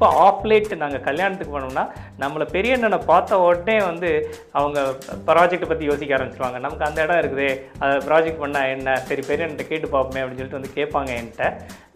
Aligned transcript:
அப்போ 0.00 0.18
of 0.26 0.44
late 0.50 0.70
நாங்கள் 0.82 1.02
கல்யாணத்துக்கு 1.06 1.54
போனோம்னா 1.54 1.82
நம்மளை 2.20 2.44
பெரிய 2.54 2.76
அண்ணனை 2.76 2.98
பார்த்த 3.10 3.38
உடனே 3.46 3.74
வந்து 3.88 4.10
அவங்க 4.58 4.78
ப்ராஜெக்ட்டை 5.26 5.66
பற்றி 5.72 5.88
யோசிக்க 5.88 6.16
ஆரம்பிச்சிருவாங்க. 6.16 6.58
நமக்கு 6.64 6.86
அந்த 6.86 7.04
இடம் 7.04 7.20
இருக்குது 7.22 7.48
அதை 7.80 7.92
ப்ராஜெக்ட் 8.06 8.40
பண்ணால் 8.44 8.70
என்ன? 8.76 8.94
சரி 9.08 9.22
பெரிய 9.30 9.46
அண்ணன் 9.46 9.70
கேட்டு 9.72 9.92
பார்ப்போமே 9.94 10.22
அப்படின்னு 10.22 10.40
சொல்லிட்டு 10.40 10.60
வந்து 10.60 10.76
கேட்பாங்க 10.78 11.10
என்கிட்ட. 11.18 11.50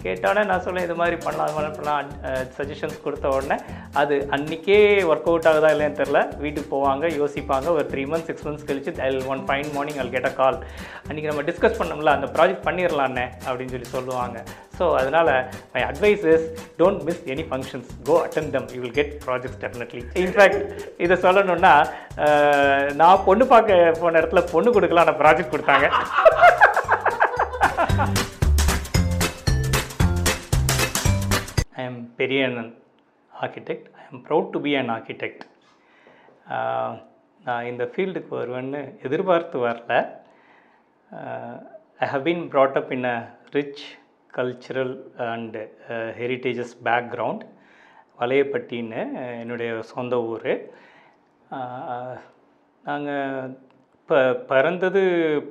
கேட்டோடனே 0.04 0.42
நான் 0.50 0.64
சொல்லேன் 0.66 0.86
இது 0.88 0.96
மாதிரி 1.02 1.16
பண்ணலாம் 1.24 1.46
அது 1.46 1.56
மாதிரி 1.58 1.74
பண்ணலாம் 1.78 2.08
சஜஷன்ஸ் 2.56 2.98
கொடுத்த 3.04 3.34
உடனே 3.36 3.56
அது 4.02 4.14
அன்றைக்கே 4.36 4.78
ஒர்க் 5.10 5.28
அவுட் 5.30 5.48
ஆகுதா 5.52 5.70
இல்லைன்னு 5.74 6.00
தெரில 6.02 6.20
வீட்டுக்கு 6.44 6.68
போவாங்க 6.74 7.12
யோசிப்பாங்க 7.20 7.68
ஒரு 7.76 7.86
த்ரீ 7.92 8.04
மந்த்ஸ் 8.12 8.28
சிக்ஸ் 8.30 8.46
மந்த்ஸ் 8.48 8.66
கழிச்சு 8.70 8.94
I 9.06 9.08
one 9.34 9.42
fine 9.48 9.70
morning 9.76 10.00
I'll 10.04 10.12
get 10.16 10.28
a 10.30 10.34
call 10.40 10.58
அன்றைக்கி 11.08 11.28
நம்ம 11.30 11.44
டிஸ்கஸ் 11.50 11.78
பண்ணோம்ல 11.80 12.12
அந்த 12.18 12.28
ப்ராஜெக்ட் 12.36 12.66
பண்ணிடலான்னே 12.68 13.26
அப்படின்னு 13.46 13.74
சொல்லி 13.76 13.90
சொல்லுவாங்க. 13.96 14.36
ஸோ 14.78 14.84
அதனால் 15.00 15.30
my 15.74 15.82
advice 15.90 16.24
is 16.34 16.46
don't 16.80 17.02
miss 17.08 17.22
any 17.32 17.44
functions 17.50 17.90
go 18.08 18.14
attend 18.26 18.50
them 18.56 18.68
you 18.74 18.80
will 18.84 18.96
get 18.98 19.12
projects 19.26 19.60
definitely 19.64 20.02
in fact 20.24 20.62
இதை 21.06 21.16
சொல்லணும்னா 21.26 21.74
நான் 23.02 23.24
பொண்ணு 23.28 23.46
பார்க்க 23.54 23.98
போன 24.02 24.18
இடத்துல 24.22 24.42
பொண்ணு 24.54 24.76
கொடுக்கலாம் 24.76 25.04
ஆனால் 25.06 25.20
ப்ராஜெக்ட் 25.22 25.54
கொடுத்தாங்க. 25.54 25.88
பெரிய 32.16 32.42
architect 33.32 33.88
I 33.94 34.04
am 34.10 34.22
proud 34.28 34.52
to 34.54 34.60
be 34.60 34.72
an 34.74 34.90
architect 34.90 35.44
நான் 37.40 37.66
இந்த 37.66 37.84
ஃபீல்டுக்கு 37.92 38.32
வருவேன்னு 38.36 38.82
எதிர்பார்த்து 39.02 39.58
வரல 39.64 39.94
I 42.00 42.08
have 42.08 42.24
been 42.24 42.44
brought 42.52 42.78
up 42.80 42.92
in 42.92 43.08
a 43.10 43.18
rich 43.54 43.84
cultural 44.30 44.94
and 45.26 45.60
heritages 46.20 46.74
background 46.84 47.44
வளையப்பட்டின்னு 48.18 49.02
என்னுடைய 49.42 49.70
சொந்த 49.92 50.16
ஊர் 50.24 50.50
நாங்கள் 52.84 53.52
இப்போ 53.98 54.16
பிறந்தது 54.48 55.02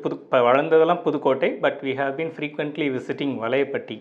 புது 0.02 0.16
இப்போ 0.16 0.40
வளர்ந்ததெல்லாம் 0.40 1.06
Pudukkottai 1.06 1.50
but 1.64 1.80
we 1.84 1.94
have 1.94 2.12
been 2.18 2.34
frequently 2.36 2.88
visiting 2.90 3.34
Valayapatti 3.40 3.98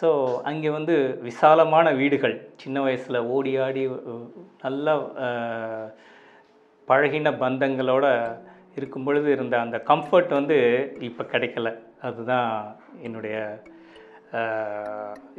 so 0.00 0.08
அங்கே 0.50 0.70
வந்து 0.76 0.94
விசாலமான 1.28 1.86
வீடுகள். 2.00 2.36
சின்ன 2.62 2.76
வயசில் 2.86 3.26
ஓடி 3.34 3.52
ஆடி 3.64 3.82
நல்ல 4.64 4.86
நல்லா 4.86 4.94
பழகின 6.88 7.32
பந்தங்களோட 7.42 8.06
இருக்கும் 8.78 9.04
பொழுது 9.06 9.28
இருந்த 9.36 9.54
அந்த 9.64 9.78
கம்ஃபர்ட் 9.90 10.32
வந்து 10.38 10.56
இப்போ 11.08 11.24
கிடைக்கல. 11.32 11.70
அதுதான் 12.08 12.50
என்னுடைய 13.06 13.36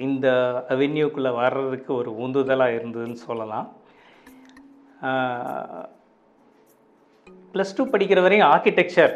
இந்த 0.06 0.28
அவென்யூக்குள்ளே 0.74 1.32
வர்றதுக்கு 1.42 1.92
ஒரு 2.02 2.12
உந்துதலாக 2.24 2.76
இருந்ததுன்னு 2.80 3.20
சொல்லலாம். 3.28 3.68
ப்ளஸ் 7.54 7.76
டூ 7.78 7.84
படிக்கிற 7.94 8.20
வரையும் 8.26 8.50
ஆர்கிடெக்சர் 8.54 9.14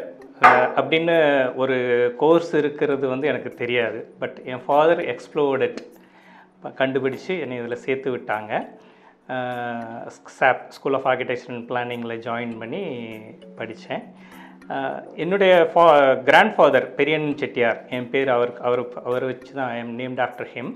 அப்படின்னு 0.80 1.16
ஒரு 1.54 1.76
கோர்ஸ் 2.16 2.54
இருக்கிறது 2.56 3.08
வந்து 3.08 3.26
எனக்கு 3.26 3.50
தெரியாது. 3.54 4.00
பட் 4.18 4.36
என் 4.44 4.64
ஃபாதர் 4.66 5.00
எக்ஸ்ப்ளோர்டட் 5.12 5.78
கண்டுபிடிச்சு 6.80 7.32
என்னை 7.40 7.58
இதில் 7.58 7.82
சேர்த்து 7.86 8.16
விட்டாங்க. 8.16 8.52
SAP 10.38 10.70
school 10.70 10.94
of 10.94 11.06
architecture 11.06 11.52
and 11.54 11.70
பிளானிங்கில் 11.70 12.22
join 12.26 12.58
பண்ணி 12.58 12.82
படித்தேன் 13.56 14.04
என்னுடைய 15.14 15.70
ஃபா 15.72 15.84
கிராண்ட் 16.22 16.54
ஃபாதர் 16.56 16.94
பெரியன் 16.94 17.36
செட்டியார் 17.36 17.80
என் 17.88 18.10
பேர் 18.10 18.28
அவர் 18.28 18.52
அவர் 18.60 18.82
அவர் 19.04 19.24
வச்சு 19.24 19.52
தான் 19.52 19.70
I 19.70 19.78
am 19.78 19.92
named 19.98 20.22
after 20.26 20.50
him 20.54 20.72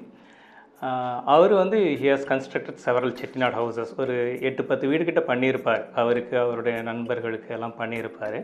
அவர் 1.34 1.52
வந்து 1.52 1.78
he 2.02 2.06
has 2.12 2.28
constructed 2.32 2.82
several 2.84 3.16
Chettinad 3.20 3.58
houses 3.60 3.92
ஒரு 3.96 4.38
எட்டு 4.40 4.64
பத்து 4.64 4.88
வீடு 4.88 5.24
பண்ணியிருப்பார். 5.30 5.82
அவருக்கு 5.94 6.38
அவருடைய 6.38 6.82
நண்பர்களுக்கு 6.82 7.54
எல்லாம் 7.54 7.78
பண்ணியிருப்பார். 7.78 8.38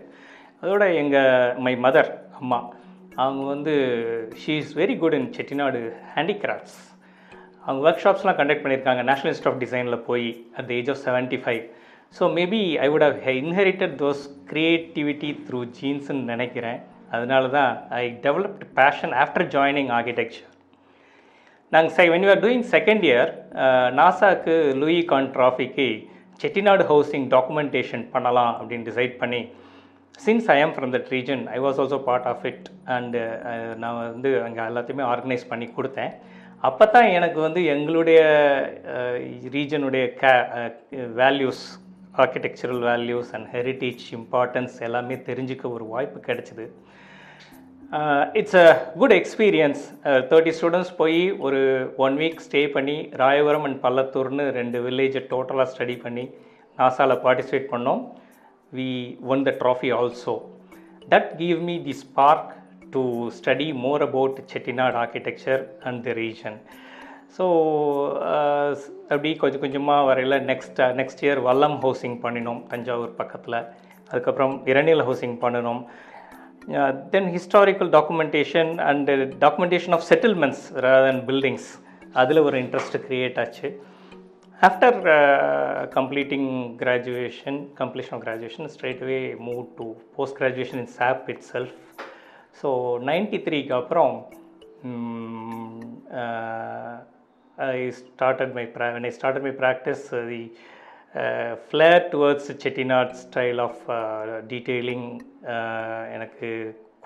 அதோட 0.63 0.85
எங்கள் 1.01 1.59
மை 1.65 1.73
மதர் 1.87 2.11
அம்மா 2.41 2.59
அவங்க 3.23 3.43
வந்து 3.55 3.75
she 4.43 4.55
is 4.63 4.73
very 4.81 4.95
good 5.03 5.17
in 5.19 5.29
Chettinad 5.37 5.81
handicrafts 6.15 6.79
அவங்க 7.65 7.81
ஒர்க் 7.89 8.03
ஷாப்ஸ்லாம் 8.05 8.39
கண்டக்ட் 8.41 8.63
பண்ணியிருக்காங்க. 8.65 9.03
நேஷனல் 9.11 9.31
இன்ஸ்ட் 9.33 9.49
ஆஃப் 9.51 9.59
டிசைனில் 9.65 10.05
போய் 10.09 10.27
at 10.59 10.69
the 10.71 10.73
age 10.79 10.91
of 10.95 11.01
seventy 11.07 11.39
five 11.45 11.63
so 12.19 12.27
maybe 12.39 12.63
I 12.85 12.87
would 12.93 13.05
have 13.09 13.19
inherited 13.43 13.95
those 14.03 14.23
creativity 14.53 15.31
through 15.47 15.61
ஜீன்ஸ்ன்னு 15.79 16.25
நினைக்கிறேன். 16.33 16.79
அதனால 17.17 17.45
தான் 17.59 17.73
I 18.01 18.05
developed 18.27 18.65
passion 18.79 19.15
after 19.23 19.47
joining 19.55 19.91
architecture 19.99 20.49
நாங்கள் 21.73 21.95
சை 21.99 22.07
when 22.13 22.25
you 22.27 22.31
are 22.35 22.43
doing 22.45 22.67
second 22.75 23.05
year 23.09 23.31
நாசாக்கு 24.01 24.57
Louis 24.83 25.01
Kahn 25.13 25.31
ட்ராஃபிக்கு 25.37 25.89
Chettinad 26.43 26.85
housing 26.91 27.27
documentation 27.37 28.05
பண்ணலாம் 28.15 28.53
அப்படின்னு 28.59 28.89
decide 28.91 29.17
பண்ணி 29.23 29.41
since 30.27 30.49
I 30.55 30.59
am 30.65 30.75
from 30.77 30.93
that 30.95 31.11
region 31.17 31.43
I 31.57 31.59
was 31.67 31.79
also 31.83 31.99
part 32.09 32.29
of 32.33 32.45
it 32.51 32.67
and 32.97 33.21
நான் 33.83 33.99
வந்து 34.01 34.31
அங்கே 34.47 34.63
எல்லாத்தையுமே 34.71 35.05
ஆர்கனைஸ் 35.13 35.45
பண்ணி 35.53 35.69
கொடுத்தேன். 35.77 36.13
அப்போ 36.69 36.85
தான் 36.95 37.09
எனக்கு 37.19 37.39
வந்து 37.47 37.61
எங்களுடைய 37.75 38.21
ரீஜனுடைய 39.57 40.05
key 40.23 40.33
values 41.23 41.63
architectural 42.23 42.83
values 42.91 43.31
and 43.37 43.49
heritage 43.57 44.05
importance 44.19 44.77
எல்லாமே 44.87 45.17
தெரிஞ்சுக்க 45.29 45.65
ஒரு 45.77 45.85
வாய்ப்பு 45.95 46.21
கிடைச்சிது. 46.29 46.67
It's 48.39 48.57
a 48.63 48.67
good 49.01 49.15
experience 49.19 49.83
thirty 50.31 50.53
students 50.57 50.95
போய் 51.01 51.21
ஒரு 51.47 51.61
ஒன் 52.07 52.17
வீக் 52.23 52.43
ஸ்டே 52.47 52.63
பண்ணி 52.77 52.97
ராயபுரம் 53.23 53.67
அண்ட் 53.69 53.79
பள்ளத்தூர்னு 53.85 54.47
ரெண்டு 54.59 54.81
வில்லேஜை 54.87 55.23
டோட்டலாக 55.33 55.71
ஸ்டடி 55.75 55.97
பண்ணி 56.07 56.25
நாசாவில் 56.79 57.23
பார்ட்டிசிபேட் 57.27 57.71
பண்ணோம். 57.75 58.03
We 58.73 58.91
won 59.35 59.43
the 59.49 59.53
trophy 59.63 59.91
also 60.01 60.35
that 61.09 61.31
give 61.43 61.61
me 61.69 61.77
the 61.89 61.95
spark 62.05 62.45
to 62.95 63.03
study 63.39 63.69
more 63.85 64.03
about 64.09 64.37
Chettinad 64.53 64.97
architecture 65.05 65.63
and 65.89 66.01
the 66.07 66.15
region 66.21 66.59
so 67.37 67.45
uh, 68.29 68.69
அப்படி 69.13 69.31
கொஞ்சம் 69.43 69.63
கொஞ்சமாக 69.65 70.07
வரையில் 70.09 70.37
next 70.51 70.79
next 71.01 71.21
uh, 71.21 71.27
year 71.27 71.41
Vallam 71.49 71.77
housing 71.85 72.17
பண்ணினோம் 72.25 72.61
தஞ்சாவூர் 72.71 73.19
பக்கத்தில். 73.21 73.59
அதுக்கப்புறம் 74.11 74.55
இரணியல் 74.71 75.05
ஹவுசிங் 75.09 75.37
பண்ணினோம். 75.45 75.83
Then 77.13 77.29
historical 77.35 77.91
documentation 77.97 78.73
and 78.89 79.11
documentation 79.45 79.95
of 79.97 80.07
settlements 80.11 80.65
then 81.07 81.23
buildings 81.29 81.69
அதில் 82.23 82.45
ஒரு 82.49 82.57
இன்ட்ரெஸ்ட் 82.65 82.97
க்ரியேட் 83.07 83.39
ஆச்சு. 83.45 83.69
After 84.67 84.97
completing 85.97 86.49
graduation 86.81 87.59
completion 87.81 88.17
of 88.17 88.25
graduation 88.25 88.71
straight 88.75 89.03
move 89.49 89.63
to 89.79 89.87
post 90.17 90.39
graduation 90.41 90.81
in 90.85 90.93
SAP 90.99 91.29
it 91.35 91.45
self 91.53 91.77
so 92.61 92.71
ninety 93.11 93.41
த்ரீக்கு 93.47 93.75
அப்புறம் 93.81 94.15
I 97.59 97.91
started 98.01 98.51
my 98.57 98.65
ப்ரா 98.75 98.87
when 98.95 99.07
I 99.09 99.13
my 99.47 99.53
practice 99.61 100.05
the 100.33 100.43
uh, 101.23 101.53
the 101.71 102.55
Chettinad 102.65 103.15
style 103.23 103.61
of 103.65 103.81
detailing 104.53 105.07
எனக்கு 106.17 106.49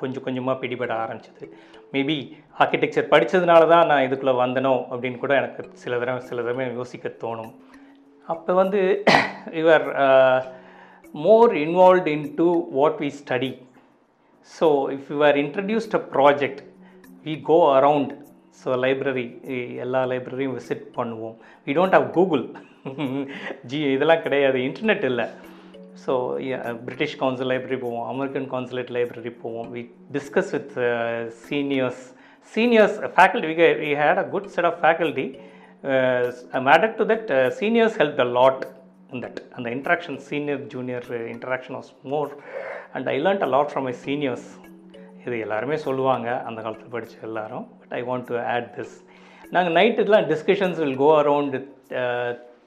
கொஞ்சம் 0.01 0.25
கொஞ்சமாக 0.27 0.61
பிடிபட 0.63 0.93
ஆரம்பிச்சது. 1.05 1.47
Maybe 1.95 2.17
architecture 2.63 3.11
படித்ததுனால 3.13 3.63
தான் 3.75 3.89
நான் 3.91 4.05
இதுக்குள்ளே 4.07 4.35
வந்தனோ 4.43 4.75
அப்படின்னு 4.93 5.21
கூட 5.25 5.35
எனக்கு 5.43 5.63
சில 5.83 5.99
தடவை 6.01 6.21
சில 6.31 6.43
தடவை 6.47 6.67
யோசிக்க 6.81 7.09
தோணும். 7.23 7.53
அப்போ 8.33 8.53
வந்து 8.63 8.81
your 9.61 9.87
more 11.15 11.53
involved 11.65 12.11
into 12.41 12.49
what 12.79 12.99
we 13.05 13.09
study 13.21 13.53
so 14.51 14.67
if 14.97 15.09
you 15.15 15.19
are 15.29 15.39
introduced 15.45 15.97
a 16.01 16.03
project 16.17 16.63
we 17.27 17.35
go 17.51 17.59
around 17.79 18.13
so 18.63 18.71
library 18.85 19.27
எல்லா 19.85 20.01
லைப்ரரியும் 20.13 20.57
விசிட் 20.59 20.87
பண்ணுவோம். 20.99 21.37
We 21.67 21.73
don't 21.79 21.97
have 21.99 22.09
Google 22.19 22.45
G 23.71 23.79
இதெல்லாம் 23.97 24.25
கிடையாது. 24.27 24.59
இன்டர்நெட் 24.69 25.05
இல்லை. 25.11 25.27
ஸோ 26.05 26.13
பிரிட்டிஷ் 26.87 27.17
கவுன்சில் 27.23 27.51
லைப்ரரி 27.53 27.79
போவோம் 27.85 28.07
அமெரிக்கன் 28.13 28.47
கவுன்சிலேட் 28.53 28.93
லைப்ரரி 28.97 29.33
போவோம். 29.45 29.67
We 29.75 29.83
discuss 30.17 30.53
with 30.57 30.75
seniors 31.47 32.03
seniors 32.55 32.97
faculty 33.17 33.49
we 33.51 33.57
we 33.83 33.91
had 34.03 34.21
a 34.23 34.27
good 34.35 34.49
set 34.55 34.69
of 34.71 34.79
faculty 34.85 35.27
mated 36.71 36.97
to 37.01 37.05
that 37.13 37.31
seniors 37.61 37.97
help 38.01 38.19
the 38.23 38.27
lot 38.39 38.65
in 39.15 39.23
that 39.27 39.41
அந்த 39.57 39.69
interaction 39.77 40.19
senior 40.31 40.61
junior 40.75 41.09
interaction 41.35 41.77
was 41.79 41.93
more 42.13 42.31
and 42.97 43.09
I 43.15 43.17
learned 43.25 43.45
a 43.49 43.51
lot 43.55 43.71
from 43.73 43.87
my 43.89 43.95
seniors 44.07 44.49
இது 45.27 45.37
எல்லாருமே 45.47 45.77
சொல்லுவாங்க 45.87 46.29
அந்த 46.49 46.59
காலத்தில் 46.65 46.95
படித்த 46.95 47.27
எல்லாரும். 47.29 47.67
But 47.81 47.93
I 47.99 48.01
want 48.09 48.27
to 48.31 48.37
add 48.55 48.71
this 48.79 48.95
நாங்கள் 49.55 49.75
நைட்டுக்கெலாம் 49.79 50.27
discussions 50.33 50.81
will 50.83 50.99
go 51.05 51.11
around 51.23 51.57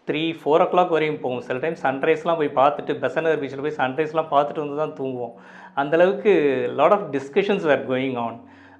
three 0.07 0.23
four 0.39 0.63
o'clock 0.71 0.93
வரையும் 0.95 1.21
போவோம் 1.23 1.43
சில 1.47 1.57
டைம் 1.63 1.77
சன்ரைஸ்லாம் 1.85 2.39
போய் 2.41 2.51
பார்த்துட்டு 2.59 2.93
பெசநகர் 3.03 3.39
பீச்சில் 3.41 3.63
போய் 3.65 3.79
சன்ரைஸ்லாம் 3.79 4.29
பார்த்துட்டு 4.33 4.63
வந்து 4.63 4.77
தான் 4.81 4.93
தூங்குவோம். 4.99 5.33
அந்தளவுக்கு 5.81 6.33
lot 6.79 6.95
of 6.97 7.07
discussions 7.15 7.65
were 7.69 7.83
going 7.91 8.19
on 8.25 8.37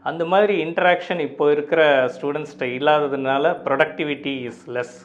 அந்த 0.10 0.24
மாதிரி 0.32 0.56
இன்ட்ராக்ஷன் 0.66 1.22
இப்போ 1.28 1.46
இருக்கிற 1.56 1.82
ஸ்டூடெண்ட்ஸ்கிட்ட 2.16 2.66
இல்லாததுனால 2.78 3.54
productivity 3.68 4.34
is 4.50 4.64
less 4.76 4.96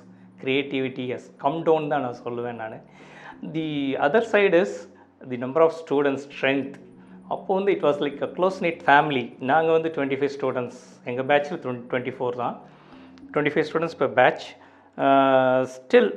creativity 0.42 1.06
is 1.16 1.26
come 1.44 1.58
down 1.68 1.90
தான் 1.92 2.04
நான் 2.06 2.20
சொல்லுவேன் 2.26 2.60
நான். 2.62 2.78
The 3.56 3.68
other 4.06 4.30
side 4.34 4.60
is 4.66 4.76
the 5.30 5.38
number 5.44 5.64
of 5.66 5.76
students 5.82 6.26
strength 6.34 6.76
அப்போ 7.34 7.50
வந்து 7.58 7.72
it 7.76 7.84
was 7.88 8.00
like 8.04 8.20
a 8.26 8.30
close 8.36 8.58
knit 8.66 8.80
family 8.86 9.24
நாங்கள் 9.50 9.74
வந்து 9.76 9.90
டுவெண்ட்டி 9.96 10.18
ஃபைவ் 10.20 10.32
ஸ்டூடெண்ட்ஸ் 10.36 10.80
எங்கள் 11.10 11.28
பேட்சில் 11.30 11.60
டுவெண்ட்டி 11.90 12.14
ஃபோர் 12.16 12.40
தான். 12.42 12.56
டுவெண்ட்டி 13.32 13.52
ஃபைவ் 13.54 13.66
ஸ்டூடெண்ட்ஸ் 13.68 13.96
இப்போ 13.96 14.08
பேட்ச் 14.20 14.46
ஸ்டில் 15.74 16.10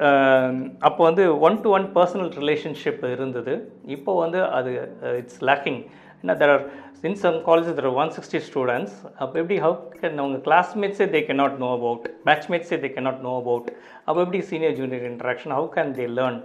அப்போ 0.87 1.01
வந்து 1.09 1.25
one 1.47 1.57
to 1.63 1.69
one 1.77 1.85
personal 1.97 2.31
relationship 2.41 3.03
இருந்தது. 3.15 3.53
இப்போ 3.95 4.11
வந்து 4.23 4.39
அது 4.57 4.71
இட்ஸ் 5.19 5.41
லேக்கிங் 5.49 5.79
ஏன்னா 6.21 6.35
there 6.41 6.53
are 6.55 6.65
in 7.09 7.17
some 7.23 7.37
colleges 7.47 7.77
there 7.79 7.89
one 8.01 8.11
sixty 8.17 8.39
students 8.49 8.97
அப்போ 9.21 9.35
எப்படி 9.41 9.57
ஹவு 9.65 9.77
கேன் 10.01 10.21
அவங்க 10.23 10.37
கிளாஸ்மேட்ஸே 10.45 11.07
they 11.15 11.21
can 11.29 11.35
not 11.41 11.57
know 11.63 11.69
about 11.77 12.05
பேட்ச்மேட்ஸே 12.27 12.77
they 12.83 12.91
can 12.95 13.03
not 13.07 13.23
know 13.27 13.33
about 13.41 13.67
அப்போ 14.05 14.19
எப்படி 14.25 14.41
senior 14.51 14.77
junior 14.79 15.07
interaction 15.11 15.55
how 15.57 15.67
can 15.75 15.91
they 15.99 16.05
learn 16.19 16.39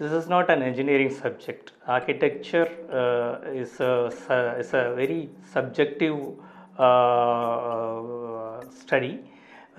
this 0.00 0.14
is 0.18 0.28
not 0.34 0.50
an 0.52 0.64
engineering 0.70 1.12
subject 1.22 1.70
architecture 1.96 2.70
is 3.62 3.78
is 4.62 4.74
a 4.80 4.84
very 5.00 5.20
subjective 5.54 6.18
study 8.80 9.12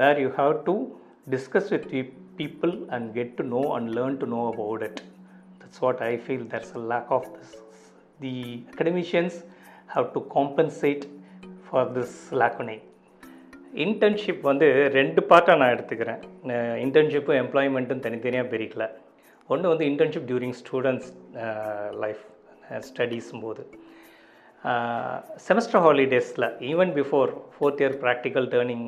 where 0.01 0.19
you 0.25 0.29
have 0.39 0.53
to 0.65 0.75
discuss 1.27 1.71
with 1.73 1.87
people 2.37 2.73
and 2.89 3.07
get 3.13 3.33
to 3.37 3.43
know 3.47 3.63
and 3.75 3.89
learn 3.97 4.17
to 4.17 4.27
know 4.27 4.41
about 4.47 4.83
it 4.89 5.01
that's 5.61 5.81
what 5.81 6.01
I 6.03 6.13
feel 6.23 6.45
that's 6.53 6.73
a 6.75 6.83
lack 6.93 7.11
of 7.17 7.27
this 7.35 7.55
the 8.19 8.33
academicians 8.73 9.37
how 9.87 10.07
to 10.13 10.21
compensate 10.37 11.05
for 11.65 11.91
this 11.93 12.17
லேக்கனை 12.33 12.77
internship 13.85 14.41
வந்து 14.41 14.67
ரெண்டு 14.93 15.21
பார்ட்டாக 15.29 15.59
நான் 15.59 15.73
எடுத்துக்கிறேன் 15.75 16.21
இன்டர்ன்ஷிப்பும் 16.85 17.39
எம்ப்ளாய்மெண்ட்டும் 17.43 18.03
தனித்தனியாக 18.05 18.47
பிரிக்கல 18.47 18.85
ஒன்று 19.49 19.71
வந்து 19.73 19.85
internship 19.85 20.27
during 20.27 20.57
students 20.61 21.09
life 21.99 22.23
ஸ்டடீஸும் 22.89 23.43
போது 23.43 23.63
semester 25.45 25.81
ஹாலிடேஸில் 25.81 26.45
even 26.71 26.91
before 26.97 27.29
fourth 27.53 27.79
year 27.81 27.95
practical 28.03 28.47
training 28.47 28.85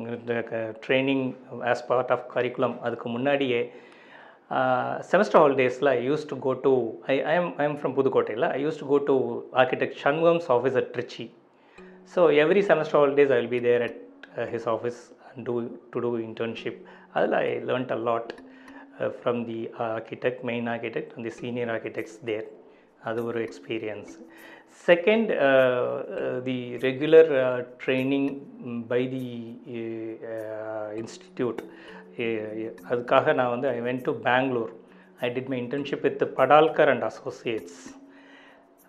training 0.84 1.24
as 1.72 1.82
part 1.86 2.12
of 2.16 2.26
curriculum 2.34 2.76
அதுக்கு 2.82 3.08
முன்னாடியே 3.08 3.60
semester 5.10 5.40
ஹாலிடேஸில் 5.40 5.90
I 5.92 5.98
use 6.08 6.24
to 6.26 6.36
go 6.38 6.52
to 6.66 6.72
I 7.06 7.16
I 7.24 7.34
am 7.34 7.50
I 7.58 7.64
am 7.64 7.76
from 7.80 7.94
புதுக்கோட்டையில் 7.98 8.46
I 8.50 8.58
use 8.64 8.80
to 8.82 8.86
go 8.86 8.98
to 9.10 9.16
architect 9.62 9.98
Shanmugam's 10.04 10.48
office 10.56 10.76
at 10.76 10.90
Trichy 10.94 11.26
so 12.12 12.22
every 12.42 12.62
semester 12.70 12.98
holidays 13.00 13.32
I 13.32 13.38
will 13.40 13.52
be 13.56 13.60
there 13.60 13.84
at 13.88 13.98
his 14.54 14.68
office 14.68 15.00
and 15.28 15.44
do 15.48 15.54
to 15.92 16.00
do 16.06 16.10
internship 16.28 16.80
அதில் 17.14 17.36
I 17.42 17.46
learned 17.70 17.92
a 17.92 18.00
lot 18.10 18.32
from 19.18 19.40
the 19.50 19.60
architect 19.88 20.44
main 20.50 20.68
architect 20.68 21.14
and 21.16 21.26
the 21.30 21.34
senior 21.40 21.70
architects 21.70 22.18
there 22.26 22.46
அது 23.04 23.20
ஒரு 23.24 23.40
experience 23.40 24.12
second 24.86 25.28
the 26.44 26.58
regular 26.86 27.30
training 27.84 28.30
by 28.88 29.02
the 29.08 29.26
institute 31.02 31.60
அதுக்காக 32.88 33.34
நான் 33.34 33.52
வந்து 33.54 33.68
I 33.68 33.80
went 33.80 34.04
to 34.04 34.14
Bangalore 34.22 34.72
I 35.20 35.30
did 35.34 35.50
my 35.52 35.58
internship 35.64 36.06
with 36.08 36.24
Padalkar 36.38 36.90
and 36.94 37.06
associates 37.10 37.82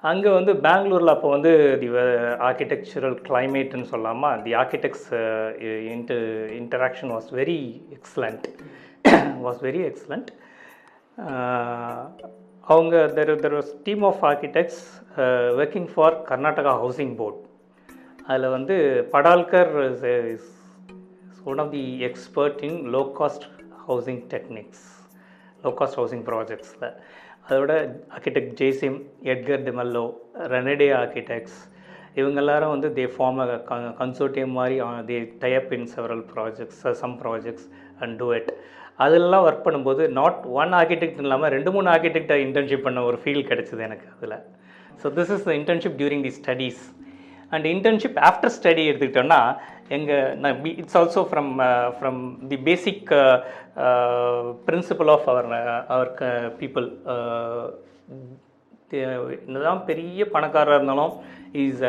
அங்கே 0.03 0.29
வந்து 0.29 0.53
பெங்களூரில் 0.65 1.13
அப்போ 1.13 1.27
வந்து 1.29 1.51
தி 1.81 1.87
ஆர்கிடெக்சரல் 2.39 3.15
கிளைமேட்னு 3.27 3.87
சொல்லாமல் 3.93 4.41
the 4.43 4.51
architects 4.55 5.07
into 5.93 6.17
interaction 6.59 7.13
was 7.15 7.29
very 7.33 7.59
excellent 7.97 8.45
was 9.45 9.61
very 9.61 9.81
excellent 9.87 10.29
அவங்க 12.67 12.95
there 13.17 13.31
there 13.41 13.55
was 13.57 13.71
team 13.85 14.03
of 14.03 14.21
architects 14.29 14.81
working 15.57 15.89
for 15.91 16.15
Karnataka 16.29 16.73
housing 16.83 17.13
board 17.19 17.41
அதில் 18.27 18.53
வந்து 18.55 18.75
Padalkar 19.13 19.73
is 20.31 20.47
one 21.45 21.61
of 21.63 21.71
the 21.75 21.85
expert 22.07 22.61
in 22.69 22.79
low 22.95 23.03
cost 23.19 23.45
housing 23.87 24.23
techniques 24.33 24.85
low. 25.63 25.71
Cost 25.79 25.99
housing 25.99 26.25
ப்ராஜெக்ட்ஸில் 26.29 26.87
அதோட 27.47 27.71
architect 28.15 28.53
Jaisim 28.61 28.97
Edgar 29.33 29.65
D'Mello 29.67 30.05
Ranade 30.53 30.89
architects 31.01 31.59
இவங்க 32.19 32.39
எல்லாரும் 32.41 32.73
வந்து 32.73 32.89
they 32.97 33.05
form 33.15 33.39
a 33.43 33.47
consortium 33.99 34.55
மாதிரி 34.59 34.75
they 35.09 35.17
type 35.39 35.71
in 35.77 35.89
several 35.93 36.23
projects 36.33 36.81
some 37.01 37.15
projects 37.23 37.67
and 38.01 38.15
do 38.19 38.27
it 38.37 38.51
அதெல்லாம் 38.99 39.45
work 39.47 39.65
பண்ணும்போது 39.65 40.03
not 40.19 40.41
one 40.59 40.73
architect 40.79 41.21
இல்லாமல் 41.23 41.51
ரெண்டு 41.55 41.71
மூணு 41.75 41.87
ஆர்கிடெக்டை 41.93 42.37
இன்டர்ன்ஷிப் 42.45 42.85
பண்ண 42.87 43.01
ஒரு 43.09 43.17
ஃபீல் 43.23 43.47
கிடைச்சிது 43.49 43.83
எனக்கு 43.87 44.07
அதில். 44.15 44.37
So 45.01 45.07
this 45.17 45.33
is 45.35 45.45
the 45.47 45.53
internship 45.59 45.97
during 46.01 46.25
the 46.27 46.33
studies 46.39 46.83
and 47.51 47.65
internship 47.73 48.19
after 48.29 48.53
study 48.57 48.83
எடுத்துக்கிட்டோன்னா 48.89 49.41
எங்கள் 49.89 50.29
நான் 50.43 50.63
it's 50.71 50.97
also 50.99 51.21
from 51.31 51.51
from 51.97 52.21
the 52.51 52.57
basic 52.69 53.11
principle 54.67 55.11
of 55.15 55.27
our 55.33 55.49
our 55.95 56.11
people 56.61 56.87
என்னதான் 59.45 59.85
பெரிய 59.85 60.25
பணக்காரராக 60.33 60.77
இருந்தாலும் 60.79 61.13
இஸ் 61.61 61.85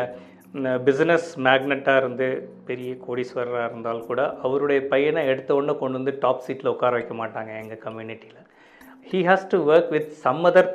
பிஸ்னஸ் 0.55 1.27
மேக்னட்டாக 1.45 2.01
இருந்து 2.01 2.27
பெரிய 2.65 2.91
கோடீஸ்வரராக 3.05 3.65
இருந்தால் 3.69 4.05
கூட 4.05 4.21
அவருடைய 4.41 4.79
பையனை 4.93 5.21
எடுத்த 5.31 5.55
உடனே 5.55 5.73
கொண்டு 5.79 5.99
வந்து 5.99 6.13
டாப் 6.19 6.43
சீட்டில் 6.45 6.71
உட்கார 6.73 6.93
வைக்க 6.97 7.15
மாட்டாங்க 7.21 7.51
எங்கள் 7.63 7.81
கம்யூனிட்டியில் 7.85 8.45
he 9.11 9.19
has 9.29 9.45
to 9.53 9.57
work 9.71 9.91
with 9.95 10.09
some 10.23 10.41
other 10.49 10.71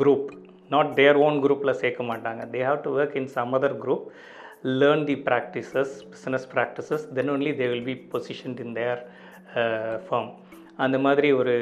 group 0.00 0.26
not 0.70 0.90
their 0.94 1.20
own 1.26 1.38
குரூப்பில் 1.44 1.78
சேர்க்க 1.82 2.02
மாட்டாங்க. 2.10 2.42
They 2.54 2.60
have 2.68 2.82
to 2.86 2.90
work 2.98 3.16
in 3.20 3.30
some 3.36 3.54
other 3.58 3.76
group 3.84 4.04
learn 4.80 5.06
the 5.10 5.16
practices 5.28 5.94
business 6.12 6.46
practices 6.54 7.06
then 7.18 7.32
only 7.36 7.52
they 7.62 7.68
will 7.72 7.88
be 7.90 7.96
positioned 8.14 8.60
in 8.66 8.76
their 8.80 9.02
firm 10.06 10.30
அந்த 10.84 10.96
மாதிரி 11.04 11.28
ஒரு 11.40 11.54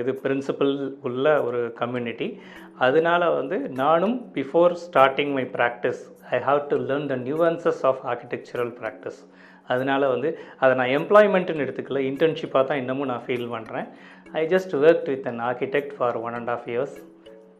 இது 0.00 0.12
principal 0.22 0.72
உள்ள 1.08 1.26
ஒரு 1.48 1.60
community 1.80 2.28
அதனால் 2.86 3.26
வந்து 3.38 3.56
நானும் 3.82 4.16
before 4.36 4.72
starting 4.84 5.32
my 5.38 5.44
practice 5.56 6.02
I 6.36 6.38
have 6.48 6.60
to 6.70 6.76
learn 6.88 7.08
the 7.12 7.16
nuances 7.28 7.82
of 7.90 8.00
architectural 8.12 8.72
practice 8.80 9.20
அதனால் 9.70 10.06
வந்து 10.14 10.28
அதை 10.62 10.72
நான் 10.80 10.94
எம்ப்ளாய்மெண்ட்டுன்னு 10.98 11.64
எடுத்துக்கல 11.66 12.00
இன்டர்ன்ஷிப்பாக 12.10 12.64
தான் 12.70 12.80
இன்னமும் 12.82 13.10
நான் 13.12 13.24
ஃபீல் 13.26 13.48
பண்ணுறேன் 13.54 13.86
I 14.40 14.42
just 14.54 14.72
work 14.80 15.08
with 15.12 15.28
an 15.32 15.42
architect 15.50 15.94
for 15.98 16.18
one 16.26 16.36
and 16.38 16.52
half 16.56 16.66
years 16.72 16.96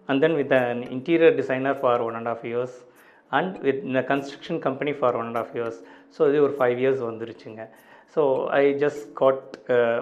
and 0.08 0.22
then 0.24 0.36
with 0.40 0.54
an 0.60 0.82
interior 0.96 1.36
designer 1.40 1.78
for 1.82 2.02
one 2.08 2.18
and 2.20 2.30
half 2.34 2.44
years 2.50 2.76
and 3.30 3.54
with 3.66 3.82
இந்த 3.90 4.00
construction 4.10 4.60
company 4.66 4.92
for 4.98 5.16
one 5.20 5.28
and 5.30 5.40
half 5.42 5.54
years 5.58 5.78
so 6.16 6.28
இது 6.30 6.38
ஒரு 6.46 6.54
five 6.58 6.78
years 6.82 7.02
வந்துருச்சுங்க. 7.10 7.62
So 8.14 8.22
I 8.60 8.64
just 8.84 9.04
got 9.20 9.44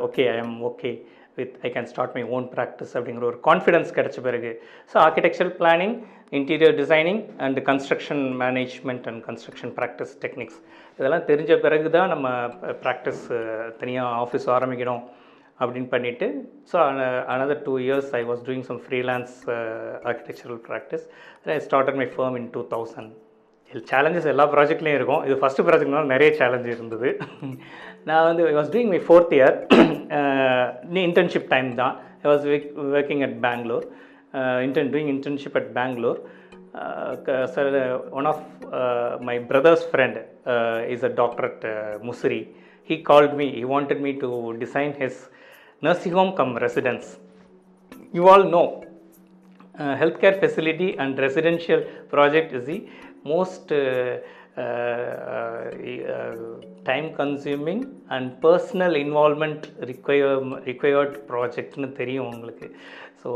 okay 0.07 0.23
I 0.33 0.37
am 0.45 0.57
okay 0.71 0.91
with 1.39 1.55
I 1.67 1.71
can 1.75 1.89
start 1.93 2.15
my 2.19 2.23
own 2.37 2.47
practice 2.55 2.93
அப்படிங்கிற 2.99 3.25
ஒரு 3.31 3.39
confidence 3.49 3.91
கிடச்ச 3.99 4.19
பிறகு. 4.27 4.51
So 4.93 4.97
architectural 5.07 5.53
planning 5.61 5.95
interior 6.39 6.75
designing 6.83 7.23
and 7.45 7.61
construction 7.71 8.25
management 8.43 9.07
and 9.13 9.23
construction 9.29 9.73
practice 9.79 10.13
techniques 10.25 10.59
இதெல்லாம் 10.99 11.27
தெரிஞ்ச 11.31 11.61
பிறகு 11.65 11.91
தான் 11.97 12.13
நம்ம 12.15 12.29
ப்ராக்டிஸ் 12.85 13.25
தனியாக 13.81 14.21
ஆஃபீஸ் 14.27 14.47
ஆரம்பிக்கணும் 14.59 15.03
அப்படின்னு 15.63 15.89
பண்ணிவிட்டு 15.95 16.27
so 16.71 16.77
another 17.33 17.65
two 17.67 17.75
years 17.87 18.13
I 18.21 18.23
was 18.29 18.45
doing 18.47 18.69
some 18.69 18.79
freelance 18.85 19.35
architectural 20.11 20.61
practice 20.69 21.05
I 21.57 21.59
started 21.67 21.99
my 22.03 22.07
firm 22.15 22.39
in 22.41 22.49
two 22.55 22.63
thousand 22.77 23.11
challenges 23.91 24.29
எல்லா 24.31 24.45
ப்ராஜெக்ட்லேயும் 24.55 24.97
இருக்கும். 24.99 25.21
இது 25.27 25.35
ஃபஸ்ட்டு 25.41 25.65
ப்ராஜெக்ட்னால 25.67 26.09
நிறைய 26.13 26.31
சேலஞ்ச் 26.39 26.71
இருந்தது. 26.73 27.09
நான் 28.10 28.26
வந்து 28.30 28.44
I 28.52 28.56
was 28.60 28.72
doing 28.76 28.92
my 28.96 29.02
fourth 29.08 29.34
year 29.38 29.56
நீ 30.96 31.02
இன்டர்ன்ஷிப் 31.10 31.48
டைம் 31.54 31.70
தான் 31.82 31.96
I 32.24 32.28
was 32.32 32.46
working 33.00 33.24
at 33.28 33.38
Bangalore 33.48 33.86
intern 34.68 34.92
doing 34.96 35.12
internship 35.16 35.58
at 35.62 35.72
Bangalore 35.80 36.20
sir 37.56 37.72
one 38.20 38.28
of 38.34 38.46
my 39.30 39.38
brother's 39.52 39.86
friend 39.92 40.20
is 40.96 41.06
a 41.10 41.14
doctor 41.22 41.48
at 41.50 41.66
Musiri 42.10 42.44
he 42.90 42.98
called 43.00 43.36
me 43.36 43.46
he 43.52 43.66
wanted 43.66 44.00
me 44.00 44.12
to 44.14 44.30
design 44.60 44.94
his 44.94 45.14
nursing 45.82 46.14
home 46.14 46.32
come 46.40 46.52
residence 46.58 47.08
you 48.14 48.28
all 48.32 48.44
know 48.46 48.66
uh, 49.76 49.96
healthcare 49.96 50.40
facility 50.40 50.90
and 50.98 51.18
residential 51.18 51.82
project 52.10 52.54
is 52.54 52.66
the 52.66 52.80
most 53.26 53.72
uh, 53.72 54.18
time 56.89 57.09
consuming 57.21 57.83
and 58.15 58.31
personal 58.45 58.97
involvement 59.05 59.67
require 59.91 60.41
required 60.71 61.17
ப்ராஜெக்ட்னு 61.31 61.89
தெரியும் 62.01 62.31
உங்களுக்கு. 62.33 62.67
So 63.23 63.31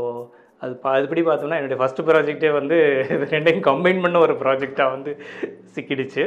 அது 0.63 0.73
பா 0.83 0.91
அதுபடி 0.97 1.21
பார்த்தோம்னா 1.29 1.59
என்னுடைய 1.59 1.79
first 1.81 2.07
ப்ராஜெக்டே 2.09 2.51
வந்து 2.59 2.77
இது 3.15 3.25
ரெண்டையும் 3.35 3.65
கம்பைன் 3.69 4.03
பண்ண 4.03 4.19
ஒரு 4.25 4.35
ப்ராஜெக்டாக 4.43 4.93
வந்து 4.95 5.11
சிக்கிடுச்சு. 5.75 6.23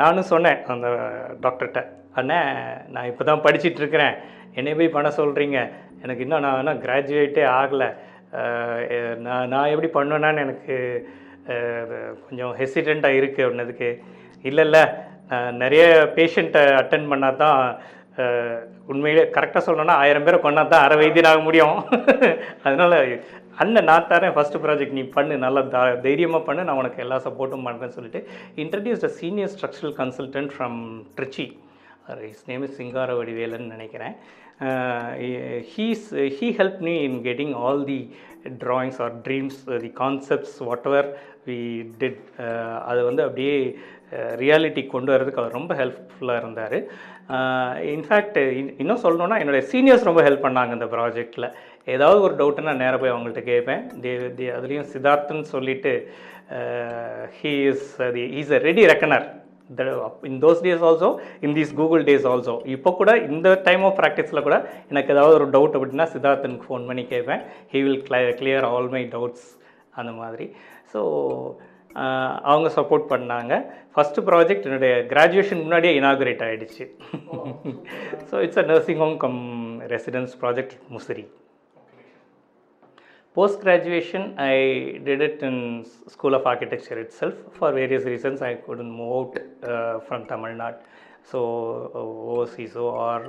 நானும் 0.00 0.30
சொன்னேன் 0.32 0.60
அந்த 0.74 0.88
டாக்டர்கிட்ட 1.44 1.80
அண்ணே 2.20 2.40
நான் 2.94 3.08
இப்போ 3.10 3.24
தான் 3.30 3.44
படிச்சிட்ருக்கிறேன். 3.46 4.14
என்னை 4.58 4.72
போய் 4.78 4.94
பண்ண 4.96 5.08
சொல்கிறீங்க 5.20 5.58
எனக்கு 6.04 6.24
இன்னும் 6.24 6.44
நான் 6.44 6.56
வேணால் 6.58 6.82
கிராஜுவேட்டே 6.84 7.44
ஆகலை. 7.58 7.88
நான் 9.26 9.48
நான் 9.54 9.70
எப்படி 9.72 9.90
பண்ணுவேனான்னு 9.96 10.44
எனக்கு 10.46 10.76
கொஞ்சம் 12.24 12.52
ஹெசிடெண்ட்டாக 12.54 13.18
இருக்குது 13.20 13.44
அப்படின்னதுக்கு 13.44 13.90
இல்லை 14.44 14.64
இல்லை 14.64 14.82
நிறைய 15.54 15.84
பேஷண்ட்டை 16.16 16.62
அட்டன் 16.74 17.10
பண்ணால் 17.10 17.40
தான் 17.42 17.58
உண்மையிலே 18.86 19.24
கரெக்டாக 19.30 19.62
சொல்லணும்னா 19.64 19.96
ஆயிரம் 19.96 20.24
பேரை 20.24 20.38
கொண்டா 20.40 20.62
தான் 20.64 20.84
அரை 20.84 20.96
வைத்தியன் 20.96 21.30
ஆக 21.30 21.40
முடியும். 21.40 21.76
அதனால் 22.64 22.96
அண்ணன் 23.62 23.88
நான் 23.90 24.08
தரேன் 24.10 24.34
ஃபஸ்ட்டு 24.34 24.62
ப்ராஜெக்ட் 24.64 24.96
நீ 24.98 25.02
பண்ணு 25.08 25.36
நல்லா 25.36 25.60
த 25.72 25.78
தைரியமாக 26.02 26.42
பண்ணு 26.44 26.66
நான் 26.66 26.80
உனக்கு 26.82 27.02
எல்லா 27.04 27.16
சப்போர்ட்டும் 27.24 27.66
பண்ணுறேன்னு 27.66 27.96
சொல்லிட்டு 27.96 28.20
introduce 28.56 29.06
a 29.08 29.12
senior 29.20 29.52
structural 29.54 29.94
consultant 29.96 30.52
from 30.54 30.78
Trichy 31.14 31.46
his 32.24 32.44
name 32.50 32.64
is 32.66 32.76
Singara 32.80 33.14
Vadivelan 33.20 33.66
நினைக்கிறேன். 33.74 34.14
He's 35.72 36.06
he 36.36 36.48
help 36.60 36.80
me 36.88 36.94
in 37.08 37.18
getting 37.28 37.54
all 37.66 37.84
the 37.92 38.00
drawings 38.64 38.98
or 39.04 39.14
dreams 39.26 39.60
the 39.84 39.92
concepts 40.02 40.56
whatever 40.90 41.08
we 41.48 41.58
did 42.00 42.22
அது 42.90 43.00
வந்து 43.08 43.22
அப்படியே 43.26 43.54
uh, 44.16 44.32
ரியாலிட்டி 44.42 44.82
கொண்டு 44.94 45.10
வரதுக்கு 45.14 45.40
அவர் 45.42 45.56
ரொம்ப 45.58 45.72
ஹெல்ப்ஃபுல்லாக 45.80 46.42
இருந்தார். 46.42 46.78
இன்ஃபேக்ட் 47.94 48.38
இன்னும் 48.82 49.02
சொல்லணுன்னா 49.02 49.38
என்னுடைய 49.40 49.62
சீனியர்ஸ் 49.72 50.06
ரொம்ப 50.08 50.20
ஹெல்ப் 50.26 50.46
பண்ணாங்க 50.46 50.72
இந்த 50.78 50.88
ப்ராஜெக்டில் 50.94 51.46
ஏதாவது 51.94 52.20
ஒரு 52.26 52.34
டவுட்டுன்னா 52.40 52.74
நேராக 52.82 53.00
போய் 53.00 53.12
அவங்கள்ட்ட 53.14 53.42
கேட்பேன் 53.50 53.82
தே 54.04 54.12
தே 54.38 54.46
அதுலேயும் 54.58 54.88
சித்தார்த்துன்னு 54.92 55.46
சொல்லிட்டு 55.54 55.92
he 57.38 57.52
is 57.72 57.88
the 58.16 58.24
is 58.42 58.54
a 58.58 58.60
ready 58.68 58.84
reckoner 58.92 59.26
in 60.30 60.38
those 60.44 60.62
days 60.66 60.84
also 60.88 61.08
in 61.46 61.54
these 61.58 61.72
Google 61.80 62.02
days 62.08 62.26
also 62.32 62.54
இப்போ 62.74 62.90
கூட 63.00 63.10
இந்த 63.34 63.48
டைம் 63.68 63.82
ஆஃப் 63.88 63.96
ப்ராக்டிஸில் 64.00 64.44
கூட 64.46 64.56
எனக்கு 64.92 65.12
ஏதாவது 65.14 65.36
ஒரு 65.38 65.48
டவுட் 65.56 65.76
அப்படின்னா 65.78 66.06
சித்தார்த்தனுக்கு 66.14 66.68
ஃபோன் 66.68 66.86
பண்ணி 66.90 67.04
கேட்பேன். 67.14 67.42
He 67.72 67.80
will 67.86 68.02
clear 68.40 68.66
all 68.72 68.90
my 68.96 69.02
doubts 69.16 69.48
அந்த 70.00 70.12
மாதிரி. 70.20 70.46
ஸோ 70.92 71.00
அவங்க 72.50 72.68
சப்போர்ட் 72.78 73.06
பண்ணாங்க. 73.12 73.52
ஃபஸ்ட்டு 73.94 74.24
ப்ராஜெக்ட் 74.30 74.66
என்னுடைய 74.68 74.94
கிராஜுவேஷன் 75.12 75.62
முன்னாடியே 75.64 75.92
இனாகுரேட் 76.00 76.42
ஆகிடுச்சு 76.46 76.84
so 78.30 78.34
it's 78.46 78.60
a 78.62 78.66
nursing 78.72 79.00
home 79.04 79.16
cum 79.24 79.40
residence 79.94 80.34
project 80.42 80.74
Musiri 80.96 81.24
Post 83.38 83.60
graduation, 83.60 84.22
I 84.38 84.54
did 85.00 85.20
it 85.20 85.42
in 85.42 85.56
S- 85.82 85.98
School 86.08 86.34
of 86.34 86.46
Architecture 86.46 86.98
itself. 86.98 87.34
For 87.52 87.72
various 87.72 88.04
reasons, 88.04 88.42
I 88.42 88.54
couldn't 88.56 88.90
move 88.92 89.12
out 89.16 89.34
uh, 89.64 90.00
from 90.00 90.26
Tamil 90.26 90.56
Nadu. 90.62 90.80
So 91.30 91.38
ஓவர்சீஸோ 92.32 92.84
R 93.06 93.24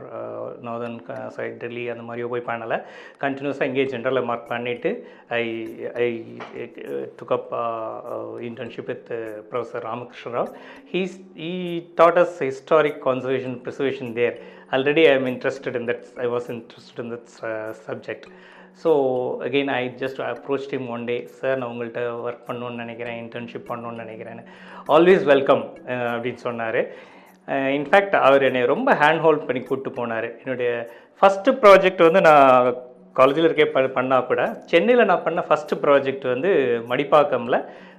northern 0.66 1.00
side 1.38 1.58
Delhi 1.64 1.84
அந்த 1.94 2.04
மாதிரியோ 2.08 2.28
போய் 2.34 2.46
பண்ணலை 2.50 2.78
கண்டினியூஸாக 3.24 3.68
இங்கேயே 3.70 3.86
ஜென்ரலில் 3.94 4.28
mark 4.30 4.46
பண்ணிவிட்டு 4.52 4.92
I 5.38 5.42
I 6.04 6.08
took 7.20 7.34
up 7.38 7.50
internship 8.50 8.92
with 8.92 9.10
professor 9.50 9.86
Ramakrishna 9.90 10.32
Rao 10.38 10.52
he's 10.94 11.18
E 11.50 11.54
dot 12.02 12.22
as 12.24 12.38
historic 12.48 13.02
conservation 13.08 13.58
preservation 13.66 14.14
there 14.20 14.38
already 14.78 15.06
I 15.12 15.16
am 15.20 15.30
interested 15.34 15.80
in 15.82 15.90
that 15.92 16.08
I 16.26 16.30
was 16.36 16.50
interested 16.56 17.02
in 17.06 17.12
that 17.16 17.30
subject 17.90 18.30
so 18.82 18.90
again 19.48 19.72
I 19.78 19.82
just 20.02 20.20
approach 20.32 20.68
team 20.72 20.88
one 20.96 21.06
day 21.10 21.18
sir 21.40 21.58
நான் 21.60 21.72
உங்கள்கிட்ட 21.74 22.04
work 22.26 22.46
பண்ணணுன்னு 22.50 22.84
நினைக்கிறேன் 22.84 23.18
internship 23.24 23.70
பண்ணணுன்னு 23.72 24.04
நினைக்கிறேன்னு. 24.06 24.44
Always 24.96 25.26
welcome 25.32 25.64
அப்படின்னு 26.14 26.42
சொன்னார். 26.48 26.82
In fact 27.78 28.16
அவர் 28.28 28.46
என்னை 28.50 28.62
ரொம்ப 28.74 28.90
hand 29.02 29.24
hold 29.26 29.46
பண்ணி 29.48 29.62
கூப்பிட்டு 29.64 29.92
போனார். 30.00 30.30
என்னுடைய 30.42 30.72
ஃபஸ்ட்டு 31.22 31.58
ப்ராஜெக்ட் 31.64 32.06
வந்து 32.08 32.22
நான் 32.30 32.72
காலேஜில் 33.20 33.48
இருக்கே 33.48 33.68
ப 33.76 33.80
பண்ணால் 34.00 34.28
கூட 34.32 34.42
சென்னையில் 34.72 35.10
நான் 35.12 35.26
பண்ண 35.28 35.40
ஃபஸ்ட்டு 35.48 35.80
ப்ராஜெக்ட் 35.86 36.26
வந்து 36.34 36.50
மடிப்பாக்கமில் 36.92 37.58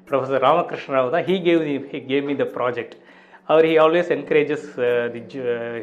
ப்ரொஃபஸர் 0.09 0.45
ராமகிருஷ்ண 0.47 0.95
ராவ் 0.97 1.15
தான். 1.15 1.25
He 1.29 1.35
gave 1.47 1.63
the 1.69 1.75
he 1.93 1.99
gave 2.11 2.25
me 2.31 2.35
the 2.43 2.47
project 2.59 2.95
our 3.53 3.67
he 3.71 3.75
always 3.85 4.11
encourages 4.17 4.67
the 5.15 5.21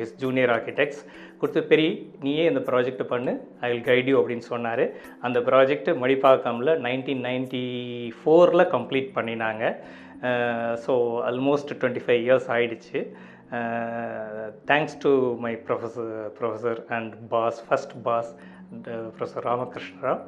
his 0.01 0.15
junior 0.23 0.51
architects 0.55 1.01
கொடுத்து 1.41 1.61
பெரிய 1.71 1.89
நீயே 2.25 2.43
இந்த 2.51 2.61
ப்ராஜெக்ட் 2.69 3.03
பண்ணு 3.11 3.31
ஐ 3.65 3.67
வில் 3.71 3.85
கைட் 3.89 4.09
யூ 4.11 4.17
அப்படின்னு 4.21 4.45
சொன்னார். 4.53 4.83
அந்த 5.27 5.39
ப்ராஜெக்ட் 5.49 5.89
மடிப்பாக்கமில் 6.03 6.71
நைன்டீன் 6.87 7.23
நைன்டி 7.29 7.63
ஃபோரில் 8.19 8.71
கம்ப்ளீட் 8.75 9.09
பண்ணினாங்க. 9.17 9.63
So 10.85 10.93
almost 11.29 11.73
twenty 11.79 12.03
five 12.05 12.21
years 12.27 12.47
ஆயிடுச்சு. 12.55 12.99
Thanks 14.71 14.97
to 15.03 15.11
my 15.45 15.51
professor 15.67 16.13
professor 16.39 16.79
and 16.95 17.13
boss 17.33 17.59
first 17.67 17.95
boss 18.07 18.31
professor 18.85 19.47
Ramakrishna Rao 19.49 20.23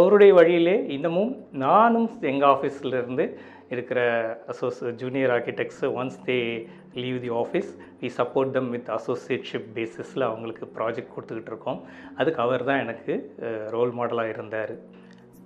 அவருடைய 0.00 0.30
வழியிலே 0.38 0.76
இன்னமும் 0.96 1.32
நானும் 1.64 2.08
எங்கள் 2.30 2.50
ஆஃபீஸ்லேருந்து 2.54 3.24
இருக்கிற 3.74 4.00
அசோஸ் 4.52 4.80
junior 5.02 5.32
architects 5.36 5.82
once 6.00 6.18
they 6.28 6.38
leave 7.02 7.18
the 7.24 7.30
office 7.42 7.70
we 8.02 8.10
support 8.18 8.54
them 8.56 8.70
with 8.74 8.90
associateship 8.98 9.68
பேசிஸில் 9.78 10.28
அவங்களுக்கு 10.30 10.66
ப்ராஜெக்ட் 10.76 11.14
கொடுத்துக்கிட்டு 11.14 11.52
இருக்கோம். 11.54 11.80
அதுக்கு 12.18 12.42
அவர் 12.46 12.68
தான் 12.70 12.82
எனக்கு 12.84 13.14
ரோல் 13.76 13.92
மாடலாக 13.98 14.34
இருந்தார். 14.36 14.74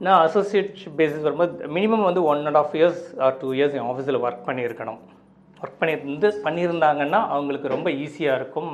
நான் 0.06 0.20
அசோசியேட்ஷிப் 0.26 0.98
பேசிஸ் 1.00 1.26
வரும்போது 1.28 1.68
மினிமம் 1.78 2.06
வந்து 2.08 2.22
one 2.32 2.46
and 2.50 2.60
half 2.62 2.76
years 2.80 3.02
or 3.24 3.38
two 3.40 3.48
years 3.58 3.74
என் 3.78 3.88
ஆஃபீஸில் 3.92 4.22
ஒர்க் 4.26 4.46
பண்ணியிருக்கணும். 4.50 5.00
ஒர்க் 5.62 5.78
பண்ணியிருந்து 5.80 6.28
பண்ணியிருந்தாங்கன்னா 6.44 7.20
அவங்களுக்கு 7.34 7.72
ரொம்ப 7.74 7.88
ஈஸியாக 8.04 8.38
இருக்கும் 8.40 8.70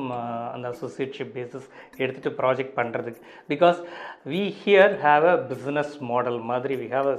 அந்த 0.55 0.67
அசோசியேட்ஷிப் 0.75 1.33
பேசிஸ் 1.37 1.67
எடுத்துகிட்டு 2.03 2.31
ப்ராஜெக்ட் 2.41 2.75
பண்ணுறதுக்கு 2.79 3.23
because 3.53 3.79
we 4.33 4.43
here 4.63 4.95
have 5.05 5.27
a 5.33 5.35
business 5.53 5.95
model 6.11 6.39
மாதிரி 6.51 6.77
வி 6.83 6.89
ஹாவ் 6.95 7.09
அ 7.15 7.17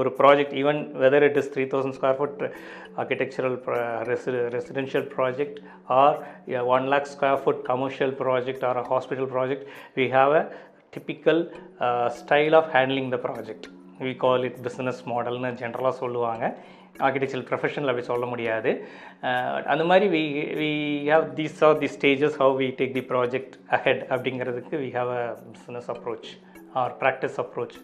ஒரு 0.00 0.12
project 0.20 0.54
even 0.62 0.80
whether 1.04 1.26
it 1.28 1.38
is 1.42 1.50
three 1.54 1.66
thousand 1.74 1.96
square 1.98 2.18
foot 2.20 2.42
architectural 3.02 3.56
residential 4.56 5.08
project 5.16 5.58
or 6.02 6.18
one 6.76 6.88
lakh 6.94 7.10
square 7.14 7.42
foot 7.44 7.62
commercial 7.72 8.14
project 8.22 8.66
or 8.70 8.80
a 8.84 8.86
hospital 8.92 9.30
project 9.36 9.66
we 10.00 10.06
have 10.18 10.34
a 10.40 10.44
typical 10.96 11.42
style 12.20 12.56
of 12.60 12.70
handling 12.76 13.10
the 13.14 13.20
project 13.28 13.68
we 14.06 14.12
call 14.24 14.44
it 14.48 14.58
business 14.66 15.00
மாடல்னு 15.12 15.50
ஜென்ரலாக 15.60 15.94
சொல்லுவாங்க. 16.02 16.44
Architectural 17.06 17.46
ப்ரொஃபஷனில் 17.50 17.90
அப்படி 17.92 18.06
சொல்ல 18.10 18.26
முடியாது. 18.32 18.70
அந்த 19.72 19.84
மாதிரி 19.90 20.06
we 20.16 20.22
we 20.60 20.70
have 21.12 21.24
these 21.40 21.58
are 21.68 21.78
the 21.84 21.90
stages 21.96 22.38
how 22.42 22.54
we 22.62 22.68
take 22.80 22.94
the 22.98 23.04
project 23.12 23.56
ahead 23.78 24.04
அப்படிங்கிறதுக்கு 24.14 24.76
we 24.84 24.90
have 24.98 25.10
a 25.18 25.24
business 25.56 25.90
approach 25.94 26.30
or 26.82 26.94
practice 27.02 27.38
approach 27.44 27.76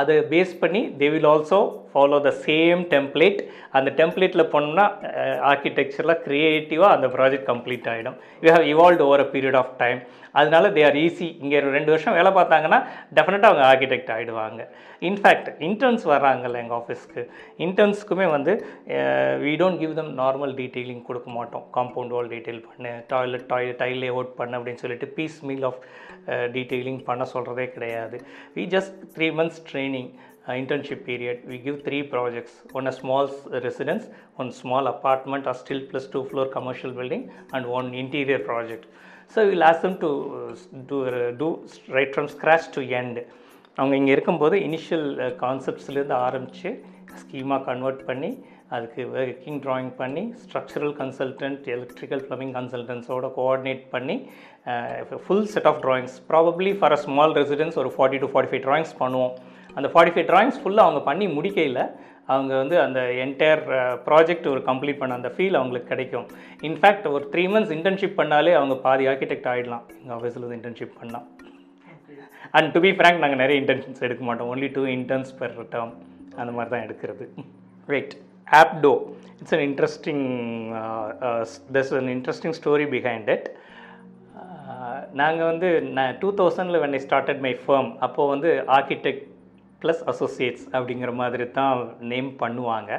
அதை 0.00 0.14
பேஸ் 0.30 0.52
பண்ணி 0.60 0.80
they 1.00 1.06
will 1.14 1.28
also 1.32 1.58
follow 1.92 2.18
the 2.26 2.30
same 2.46 2.80
template 2.94 3.40
அந்த 3.78 3.88
டெம்ப்ளேட்டில் 4.00 4.50
போனோம்னா 4.52 4.86
ஆர்கிடெக்சரில் 5.50 6.14
க்ரியேட்டிவாக 6.26 6.96
அந்த 6.96 7.08
ப்ராஜெக்ட் 7.16 7.48
கம்ப்ளீட் 7.50 7.88
ஆகிடும் 7.92 8.16
we 8.44 8.50
have 8.56 8.66
evolve 8.72 9.04
over 9.06 9.24
a 9.26 9.28
period 9.34 9.58
of 9.62 9.74
time 9.82 10.00
அதனால 10.40 10.70
தே 10.76 10.82
ஆர் 10.88 10.98
ஈஸி 11.02 11.28
இங்கே 11.42 11.60
ரெண்டு 11.76 11.92
வருஷம் 11.94 12.16
வேலை 12.18 12.30
பார்த்தாங்கன்னா 12.38 12.80
டெஃபினட்டாக 13.18 13.50
அவங்க 13.50 13.64
ஆர்கிடெக்ட் 13.70 14.10
ஆகிடுவாங்க 14.16 14.64
இன்ஃபேக்ட் 15.10 15.48
இன்டர்ன்ஸ் 15.68 16.04
வர்றாங்கல்ல 16.12 16.60
எங்கள் 16.64 16.78
ஆஃபீஸ்க்கு 16.80 17.22
இன்டர்ன்ஸ்க்குமே 17.66 18.26
வந்து 18.36 18.52
we 19.46 19.54
don't 19.62 19.80
give 19.84 19.94
them 20.00 20.12
normal 20.22 20.54
detailing 20.60 21.06
கொடுக்க 21.08 21.30
மாட்டோம். 21.38 21.64
காம்பவுண்ட் 21.78 22.14
வால் 22.16 22.30
டீட்டெயில் 22.34 22.62
பண்ணு 22.68 22.92
டாய்லெட் 23.14 23.48
டாய் 23.54 23.72
டைல் 23.82 24.04
அவுட் 24.12 24.36
பண்ணு 24.42 24.58
அப்படின்னு 24.58 24.82
சொல்லிட்டு 24.84 25.08
பீஸ் 25.18 25.40
மீல் 25.50 25.66
ஆஃப் 25.70 25.80
டீட்டெயிலிங் 26.58 27.02
பண்ண 27.08 27.26
சொல்கிறதே 27.34 27.66
கிடையாது. 27.78 28.18
We 28.58 28.66
just 28.76 28.96
three 29.16 29.28
months 29.40 29.64
training 29.70 30.12
internship 30.52 30.98
period. 31.06 31.36
We 31.50 31.56
give 31.66 31.76
three 31.84 32.00
projects. 32.14 32.54
One 32.78 32.86
a 32.90 32.92
small 32.98 33.26
residence 33.64 33.64
residence 33.66 34.04
one 34.40 34.50
small 34.58 34.84
apartment 34.92 35.44
or 35.50 35.54
still 35.60 35.80
plus 35.90 36.06
two 36.14 36.22
floor 36.30 36.44
commercial 36.56 36.90
building 36.98 37.22
and 37.54 37.62
one 37.78 37.88
interior 38.02 38.40
project. 38.50 38.84
So 39.34 39.42
will 39.50 39.66
ask 39.68 39.82
them 39.84 39.96
to 40.04 40.10
do 40.90 40.98
do 41.40 41.48
right 41.96 42.12
from 42.14 42.28
scratch 42.34 42.66
to 42.76 42.82
end 43.00 43.20
அவங்க 43.78 43.94
இங்கே 44.00 44.12
இருக்கும்போது 44.16 44.56
initial 44.66 45.08
கான்செப்ட்ஸ்லேருந்து 45.44 46.16
ஆரம்பித்து 46.26 46.70
ஸ்கீமாக 47.22 47.64
convert 47.70 48.02
பண்ணி 48.10 48.30
அதுக்கு 48.74 49.02
working 49.22 49.58
drawing 49.64 49.90
பண்ணி 50.00 50.22
structural 50.42 50.94
consultant 51.00 51.66
electrical 51.74 52.22
plumbing 52.28 52.54
கன்சல்டன்ஸோட 52.58 53.28
coordinate 53.38 53.82
பண்ணி 53.94 54.16
full 55.24 55.46
set 55.54 55.68
of 55.70 55.80
drawings 55.84 56.16
probably 56.30 56.72
for 56.78 56.94
a 56.96 57.00
small 57.04 57.34
residence 57.40 57.78
ஒரு 57.82 57.92
forty 57.96 58.20
to 58.22 58.28
forty 58.32 58.52
five 58.52 58.64
drawings 58.68 58.94
பண்ணுவோம். 59.02 59.34
அந்த 59.76 59.88
ஃபார்ட்டி 59.92 60.14
ஃபைவ் 60.14 60.28
ட்ராயிங்ஸ் 60.32 60.58
ஃபுல்லாக 60.62 60.86
அவங்க 60.88 61.02
பண்ணி 61.10 61.26
முடிக்கையில் 61.36 61.80
அவங்க 62.32 62.52
வந்து 62.60 62.76
அந்த 62.84 63.00
என்டையர் 63.24 63.62
ப்ராஜெக்ட் 64.06 64.46
ஒரு 64.52 64.60
கம்ப்ளீட் 64.68 65.00
பண்ண 65.00 65.18
அந்த 65.20 65.30
ஃபீல் 65.34 65.58
அவங்களுக்கு 65.60 65.90
கிடைக்கும். 65.92 66.26
இன்ஃபேக்ட் 66.68 67.06
ஒரு 67.14 67.24
த்ரீ 67.32 67.44
மந்த்ஸ் 67.54 67.74
இன்டர்ன்ஷிப் 67.76 68.18
பண்ணாலே 68.20 68.52
அவங்க 68.60 68.76
பாதி 68.86 69.06
ஆர்கிடெக்ட் 69.12 69.48
ஆகிடலாம் 69.52 69.84
எங்கள் 70.00 70.16
ஆஃபீஸில் 70.18 70.44
வந்து 70.46 70.58
இன்டர்ன்ஷிப் 70.60 70.94
பண்ணால் 71.00 71.26
அண்ட் 72.58 72.70
டு 72.74 72.80
பி 72.86 72.92
ஃப்ரேங்க் 72.98 73.22
நாங்கள் 73.24 73.42
நிறைய 73.42 73.56
இன்டர்ன்ஷிப்ஸ் 73.62 74.06
எடுக்க 74.08 74.22
மாட்டோம். 74.28 74.50
Only 74.54 74.70
two 74.78 74.84
interns 74.96 75.34
per 75.40 75.54
term 75.74 75.92
அந்த 76.40 76.50
மாதிரி 76.56 76.70
தான் 76.74 76.84
எடுக்கிறது. 76.86 77.26
Right 77.88 78.14
up to 78.48 78.92
it's 79.40 79.54
an 79.56 79.64
interesting 79.68 80.24
thus 81.76 81.92
an 82.00 82.10
interesting 82.16 82.56
story 82.60 82.86
behind 82.96 83.30
it 83.36 83.46
நாங்கள் 85.20 85.48
வந்து 85.50 85.68
நான் 85.96 86.16
two 86.22 86.28
தௌசண்டில் 86.40 86.80
when 86.82 86.96
I 86.98 87.00
started 87.06 87.40
my 87.46 87.52
firm 87.64 87.90
அப்போது 88.06 88.30
வந்து 88.34 88.50
ஆர்கிடெக்ட் 88.76 89.24
ப்ளஸ் 89.82 90.02
அசோசியேட்ஸ் 90.12 90.64
அப்படிங்கிற 90.76 91.10
மாதிரி 91.22 91.46
தான் 91.58 91.82
நேம் 92.12 92.30
பண்ணுவாங்க. 92.42 92.90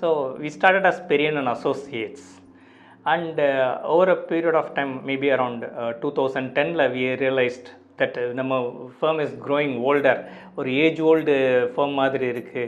So 0.00 0.08
we 0.42 0.50
started 0.58 0.88
as 0.90 1.02
Periyan 1.12 1.38
and 1.40 1.52
associates 1.56 2.28
and 3.14 3.40
over 3.94 4.12
a 4.16 4.18
period 4.30 4.58
of 4.62 4.72
time 4.78 4.94
maybe 5.10 5.28
around 5.36 5.64
two 6.02 6.08
thousand 6.18 6.50
Daniil 6.58 6.84
we 6.96 7.04
realised 7.24 7.68
that 8.00 8.18
நம்ம 8.38 8.54
firm 8.98 9.20
is 9.24 9.34
growing 9.46 9.76
older 9.88 10.20
ஒரு 10.58 10.70
age 10.84 11.00
old 11.10 11.34
firm 11.74 11.94
மாதிரி 12.00 12.26
இருக்குது 12.34 12.64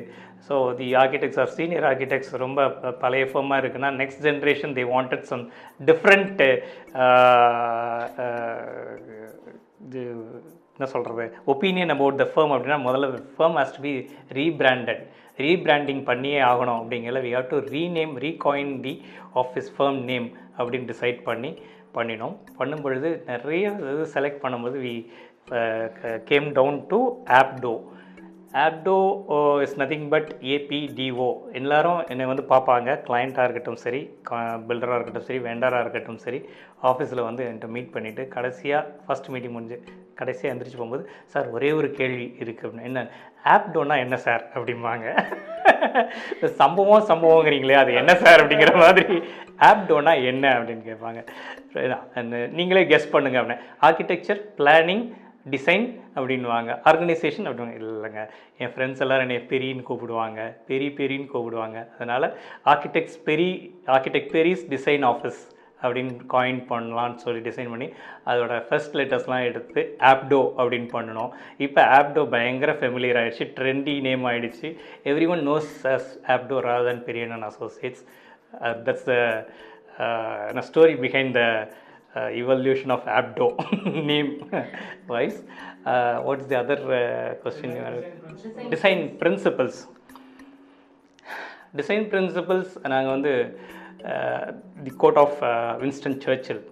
so 0.47 0.55
the 0.79 0.87
architects 1.03 1.41
are 1.43 1.53
senior 1.59 1.87
architects 1.91 2.33
ரொம்ப 2.45 2.61
பழைய 3.03 3.27
ஃபர்மாக 3.33 3.61
இருக்குன்னா 3.63 3.91
next 4.01 4.25
generation 4.29 4.75
they 4.79 4.85
wanted 4.95 5.29
some 5.33 5.45
different 5.81 6.43
இது 9.87 10.03
என்ன 10.83 10.93
சொல்கிறது 10.95 11.25
ஒப்பீனியன் 11.53 11.93
அபவுட் 11.95 12.21
த 12.21 12.25
ஃபர்ம் 12.31 12.53
அப்படின்னா 12.55 12.79
முதல்ல 12.87 13.09
firm 13.37 13.57
has 13.59 13.75
to 13.77 13.83
be 13.85 13.93
rebranded 14.39 15.03
rebranding 15.39 16.03
பண்ணியே 16.09 16.41
ஆகணும் 16.49 16.79
அப்படிங்கிற 16.81 17.21
we 17.27 17.31
have 17.37 17.51
to 17.53 17.59
rename 17.75 18.15
recoin 18.25 18.73
the 18.87 18.95
office 19.43 19.69
firm 19.77 20.01
name 20.11 20.27
அப்படின்னு 20.59 20.91
டிசைட் 20.93 21.21
பண்ணி 21.29 21.51
பண்ணினோம். 21.97 22.35
பண்ணும் 22.59 22.83
பொழுது 22.85 23.09
நிறைய 23.27 23.65
இது 23.93 24.05
செலக்ட் 24.15 24.43
பண்ணும்போது 24.45 24.77
we 24.87 24.95
came 26.31 26.49
down 26.59 26.79
to 26.93 26.99
Apto 27.41 27.73
Apto 28.61 28.95
is 29.65 29.77
nothing 29.83 30.07
but 30.13 30.31
ABTO 30.55 31.29
எல்லாரும் 31.59 32.01
என்னை 32.13 32.25
வந்து 32.31 32.45
பார்ப்பாங்க. 32.51 32.89
கிளைண்ட்டாக 33.07 33.47
இருக்கட்டும் 33.47 33.81
சரி 33.85 34.01
பில்டராக 34.69 34.97
இருக்கட்டும் 34.99 35.27
சரி 35.29 35.39
வெண்டராக 35.47 35.85
இருக்கட்டும் 35.85 36.21
சரி 36.25 36.41
ஆஃபீஸில் 36.91 37.27
வந்து 37.29 37.45
என்கிட்ட 37.49 37.69
மீட் 37.77 37.93
பண்ணிவிட்டு 37.95 38.25
கடைசியாக 38.37 38.91
ஃபஸ்ட் 39.07 39.31
மீட்டிங் 39.35 39.55
முடிஞ்சு 39.57 39.79
கடைசியாக 40.21 40.53
எந்திரிச்சு 40.55 40.81
போகும்போது 40.81 41.05
சார் 41.35 41.47
ஒரே 41.57 41.71
ஒரு 41.79 41.91
கேள்வி 42.01 42.27
இருக்குது 42.43 42.67
அப்படின்னு 42.67 42.91
என்ன 42.91 43.07
ஆப்டோனா 43.55 43.95
என்ன 44.05 44.17
சார்? 44.25 44.43
அப்படிம்பாங்க. 44.55 45.07
சம்பவம் 46.61 47.09
சம்பவங்கிறீங்களே 47.09 47.77
அது 47.81 47.93
என்ன 48.01 48.13
சார் 48.23 48.41
அப்படிங்கிற 48.43 48.73
மாதிரி. 48.83 49.17
ஆப்டோனா 49.69 50.13
என்ன 50.31 50.45
அப்படின்னு 50.59 50.85
கேட்பாங்க. 50.91 51.21
நீங்களே 52.59 52.85
கெஸ் 52.93 53.13
பண்ணுங்க 53.15 53.39
அப்படின்னு. 53.41 53.65
ஆர்கிடெக்சர் 53.89 54.41
பிளானிங் 54.59 55.05
டிசைன் 55.55 55.87
அப்படின்வாங்க 56.17 56.71
ஆர்கனைசேஷன் 56.91 57.49
அப்படின்னு 57.51 57.79
இல்லைங்க. 57.81 58.21
என் 58.63 58.73
ஃப்ரெண்ட்ஸ் 58.75 59.03
எல்லாரும் 59.05 59.27
என்னை 59.27 59.39
பெரின்னு 59.53 59.89
கூப்பிடுவாங்க. 59.89 60.41
பெரி 60.69 60.89
பெரின்னு 61.01 61.33
கூப்பிடுவாங்க. 61.33 61.79
அதனால் 61.97 62.27
architects 62.73 63.19
Peri 63.29 63.51
architect 63.97 64.33
Peri's 64.37 64.65
design 64.75 65.07
office 65.13 65.43
அப்படின்னு 65.85 66.13
காயின் 66.33 66.61
பண்ணலான்னு 66.71 67.23
சொல்லி 67.23 67.41
டிசைன் 67.47 67.71
பண்ணி 67.73 67.89
அதோட 68.31 68.57
ஃபர்ஸ்ட் 68.67 68.97
லெட்டர்ஸ்லாம் 68.99 69.47
எடுத்து 69.49 69.81
ஆப்டோ 70.11 70.41
அப்படின்னு 70.59 70.89
பண்ணணும். 70.97 71.31
இப்போ 71.67 71.81
ஆப்டோ 71.99 72.23
பயங்கர 72.35 72.73
ஃபெமிலியர் 72.81 73.19
ஆகிடுச்சு 73.21 73.47
ட்ரெண்டி 73.59 73.95
நேம் 74.07 74.27
ஆகிடுச்சு 74.31 74.69
everyone 75.35 75.43
knows 75.51 75.73
as 75.95 76.11
Apto 76.35 76.59
rather than 76.69 77.03
Periyan 77.09 77.35
and 77.37 77.49
associates 77.51 78.05
that's 78.87 79.09
the 79.09 80.63
story 80.69 80.95
behind 81.05 81.35
the 81.41 81.43
Uh, 82.15 82.29
evolution 82.41 82.91
of 82.91 83.03
abdo 83.19 83.47
name 84.09 84.31
wise? 85.09 85.39
Uh, 85.87 86.21
what's 86.21 86.45
the 86.51 86.57
other 86.63 86.77
uh, 86.97 87.35
question 87.43 87.71
design 88.73 89.01
principles 89.21 89.79
design 91.79 92.03
principles. 92.15 92.67
நாங்கள் 92.93 93.15
வந்து 93.15 93.33
the 94.87 94.93
quote 95.05 95.21
of 95.23 95.39
Winston 95.83 96.19
Churchill 96.27 96.63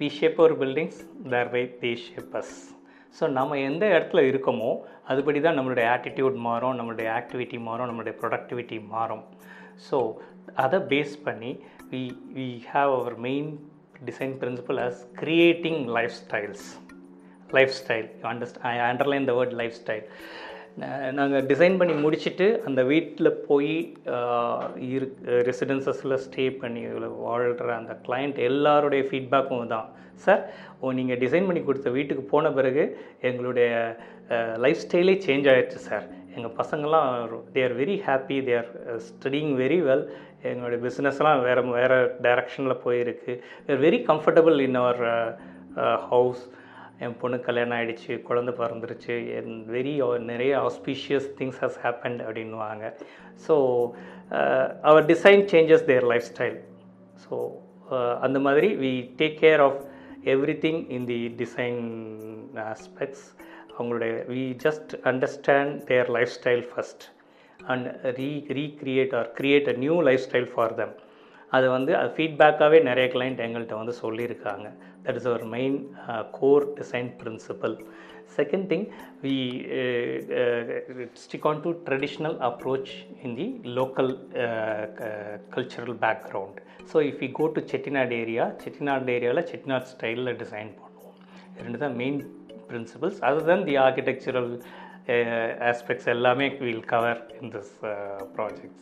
we 0.00 0.10
shape 0.18 0.38
our 0.42 0.54
buildings 0.62 1.00
thereby 1.56 1.64
the 1.82 1.92
shape 2.04 2.36
us 2.42 2.54
so 3.18 3.30
நம்ம 3.38 3.58
எந்த 3.70 3.84
இடத்துல 3.96 4.22
இருக்கோமோ 4.30 4.70
அதுபடி 5.10 5.40
தான் 5.48 5.58
நம்மளுடைய 5.60 5.88
attitude 5.96 6.38
மாறும் 6.48 6.78
நம்மளுடைய 6.80 7.08
ஆக்டிவிட்டி 7.18 7.60
மாறும் 7.68 7.90
நம்மளுடைய 7.90 8.16
ப்ரொடக்டிவிட்டி 8.22 8.78
மாறும். 8.94 9.24
ஸோ 9.88 9.98
அதை 10.66 10.80
பேஸ் 10.94 11.16
பண்ணி 11.26 11.52
we 11.92 12.04
we 12.38 12.48
have 12.72 12.92
our 13.00 13.18
main 13.28 13.50
design 14.08 14.34
principle 14.40 14.80
as 14.86 14.96
creating 15.22 15.76
life 15.96 16.14
styles 16.20 16.66
life 17.50 17.74
style 17.80 18.08
understand 18.30 18.58
I 18.70 18.72
underline 18.90 19.28
the 19.30 19.34
word 19.38 19.56
life 19.60 19.76
style 19.80 20.06
நாங்கள் 21.18 21.46
டிசைன் 21.50 21.74
பண்ணி 21.80 21.94
முடிச்சுட்டு 22.04 22.46
அந்த 22.68 22.80
வீட்டில் 22.82 23.30
போய் 23.48 23.74
இரு 24.94 25.06
ரெசிடென்சஸில் 25.48 26.14
ஸ்டே 26.26 26.44
பண்ணி 26.62 26.82
வாழ்கிற 27.26 27.74
அந்த 27.80 27.94
கிளைண்ட் 28.06 28.38
எல்லாருடைய 28.50 29.02
ஃபீட்பேக்கும் 29.10 29.72
தான். 29.74 29.88
சார் 30.24 30.42
ஓ 30.80 30.92
நீங்கள் 30.92 31.20
டிசைன் 31.24 31.46
பண்ணி 31.48 31.62
கொடுத்த 31.62 31.90
வீட்டுக்கு 31.90 32.24
போன 32.32 32.52
பிறகு 32.58 32.84
எங்களுடைய 33.28 33.68
லைஃப் 34.64 34.82
ஸ்டைலே 34.84 35.14
சேஞ்ச் 35.26 35.48
ஆகிடுச்சு 35.52 35.80
சார் 35.90 36.06
எங்கள் 36.36 36.56
பசங்கள்லாம் 36.60 37.10
they 37.54 37.62
are 37.68 37.76
very 37.82 37.96
happy 38.06 38.38
they 38.48 38.54
are 38.60 38.70
studying 39.08 39.52
very 39.62 39.78
well 39.88 40.04
எங்களுடைய 40.50 40.80
பிஸ்னஸ்லாம் 40.86 41.42
வேறு 41.46 41.62
வேறு 41.76 41.98
டைரக்ஷனில் 42.26 42.82
போயிருக்கு. 42.84 43.32
They're 43.66 43.82
very 43.86 44.00
comfortable 44.10 44.58
in 44.66 44.78
our 44.82 45.02
house 46.10 46.42
என் 47.04 47.16
பொண்ணு 47.20 47.36
கல்யாணம் 47.46 47.76
ஆகிடுச்சு 47.76 48.12
குழந்தை 48.28 48.52
பிறந்துருச்சு. 48.60 49.14
என் 49.38 49.54
வெரி 49.74 49.94
uh, 50.06 50.12
நிறைய 50.30 50.52
ஆஸ்பீஷியஸ் 50.68 51.28
திங்ஸ் 51.38 51.60
ஹஸ் 51.64 51.78
ஹேப்பன்ட் 51.84 52.22
அப்படின்வாங்க 52.26 52.84
so 53.46 53.54
our 54.88 55.04
design 55.12 55.42
changes 55.52 55.86
their 55.90 56.06
life 56.12 56.26
style 56.32 56.58
so 57.24 57.36
அந்த 58.26 58.38
மாதிரி 58.46 58.68
we 58.84 58.92
take 59.20 59.38
care 59.44 59.62
of 59.68 59.80
everything 60.64 60.80
in 60.96 61.06
the 61.12 61.20
design 61.42 61.80
aspects 62.72 63.26
அவங்களுடைய 63.78 64.12
we 64.34 64.44
just 64.66 64.92
understand 65.10 65.74
their 65.90 66.10
lifestyle 66.38 66.64
first 66.72 67.04
and 67.72 67.88
re 68.20 68.30
recreate 68.60 69.14
or 69.20 69.30
create 69.40 69.70
a 69.74 69.76
new 69.84 69.96
life 70.08 70.24
style 70.28 70.50
for 70.54 70.76
them 70.80 70.94
அது 71.56 71.66
வந்து 71.76 71.92
அது 71.98 72.10
ஃபீட்பேக்காகவே 72.16 72.78
நிறைய 72.88 73.06
client 73.14 73.42
எங்கள்கிட்ட 73.46 73.76
வந்து 73.80 73.94
சொல்லியிருக்காங்க. 74.04 74.66
That 75.04 75.18
is 75.20 75.28
our 75.30 75.44
main 75.56 75.76
core 76.38 76.66
design 76.78 77.10
principle 77.20 77.74
second 78.36 78.66
thing 78.72 78.86
we 79.24 79.34
stick 81.24 81.46
on 81.50 81.60
to 81.64 81.70
traditional 81.88 82.36
approach 82.48 82.92
in 83.26 83.34
the 83.40 83.46
local 83.78 84.12
cultural 85.56 85.98
background 86.06 86.60
so 86.92 87.02
if 87.10 87.20
you 87.26 87.30
go 87.40 87.48
to 87.56 87.62
Chettinad 87.72 88.16
area 88.22 88.46
Chettinad 88.62 89.14
ஏரியாவில் 89.16 89.48
செட்டிநாடு 89.52 89.90
ஸ்டைலில் 89.94 90.38
டிசைன் 90.44 90.72
பண்ணுவோம். 90.80 91.18
ரெண்டு 91.64 91.80
தான் 91.84 91.96
main 92.02 92.18
principles 92.72 93.16
other 93.28 93.42
than 93.50 93.60
the 93.70 93.76
architectural 93.86 94.48
uh, 95.08 95.12
aspects 95.70 96.04
ellame 96.12 96.46
we'll 96.64 96.86
cover 96.94 97.16
in 97.40 97.50
this 97.54 97.70
uh, 97.82 98.24
project. 98.36 98.74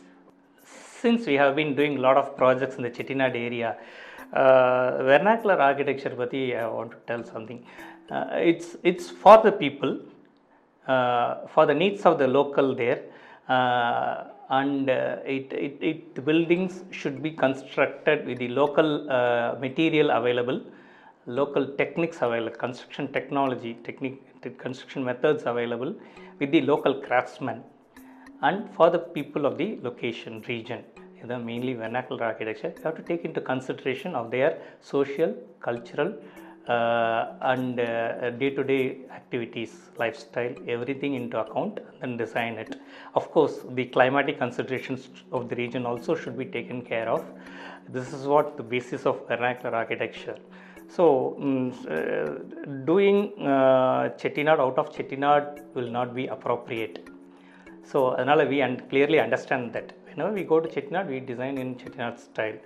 Since 1.01 1.25
we 1.31 1.35
have 1.43 1.53
been 1.61 1.71
doing 1.79 1.93
a 1.97 2.01
lot 2.07 2.17
of 2.21 2.27
projects 2.41 2.75
in 2.77 2.83
the 2.87 2.91
Chettinad 2.97 3.35
area, 3.47 3.69
uh, 4.33 5.03
vernacular 5.11 5.57
architecture 5.69 6.13
Pati, 6.21 6.55
uh, 6.55 6.65
I 6.65 6.67
want 6.77 6.91
to 6.91 6.97
tell 7.07 7.23
something. 7.33 7.59
Uh, 8.09 8.27
it's, 8.51 8.69
it's 8.83 9.09
for 9.09 9.37
the 9.47 9.51
people, 9.63 9.99
uh, 10.87 11.47
for 11.53 11.65
the 11.65 11.73
needs 11.73 12.05
of 12.05 12.19
the 12.19 12.27
local 12.27 12.75
there 12.75 13.01
uh, 13.47 14.25
and 14.49 14.89
uh, 14.89 15.17
it, 15.25 15.51
it, 15.53 15.77
it, 15.81 16.15
the 16.15 16.21
buildings 16.21 16.83
should 16.91 17.21
be 17.23 17.31
constructed 17.31 18.25
with 18.27 18.37
the 18.37 18.49
local 18.49 19.09
uh, 19.09 19.55
material 19.59 20.11
available 20.11 20.61
local 21.25 21.65
techniques 21.77 22.17
available, 22.21 22.55
construction 22.57 23.11
technology, 23.11 23.77
technique, 23.83 24.21
construction 24.57 25.03
methods 25.03 25.43
available, 25.45 25.93
with 26.39 26.51
the 26.51 26.61
local 26.61 26.95
craftsmen 26.95 27.63
and 28.41 28.69
for 28.73 28.89
the 28.89 28.99
people 28.99 29.45
of 29.45 29.57
the 29.57 29.77
location 29.87 30.43
region. 30.47 30.81
இது 31.23 31.35
mainly 31.49 31.73
vernacular 31.81 32.23
architecture 32.31 32.69
you 32.75 32.83
have 32.85 32.95
to 32.99 33.05
take 33.09 33.23
into 33.27 33.41
consideration 33.49 34.11
of 34.19 34.25
their 34.35 34.51
social 34.93 35.31
cultural 35.67 36.09
uh, 36.75 37.21
and 37.51 37.79
uh, 37.79 38.29
day-to-day 38.41 38.83
activities 39.19 39.71
lifestyle 40.03 40.55
everything 40.75 41.13
into 41.19 41.37
account 41.43 41.75
and 42.01 42.09
then 42.11 42.13
design 42.23 42.53
it. 42.63 42.71
Of 43.19 43.25
course 43.35 43.55
the 43.77 43.85
climatic 43.95 44.37
considerations 44.45 45.03
of 45.37 45.43
the 45.49 45.57
region 45.63 45.85
also 45.91 46.15
should 46.21 46.37
be 46.43 46.47
taken 46.57 46.79
care 46.91 47.07
of. 47.15 47.21
This 47.95 48.09
is 48.17 48.23
what 48.33 48.57
the 48.59 48.63
basis 48.75 49.05
of 49.11 49.15
vernacular 49.31 49.75
architecture 49.83 50.39
so, 50.95 51.37
um, 51.39 51.71
uh, 51.89 52.83
doing 52.85 53.31
uh, 53.39 54.09
Chettinad 54.19 54.59
out 54.59 54.77
of 54.77 54.91
Chettinad 54.91 55.63
will 55.73 55.89
not 55.89 56.13
be 56.13 56.27
appropriate. 56.27 57.07
So, 57.85 58.11
another 58.11 58.45
we 58.45 58.59
and 58.61 58.89
clearly 58.89 59.19
understand 59.19 59.71
that 59.73 59.93
whenever 60.07 60.33
we 60.33 60.43
go 60.43 60.59
to 60.59 60.67
Chettinad, 60.67 61.07
we 61.07 61.21
design 61.21 61.57
in 61.57 61.75
Chettinad 61.75 62.19
style. 62.19 62.57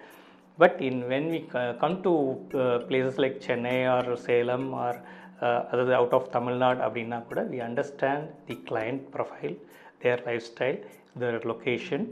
But 0.57 0.81
in 0.81 1.07
when 1.07 1.29
we 1.29 1.41
come 1.51 2.01
to 2.01 2.13
uh, 2.57 2.79
places 2.87 3.19
like 3.19 3.39
Chennai 3.41 3.79
or 3.93 4.17
Salem 4.17 4.73
or 4.73 4.99
uh, 5.41 5.45
other 5.71 5.93
out 5.93 6.13
of 6.13 6.31
Tamil 6.31 6.55
Nadu, 6.55 7.27
Kuda, 7.29 7.47
we 7.47 7.61
understand 7.61 8.29
the 8.47 8.55
client 8.55 9.11
profile, 9.11 9.55
their 10.01 10.19
lifestyle, 10.25 10.77
their 11.15 11.39
location, 11.41 12.11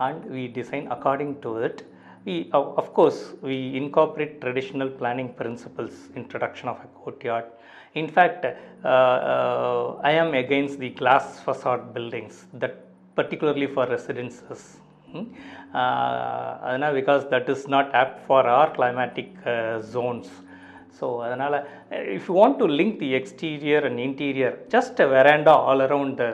and 0.00 0.24
we 0.24 0.48
design 0.48 0.88
according 0.90 1.40
to 1.42 1.58
it 1.58 1.84
We, 2.25 2.49
of 2.51 2.65
of 2.81 2.87
course, 2.93 3.19
we 3.41 3.57
incorporate 3.81 4.33
traditional 4.41 4.89
planning 4.99 5.29
principles, 5.41 5.93
introduction 6.15 6.67
of 6.67 6.79
a 6.87 6.89
courtyard. 7.01 7.45
In 7.95 8.07
fact, 8.07 8.41
uh, 8.45 8.53
uh, 8.87 9.95
I 10.03 10.13
am 10.23 10.33
against 10.33 10.77
the 10.79 10.89
glass 11.01 11.39
facade 11.39 11.93
buildings, 11.93 12.35
that 12.53 12.75
particularly 13.15 13.67
for 13.67 13.85
residences. 13.97 14.61
Hmm? 15.11 15.25
Uh, 15.73 16.49
அதனால் 16.67 16.97
because 16.99 17.23
that 17.33 17.47
is 17.55 17.61
not 17.75 17.87
apt 18.01 18.17
for 18.27 18.41
our 18.55 18.69
climatic 18.77 19.29
uh, 19.45 19.79
zones. 19.95 20.27
So 20.99 21.07
அதனால் 21.25 21.55
if 22.15 22.27
you 22.29 22.35
want 22.41 22.57
to 22.61 22.67
link 22.79 22.95
the 23.01 23.09
exterior 23.19 23.83
and 23.89 23.99
interior 24.05 24.55
just 24.75 24.99
a 25.05 25.07
veranda 25.15 25.53
all 25.67 25.83
around 25.87 26.15
the 26.21 26.27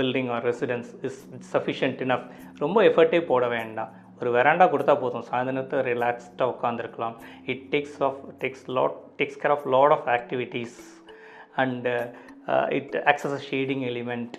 building 0.00 0.28
or 0.36 0.44
residence 0.50 0.90
is 1.08 1.20
sufficient 1.54 2.02
enough 2.06 2.26
ரொம்ப 2.64 2.78
எஃபர்ட்டே 2.88 3.20
போட 3.30 3.46
வேண்டாம் 3.56 3.92
ஒரு 4.19 4.29
veranda 4.35 4.65
கொடுத்தா 4.73 4.93
போதும். 5.03 5.25
சாயந்தரத்தை 5.29 5.79
ரிலாக்ஸ்டாக 5.91 6.51
உட்காந்துருக்கலாம் 6.53 7.15
it 7.53 7.65
takes 7.73 7.97
of 8.07 8.21
takes 8.43 8.67
lot 8.77 8.97
takes 9.21 9.39
care 9.41 9.55
of 9.55 9.65
lot 9.75 9.95
of 9.97 10.07
activities 10.17 10.77
and 11.63 11.95
it 12.79 12.95
acts 13.11 13.35
a 13.39 13.41
shading 13.49 13.83
element 13.91 14.37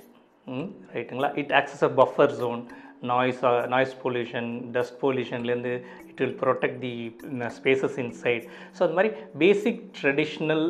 ரைட்டுங்களா 0.96 1.30
it 1.42 1.52
acts 1.60 1.84
a 1.90 1.92
buffer 2.00 2.34
zone 2.40 2.62
noise 3.10 3.40
noise 3.72 3.94
pollution 4.02 4.48
dust 4.74 4.96
பொல்யூஷன்லேருந்து 5.02 5.72
it 6.10 6.20
will 6.22 6.36
protect 6.42 6.78
the 6.84 6.92
spaces 7.56 7.96
inside 8.04 8.44
so 8.76 8.80
அது 8.86 8.94
மாதிரி 8.98 9.10
basic 9.42 9.80
traditional 9.98 10.64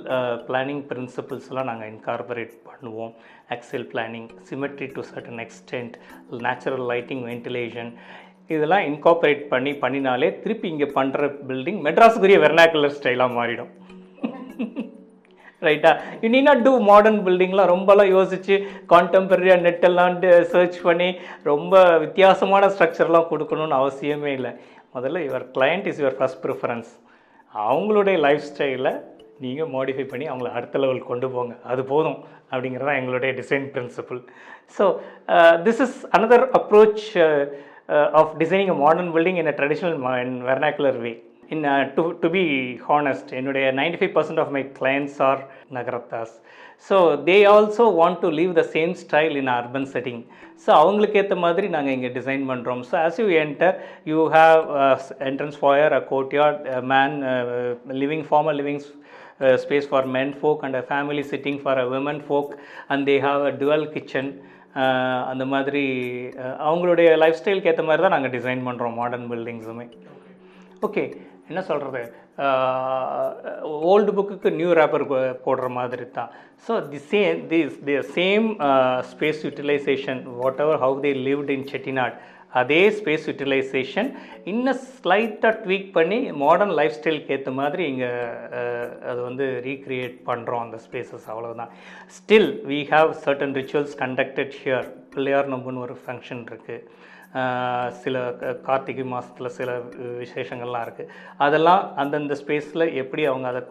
planning 0.49 0.83
பிரின்சிபிள்ஸ்லாம் 0.91 1.69
நாங்கள் 1.71 1.91
incorporate 1.95 2.55
பண்ணுவோம். 2.71 3.13
Axial 3.57 3.87
planning 3.93 4.29
symmetry 4.51 4.89
to 4.97 5.03
certain 5.13 5.43
extent 5.47 5.97
natural 6.47 6.85
lighting 6.93 7.23
ventilation 7.31 7.93
இதெல்லாம் 8.51 8.87
incorporate 8.91 9.43
பண்ணி 9.53 9.73
பண்ணினாலே 9.83 10.29
திருப்பி 10.43 10.67
இங்கே 10.73 10.89
பண்ணுற 10.97 11.29
பில்டிங் 11.49 11.81
மெட்ராஸுக்குரிய 11.87 12.39
வெர்னாக்குலர் 12.45 12.97
ஸ்டைலாக 12.97 13.37
மாறிடும். 13.39 13.71
ரைட்டா 15.67 15.91
யூ 16.23 16.29
நீ 16.35 16.41
நாட் 16.49 16.65
டூ 16.67 16.73
மாடர்ன் 16.89 17.21
பில்டிங்லாம் 17.27 17.71
ரொம்பலாம் 17.75 18.11
யோசித்து 18.17 18.57
கான்டெம்பரரியாக 18.93 19.65
நெட்டெல்லாம் 19.67 20.17
சர்ச் 20.53 20.79
பண்ணி 20.89 21.09
ரொம்ப 21.51 21.83
வித்தியாசமான 22.05 22.69
ஸ்ட்ரக்சர்லாம் 22.75 23.31
கொடுக்கணும்னு 23.33 23.79
அவசியமே 23.81 24.33
இல்லை. 24.39 24.53
முதல்ல 24.97 25.25
your 25.27 25.47
client 25.57 25.89
is 25.91 26.01
your 26.03 26.19
first 26.21 26.43
preference 26.45 26.91
அவங்களுடைய 27.55 28.17
லைஃப் 28.27 28.47
ஸ்டைலை 28.51 28.95
நீங்கள் 29.45 29.71
மாடிஃபை 29.77 30.05
பண்ணி 30.11 30.27
அவங்கள 30.31 30.51
அடுத்த 30.59 30.79
லெவல் 30.83 31.09
கொண்டு 31.11 31.27
போங்க. 31.35 31.55
அது 31.73 31.83
போதும் 31.93 32.19
அப்படிங்கிறது 32.53 32.89
தான் 32.91 33.01
எங்களுடைய 33.01 33.31
design 33.41 33.65
principle 33.75 34.21
so 34.77 34.85
this 35.67 35.83
is 35.87 35.97
another 36.17 36.47
approach 36.59 37.07
of 38.21 38.35
designing 38.39 38.73
a 38.75 38.79
modern 38.79 39.13
building 39.13 39.39
in 39.43 39.51
a 39.53 39.57
traditional 39.61 39.97
in 40.25 40.37
vernacular 40.43 40.99
way 40.99 41.13
in 41.51 41.65
to 41.95 42.03
to 42.21 42.29
be 42.31 42.45
honest 42.89 43.33
என்னுடைய 43.33 43.65
ninety 43.73 43.99
five 44.01 44.15
percent 44.15 44.41
of 44.45 44.53
my 44.57 44.63
clients 44.79 45.19
are 45.23 45.43
Nagarathars 45.73 46.35
so 46.91 46.97
they 47.25 47.37
also 47.47 47.85
want 47.99 48.21
to 48.21 48.29
leave 48.31 48.53
the 48.53 48.65
same 48.73 48.93
style 49.03 49.37
in 49.37 49.51
urban 49.51 49.89
setting 49.95 50.23
so 50.65 50.71
அவங்களுக்கு 50.73 51.19
ஏற்ற 51.23 51.37
மாதிரி 51.37 51.67
நாங்கள் 51.69 51.95
இங்கே 51.95 52.11
design 52.19 52.45
பண்ணுறோம் 52.51 52.83
so 52.91 52.97
as 53.03 53.21
you 53.23 53.29
enter 53.45 53.77
you 54.05 54.21
have 54.35 54.63
entrance 55.29 55.59
foyer 55.63 55.95
a 55.95 56.03
courtyard 56.13 56.61
man 56.93 57.17
living 58.03 58.27
formal 58.31 58.59
living 58.63 58.83
space 59.59 59.89
for 59.91 60.09
men 60.17 60.35
folk 60.41 60.61
and 60.67 60.77
a 60.77 60.85
family 60.91 61.25
sitting 61.31 61.61
for 61.63 61.79
a 61.79 61.87
women 61.95 62.21
folk 62.29 62.53
and 62.89 63.05
they 63.09 63.17
have 63.21 63.43
a 63.43 63.53
dual 63.63 63.87
kitchen 63.91 64.31
அந்த 65.33 65.45
மாதிரி 65.53 65.85
அவங்களுடைய 66.69 67.09
life 67.23 67.39
ஸ்டைலுக்கு 67.41 67.71
ஏற்ற 67.73 67.85
மாதிரி 67.89 68.05
தான் 68.05 68.17
நாங்கள் 68.17 68.35
design 68.37 68.67
பண்ணுறோம் 68.69 68.99
modern 69.01 69.29
பில்டிங்ஸுமே 69.33 69.87
okay 70.89 71.05
என்ன 71.51 71.61
சொல்கிறது 71.71 72.03
ஓல்டு 73.91 74.13
புக்குக்கு 74.17 74.49
நியூ 74.61 74.71
ரேப்பர் 74.79 75.05
போடுற 75.45 75.67
மாதிரி 75.79 76.07
தான். 76.19 76.31
So 76.67 76.73
the 76.93 77.01
same 77.13 77.39
this 77.51 77.77
the 77.89 77.95
same 78.19 78.47
space 79.11 79.43
utilization 79.47 80.21
whatever 80.65 80.81
how 80.85 80.97
they 81.05 81.13
lived 81.29 81.53
in 81.57 81.67
Chettinad 81.73 82.17
அதே 82.55 82.81
ஸ்பேஸ் 82.99 83.27
யூட்டிலைசேஷன் 83.31 84.11
இன்னும் 84.45 84.81
ஸ்லைட்டாக 84.95 85.55
ட்வீக் 85.63 85.89
பண்ணி 85.93 86.19
மாடர்ன் 86.43 86.75
லைஃப் 86.75 86.97
ஸ்டைலுக்கு 86.99 87.35
ஏற்ற 87.37 87.53
மாதிரி 87.53 87.85
இங்கே 87.87 88.11
அது 89.11 89.21
வந்து 89.21 89.47
ரீக்ரியேட் 89.69 90.19
பண்ணுறோம் 90.27 90.65
அந்த 90.67 90.81
ஸ்பேசஸ் 90.87 91.31
அவ்வளோதான் 91.33 91.73
still 92.19 92.53
we 92.67 92.81
have 92.93 93.11
certain 93.25 93.57
rituals 93.57 93.97
conducted 93.99 94.55
here 94.61 94.89
Pillaiyar 95.15 95.53
நம்புன்னு 95.55 95.85
ஒரு 95.87 95.97
ஃபங்க்ஷன் 96.05 96.45
இருக்குது 96.47 96.79
சில 98.03 98.17
கார்த்திகை 98.63 99.05
மாதத்தில் 99.05 99.55
சில 99.57 99.71
விசேஷங்கள்லாம் 100.21 100.85
இருக்குது 100.87 101.11
அதெல்லாம் 101.39 101.83
அந்தந்த 101.95 102.35
ஸ்பேஸில் 102.43 102.85
எப்படி 102.95 103.23
அவங்க 103.27 103.49
அதை 103.49 103.63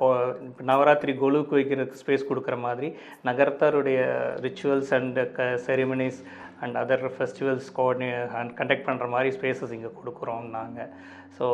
நவராத்திரி 0.65 1.13
கொலுக்கு 1.15 1.57
வைக்கிறதுக்கு 1.57 2.01
ஸ்பேஸ் 2.01 2.29
கொடுக்குற 2.29 2.57
மாதிரி 2.59 2.89
நகரத்தாருடைய 3.25 3.99
ரிச்சுவல்ஸ் 4.47 4.91
அண்ட் 4.93 5.19
க 5.31 5.47
ceremonies 5.67 6.19
and 6.61 6.77
other 6.77 7.05
festivals 7.17 7.69
coordinate 7.75 8.09
and 8.39 8.53
conduct 8.57 8.87
பண்ணுற 8.89 9.07
மாதிரி 9.09 9.31
ஸ்பேசஸ் 9.37 9.71
இங்கே 9.71 9.91
கொடுக்குறோம் 9.99 10.45
நாங்கள் 10.49 10.91
ஸோ 11.37 11.45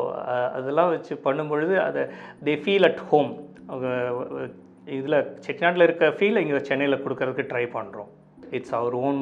அதெல்லாம் 0.53 0.89
வச்சு 0.89 1.15
பண்ணும்பொழுது 1.23 1.75
அதை 1.79 2.03
தே 2.43 2.55
ஃபீல் 2.63 2.87
அட் 2.89 3.03
ஹோம் 3.11 3.31
இதில் 4.97 5.19
செட்டிநாட்டில் 5.45 5.87
இருக்க 5.87 6.05
ஃபீல் 6.09 6.41
இங்கே 6.41 6.59
சென்னையில் 6.59 7.03
கொடுக்கறதுக்கு 7.03 7.49
ட்ரை 7.51 7.65
பண்ணுறோம் 7.77 8.09
it's 8.51 8.73
our 8.73 8.93
own 8.93 9.21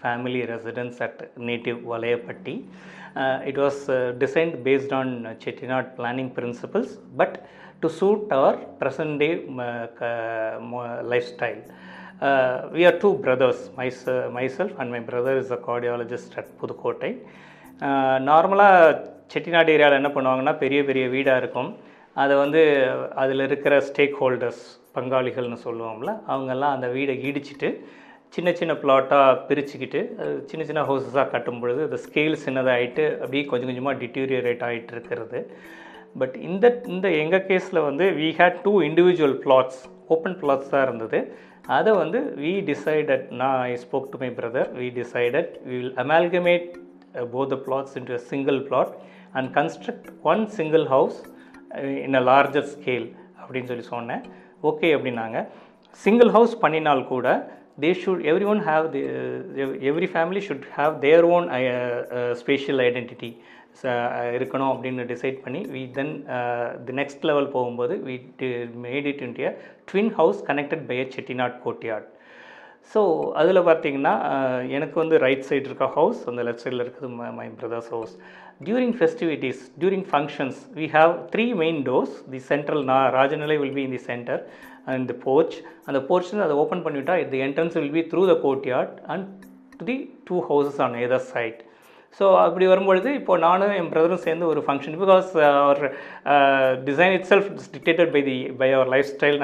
family 0.00 0.42
residence 0.52 0.98
at 1.02 1.20
native 1.36 1.78
Valayapatti. 1.92 2.54
It 3.46 3.56
was 3.56 3.80
designed 4.18 4.56
based 4.66 4.94
on 4.94 5.12
Chettinad 5.44 5.90
planning 5.98 6.32
principles 6.38 6.94
but 7.16 7.36
to 7.80 7.88
suit 7.88 8.28
principles, 8.28 8.28
but 8.28 8.28
to 8.28 8.28
suit 8.28 8.32
our 8.32 8.56
present 8.78 9.18
day 9.18 9.44
uh, 10.02 11.02
lifestyle. 11.02 11.62
Uh, 12.22 12.68
we 12.72 12.86
are 12.86 12.98
two 12.98 13.14
brothers, 13.14 13.70
my, 13.76 13.92
uh, 14.06 14.30
myself 14.30 14.70
and 14.78 14.90
my 14.90 15.00
brother 15.00 15.36
is 15.38 15.50
a 15.50 15.56
cardiologist 15.56 16.36
at 16.36 16.46
Pudukkottai 16.60 17.10
நார்மலாக 18.28 19.14
செட்டிநாடு 19.32 19.70
ஏரியாவில் 19.74 19.98
என்ன 20.00 20.08
பண்ணுவாங்கன்னா 20.08 20.58
பெரிய 20.58 20.84
பெரிய 20.84 21.08
வீடாக 21.08 21.38
இருக்கும். 21.38 21.76
அதை 22.14 22.36
வந்து 22.36 22.62
அதில் 23.14 23.40
இருக்கிற 23.40 23.80
ஸ்டேக் 23.80 24.16
ஹோல்டர்ஸ் 24.20 24.64
பங்காளிகள்னு 24.94 25.58
சொல்லுவோம்ல 25.64 26.12
அவங்கெல்லாம் 26.32 26.74
அந்த 26.76 26.88
வீடை 26.88 27.16
இடிச்சிட்டு 27.30 27.80
சின்ன 28.28 28.52
சின்ன 28.52 28.72
பிளாட்டாக 28.72 29.34
பிரிச்சுக்கிட்டு 29.48 30.00
சின்ன 30.50 30.64
சின்ன 30.64 30.82
ஹவுசஸாக 30.82 31.30
கட்டும் 31.30 31.60
பொழுது 31.60 31.82
அந்த 31.82 31.98
ஸ்கேல் 32.06 32.42
சின்னதாகிட்டு 32.46 33.04
அப்படியே 33.18 33.44
கொஞ்சம் 33.44 33.68
கொஞ்சமாக 33.68 34.00
டிட்டீரியரேட் 34.04 34.64
ஆகிட்டு 34.68 34.94
இருக்கிறது. 34.96 35.40
பட் 36.20 36.36
இந்த 36.48 36.66
இந்த 36.94 37.06
எங்கள் 37.22 37.44
கேஸில் 37.50 37.80
வந்து 37.88 38.06
we 38.20 38.28
had 38.40 38.58
two 38.66 38.72
individual 38.88 39.36
plots 39.44 39.80
open 40.14 40.36
plots 40.42 40.72
தான் 40.72 40.84
இருந்தது. 40.88 41.18
அதை 41.76 41.92
வந்து 42.02 42.18
வி 42.42 42.52
டிசைடட் 42.70 43.24
நான் 43.40 43.60
I 43.70 43.74
spoke 43.84 44.10
to 44.12 44.18
my 44.24 44.30
brother 44.38 44.68
we 44.80 44.88
decided 45.00 45.50
we 45.68 45.74
will 45.80 45.96
amalgamate 46.04 46.68
both 47.34 47.52
the 47.54 47.58
plots 47.66 47.94
into 48.00 48.16
a 48.18 48.22
single 48.32 48.58
plot 48.68 48.92
and 49.38 49.50
construct 49.58 50.08
one 50.32 50.42
single 50.58 50.86
house 50.94 51.18
in 52.06 52.18
a 52.20 52.24
larger 52.30 52.68
scale 52.74 53.06
அப்படின்னு 53.40 53.70
சொல்லி 53.72 53.86
சொன்னேன். 53.94 54.22
Okay 54.70 54.88
அப்படின்னாங்க. 54.96 55.38
Single 56.04 56.30
house 56.36 56.54
பண்ணினால் 56.62 57.02
கூட 57.12 57.26
they 57.82 57.90
should 58.02 58.22
everyone 58.52 58.60
have 58.68 58.84
every 59.90 60.08
family 60.14 60.40
should 60.46 60.66
have 60.76 60.92
their 61.04 61.26
own 61.36 61.46
uh, 61.56 62.86
identity 62.88 63.30
இருக்கணும் 64.36 64.72
அப்படின்னு 64.72 65.04
decide 65.12 65.38
பண்ணி 65.44 65.60
we 65.74 65.82
then 65.92 66.12
the 66.86 66.92
next 66.92 67.24
level 67.24 67.48
போகும்போது 67.50 67.96
we 68.06 68.16
made 68.86 69.08
it 69.12 69.22
into a 69.22 69.48
twin 69.90 70.12
house 70.14 70.40
connected 70.50 70.84
by 70.86 70.98
a 70.98 71.08
Chettinad 71.16 71.56
courtyard 71.64 72.08
so 72.92 73.00
அதில் 73.34 73.66
பார்த்தீங்கன்னா 73.68 74.12
எனக்கு 74.68 74.96
வந்து 75.00 75.16
right 75.18 75.46
side 75.48 75.64
இருக்க 75.64 75.86
house 75.96 76.20
அந்த 76.28 76.42
லெஃப்ட் 76.42 76.64
சைடில் 76.64 76.84
இருக்குது 76.84 77.08
my 77.38 77.46
brother's 77.60 77.90
house 77.90 78.12
during 78.60 78.94
festivities 78.98 79.62
during 79.78 80.06
functions 80.12 80.60
we 80.78 80.86
have 80.94 81.12
three 81.32 81.46
main 81.54 81.80
doors 81.82 82.14
the 82.34 82.40
central 82.50 82.84
நான் 82.84 83.08
Rajanilai 83.10 83.56
will 83.62 83.76
be 83.78 83.84
in 83.86 83.96
the 83.96 84.02
centre 84.06 84.42
and 84.86 85.06
the 85.06 85.16
porch 85.24 85.56
அந்த 85.86 86.00
போர்ச்சில் 86.08 86.44
அதை 86.46 86.56
open 86.56 86.84
பண்ணிவிட்டால் 86.86 87.24
the 87.30 87.40
entrance 87.40 87.76
will 87.78 87.94
be 87.98 88.04
through 88.12 88.22
the 88.26 88.36
courtyard 88.46 88.94
and 89.06 89.26
to 89.72 89.86
the 89.86 89.96
two 90.24 90.38
houses 90.50 90.80
on 90.80 90.94
either 91.06 91.26
side 91.32 91.60
so 92.18 92.26
அப்படி 92.42 92.66
வரும்பொழுது 92.72 93.08
இப்போ 93.20 93.32
நானும் 93.46 93.74
என் 93.78 93.90
பிரதரும் 93.92 94.22
சேர்ந்து 94.26 94.44
ஒரு 94.52 94.60
function 94.66 94.98
because 95.02 95.30
our 95.62 95.82
design 96.88 97.14
itself 97.32 97.48
dictated 97.74 98.12
by 98.14 98.22
the 98.28 98.36
by 98.60 98.68
our 98.76 98.92
life 98.94 99.10
style 99.12 99.38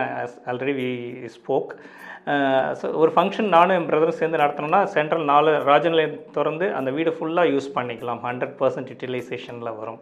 already 0.53 0.75
we 0.81 0.89
spoke 1.37 1.73
so 2.81 2.87
ஒரு 3.03 3.11
function 3.15 3.49
நானும் 3.57 3.77
என் 3.79 3.89
பிரதரும் 3.91 4.19
சேர்ந்து 4.19 4.43
நடத்தினோம்னா 4.43 4.81
சென்ட்ரல் 4.97 5.25
நாலு 5.33 5.53
ராஜநிலையம் 5.71 6.19
திறந்து 6.37 6.67
அந்த 6.79 6.91
வீடு 6.99 7.13
ஃபுல்லாக 7.17 7.53
யூஸ் 7.55 7.69
பண்ணிக்கலாம். 7.77 8.21
ஹண்ட்ரட் 8.29 8.55
பர்சன்ட் 8.61 8.91
யூட்டிலைசேஷனில் 8.93 9.79
வரும். 9.81 10.01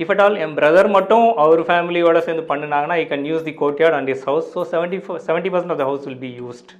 இஃப் 0.00 0.10
அட் 0.12 0.22
ஆல் 0.24 0.38
என் 0.44 0.56
பிரதர் 0.58 0.88
மட்டும் 0.96 1.26
அவர் 1.42 1.60
ஃபேமிலியோட 1.68 2.18
சேர்ந்து 2.26 2.44
பண்ணினாங்கன்னா 2.50 2.96
I 3.02 3.04
can 3.10 3.28
use 3.30 3.46
the 3.48 3.54
courtyard 3.62 3.96
and 3.98 4.10
is 4.14 4.24
house 4.30 4.48
so 4.54 4.62
seventy 4.72 5.00
four 5.04 5.20
seventy 5.28 5.52
percent 5.54 5.74
of 5.74 5.82
the 5.82 5.86
house 5.90 6.06
will 6.08 6.22
be 6.26 6.32
used 6.42 6.72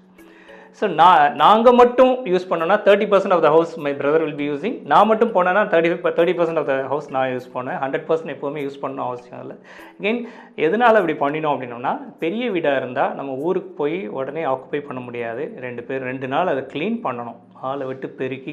so 0.80 0.86
நான் 1.00 1.34
நாங்கள் 1.42 1.76
மட்டும் 1.80 2.12
யூஸ் 2.32 2.46
பண்ணோன்னா 2.50 2.76
thirty 2.86 3.06
percent 3.10 3.34
of 3.34 3.42
the 3.44 3.48
house 3.54 3.72
my 3.84 3.90
brother 3.98 4.22
will 4.24 4.38
be 4.40 4.46
using 4.50 4.76
நான் 4.92 5.08
மட்டும் 5.10 5.32
போனேன்னா 5.34 5.62
thirty 5.72 5.90
thirty 6.18 6.34
percent 6.38 6.60
of 6.60 6.68
the 6.70 6.76
house 6.92 7.08
நான் 7.16 7.28
use 7.34 7.48
பண்ணேன் 7.56 7.78
hundred 7.82 8.06
percent 8.08 8.34
எப்போவுமே 8.34 8.62
யூஸ் 8.66 8.80
பண்ணணும் 8.84 9.06
அவசியம் 9.08 9.42
இல்லை. 9.44 9.56
அகெயின் 9.98 10.20
எதனால் 10.66 11.00
அப்படி 11.00 11.16
பண்ணினோம் 11.24 11.54
அப்படின்னோம்னா 11.54 11.94
பெரிய 12.24 12.50
வீடாக 12.56 12.80
இருந்தால் 12.82 13.14
நம்ம 13.20 13.36
ஊருக்கு 13.48 13.72
போய் 13.82 13.98
உடனே 14.18 14.44
ஆக்குப்பை 14.52 14.82
பண்ண 14.88 15.02
முடியாது. 15.08 15.44
ரெண்டு 15.66 15.84
பேர் 15.90 16.08
ரெண்டு 16.10 16.28
நாள் 16.34 16.52
அதை 16.54 16.64
க்ளீன் 16.74 16.98
பண்ணணும். 17.06 17.38
ஆளை 17.70 17.84
விட்டு 17.88 18.08
பெருக்கி 18.20 18.52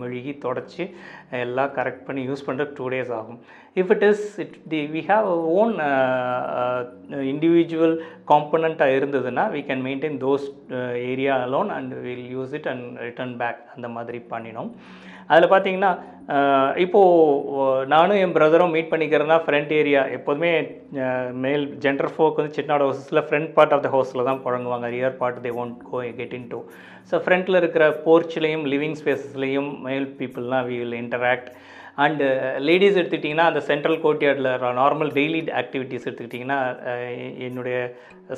மெழுகி 0.00 0.32
தொடச்சி 0.44 0.84
எல்லாம் 1.42 1.74
கரெக்ட் 1.78 2.04
பண்ணி 2.08 2.22
யூஸ் 2.28 2.46
பண்ணுறதுக்கு 2.46 2.78
டூ 2.80 2.88
டேஸ் 2.94 3.12
ஆகும். 3.18 3.38
If 3.80 3.90
it 3.94 4.04
is 4.10 4.26
it 4.44 4.56
the 4.72 4.80
we 4.96 5.02
have 5.12 5.28
own 5.60 5.74
individual 7.32 7.96
காம்பனண்ட்டாக 8.32 8.98
இருந்ததுன்னா 8.98 9.46
we 9.56 9.62
can 9.70 9.84
maintain 9.88 10.18
those 10.26 10.46
area 11.12 11.36
alone 11.46 11.72
and 11.78 11.94
will 12.06 12.28
use 12.36 12.54
it 12.60 12.68
and 12.74 12.86
return 13.06 13.34
back 13.42 13.60
அந்த 13.76 13.90
மாதிரி 13.96 14.20
பண்ணினோம். 14.34 14.70
அதில் 15.30 15.52
பார்த்தீங்கன்னா 15.52 15.92
இப்போது 16.84 17.86
நானும் 17.92 18.20
என் 18.22 18.34
பிரதரும் 18.36 18.72
மீட் 18.74 18.90
பண்ணிக்கிறதுனா 18.92 19.36
ஃப்ரண்ட் 19.44 19.72
ஏரியா 19.78 20.02
எப்போதுமே 20.16 20.52
மேல் 21.44 21.64
ஜென்டர் 21.84 22.12
ஃபோக் 22.14 22.38
வந்து 22.40 22.56
சிட்னாட் 22.58 22.84
ஹவுஸஸில் 22.84 23.24
ஃப்ரண்ட் 23.26 23.50
பார்ட் 23.56 23.74
ஆஃப் 23.76 23.84
த 23.86 23.90
ஹவுஸில் 23.94 24.26
தான் 24.28 24.40
புழங்குவாங்க. 24.46 24.88
Rear 24.94 25.18
part 25.20 25.42
they 25.46 25.52
won't 25.62 25.82
go 25.90 26.00
get 26.20 26.34
into 26.52 26.60
so 27.10 27.20
ஃப்ரண்ட்டில் 27.26 27.60
இருக்கிற 27.62 27.86
போர்ச்சிலையும் 28.06 28.64
லிவிங் 28.74 28.98
ஸ்பேசஸ்லேயும் 29.02 29.70
male 29.88 30.08
பீப்புளெலாம் 30.20 30.66
we 30.70 30.78
will 30.82 30.98
interact 31.02 31.50
and 31.98 32.26
ladies 32.58 32.96
எடுத்துக்கிட்டிங்கன்னா 32.96 33.48
அந்த 33.48 33.60
சென்ட்ரல் 33.60 33.98
கோர்ட்யார்டில் 34.02 34.50
நார்மல் 34.78 35.10
டெய்லி 35.12 35.40
ஆக்டிவிட்டீஸ் 35.52 36.06
எடுத்துக்கிட்டிங்கன்னா 36.06 36.58
என்னுடைய 37.38 37.76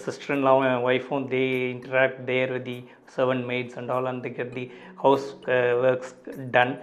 சிஸ்டர்லாம் 0.07 0.65
என் 0.67 0.85
ஒய்ஃபும் 0.85 1.27
they 1.29 1.43
interact 1.75 2.21
there 2.25 2.63
the 2.63 2.79
seven 3.17 3.43
maids 3.47 3.79
and 3.79 3.91
all 3.91 4.07
and 4.07 4.29
get 4.35 4.53
the 4.53 4.67
house 4.97 5.27
works 5.83 6.15
done 6.51 6.75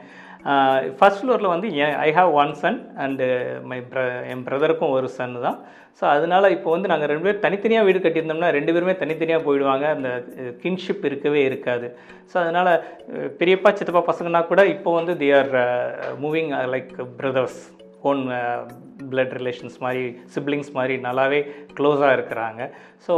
first 0.98 1.20
ஃப்ளோரில் 1.22 1.54
வந்து 1.54 1.68
I 2.08 2.10
have 2.18 2.32
one 2.42 2.54
son 2.62 2.80
and 3.04 3.28
my 3.72 3.80
ப்ர 3.92 4.02
என் 4.32 4.44
பிரதருக்கும் 4.48 4.96
ஒரு 4.98 5.10
சன் 5.18 5.36
தான். 5.46 5.58
ஸோ 6.00 6.04
அதனால 6.16 6.50
இப்போ 6.56 6.70
வந்து 6.76 6.92
நாங்கள் 6.92 7.12
ரெண்டு 7.12 7.26
பேரும் 7.26 7.44
தனித்தனியாக 7.46 7.88
வீடு 7.88 8.00
கட்டியிருந்தோம்னா 8.06 8.50
ரெண்டு 8.58 8.74
பேருமே 8.76 8.96
தனித்தனியாக 9.04 9.46
போயிடுவாங்க. 9.48 9.86
அந்த 9.96 10.10
uh, 10.42 10.52
கின்ஷிப் 10.64 11.06
இருக்கவே 11.10 11.44
இருக்காது. 11.50 11.90
ஸோ 12.32 12.36
அதனால் 12.44 12.72
uh, 12.74 13.30
பெரியப்பா 13.40 13.72
சித்தப்பா 13.80 14.04
பசங்கன்னா 14.10 14.42
கூட 14.52 14.64
இப்போ 14.76 14.92
வந்து 15.00 15.16
they 15.24 15.30
are 15.40 15.54
moving 16.26 16.52
like 16.76 16.94
brothers 17.22 17.62
own 18.10 18.22
blood 19.12 19.34
relations 19.38 19.78
மாதிரி 19.84 20.02
சிப்ளிங்ஸ் 20.34 20.72
மாதிரி 20.78 20.96
நல்லாவே 21.06 21.40
க்ளோஸாக 21.78 22.16
இருக்கிறாங்க. 22.18 22.62
So 23.06 23.14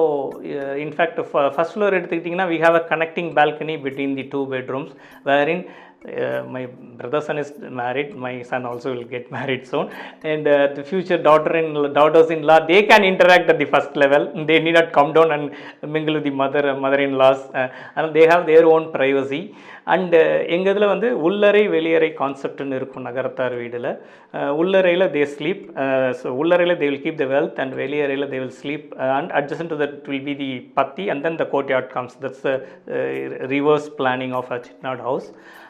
in fact 0.83 1.19
first 1.55 1.73
floor 1.73 1.97
எடுத்துக்கிட்டிங்கன்னா 1.97 2.47
we 2.51 2.57
have 2.65 2.77
a 2.81 2.83
connecting 2.91 3.31
balcony 3.39 3.75
between 3.85 4.15
the 4.19 4.25
two 4.33 4.41
bedrooms 4.53 4.93
where 5.29 5.51
in 5.55 5.63
uh, 6.23 6.41
my 6.55 6.63
brother 6.99 7.21
son 7.27 7.37
is 7.43 7.49
married 7.81 8.09
my 8.25 8.33
son 8.51 8.65
also 8.71 8.87
will 8.93 9.07
get 9.15 9.25
married 9.31 9.63
soon 9.71 9.85
and 10.23 10.47
uh, 10.47 10.57
the 10.77 10.83
future 10.91 11.19
daughter 11.27 11.53
in 11.61 11.67
daughters 11.99 12.29
in 12.29 12.41
law 12.51 12.59
they 12.71 12.81
can 12.83 13.03
interact 13.03 13.47
at 13.49 13.59
the 13.63 13.69
first 13.75 13.95
level 14.03 14.23
they 14.49 14.59
need 14.59 14.77
not 14.79 14.91
come 14.99 15.11
down 15.17 15.31
and 15.37 15.45
mingle 15.95 16.15
with 16.19 16.27
the 16.29 16.35
mother 16.43 16.65
mother 16.85 17.01
in 17.07 17.13
laws 17.23 17.41
uh, 17.53 17.67
and 17.97 18.13
they 18.17 18.27
have 18.33 18.45
their 18.51 18.65
own 18.75 18.85
privacy 18.97 19.43
and 19.93 20.13
எங்கள் 20.53 20.71
இதில் 20.73 20.91
வந்து 20.91 21.07
உள்ளறை 21.25 21.61
வெளியறை 21.73 22.07
கான்செப்ட்னு 22.19 22.77
இருக்கும் 22.79 23.03
நகரத்தார் 23.07 23.55
வீடில் 23.59 23.85
உள்ளறையில் 24.61 25.05
they 25.15 25.23
sleep 25.33 25.61
so 26.21 26.29
உள்ளறையில் 26.41 26.73
they 26.79 26.87
will 26.89 27.03
keep 27.03 27.19
the 27.21 27.25
wealth 27.33 27.59
and 27.63 27.75
வெளியறையில் 27.81 28.27
they 28.31 28.37
will 28.43 28.55
sleep 28.61 28.87
and 29.17 29.33
adjust 29.39 29.69
to 29.73 29.77
that 29.83 29.95
will 30.11 30.25
be 30.29 30.35
the 30.41 30.49
பத்தி 30.79 31.05
and 31.13 31.23
then 31.27 31.37
the 31.41 31.45
courtyard 31.73 31.91
comes 31.97 32.15
that's 32.23 32.47
reverse 33.53 33.87
planning 33.99 34.33
of 34.39 34.49
a 34.55 34.59
Chettinad 34.69 35.03
house 35.09 35.27
ah 35.33 35.64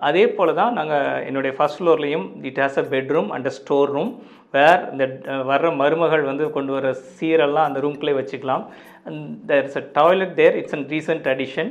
அதே 0.00 0.24
போல் 0.28 0.52
தான் 0.54 0.74
நாங்கள் 0.74 1.22
என்னுடைய 1.24 1.52
first 1.56 1.78
ஃப்ளோர்லேயும் 1.78 2.26
it 2.42 2.58
has 2.58 2.78
a 2.78 2.84
bedroom 2.90 3.28
and 3.30 3.46
a 3.46 3.52
store 3.52 3.92
room 3.92 4.10
where 4.54 4.82
இந்த 4.92 5.04
வர்ற 5.48 5.68
மருமகள் 5.76 6.22
வந்து 6.24 6.44
கொண்டு 6.52 6.72
வர 6.72 6.86
சீரெல்லாம் 7.14 7.68
அந்த 7.68 7.78
ரூம்குள்ளே 7.80 8.14
வச்சுக்கலாம். 8.18 8.62
There 9.48 9.66
is 9.68 9.76
a 9.76 9.84
toilet 9.94 10.32
there 10.38 10.54
it's 10.60 10.76
an 10.76 10.84
recent 10.90 11.26
addition 11.32 11.70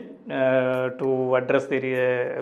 to 1.00 1.08
address 1.40 1.68
the 1.72 1.80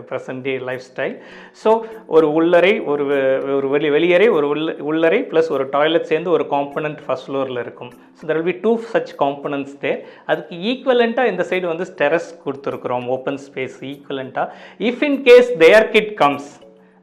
present 0.10 0.42
day 0.42 0.54
life 0.70 0.84
style 0.88 1.16
so 1.62 1.72
ஒரு 2.16 2.28
உள்ளறை 2.34 2.74
ஒரு 2.92 3.04
வெ- 3.06 3.22
ஒரு 3.58 3.70
வெளி 3.70 3.90
வெளியறை 3.90 4.28
ஒரு 4.38 4.48
உள்ள 4.54 4.76
உள்ளறை 4.84 5.20
ப்ளஸ் 5.32 5.50
ஒரு 5.52 5.66
டாய்லெட் 5.72 6.10
சேர்ந்து 6.12 6.32
ஒரு 6.32 6.46
காம்பனண்ட் 6.54 7.02
ஃபஸ்ட் 7.06 7.28
ஃப்ளோரில் 7.28 7.62
இருக்கும். 7.64 7.92
So 8.18 8.28
there 8.28 8.40
will 8.40 8.50
be 8.52 8.58
two 8.62 8.74
such 8.94 9.14
components 9.24 9.76
there 9.82 10.00
அதுக்கு 10.28 10.56
ஈக்குவலண்ட்டாக 10.70 11.34
இந்த 11.34 11.46
சைடு 11.52 11.68
வந்து 11.72 11.88
ஸ்டெரஸ் 11.92 12.30
கொடுத்துருக்குறோம். 12.46 13.06
Open 13.10 13.42
space 13.48 13.78
ஈக்குவலண்ட்டாக 13.92 14.48
if 14.82 15.04
in 15.04 15.20
case 15.24 15.52
their 15.60 15.88
kid 15.92 16.14
comes 16.18 16.50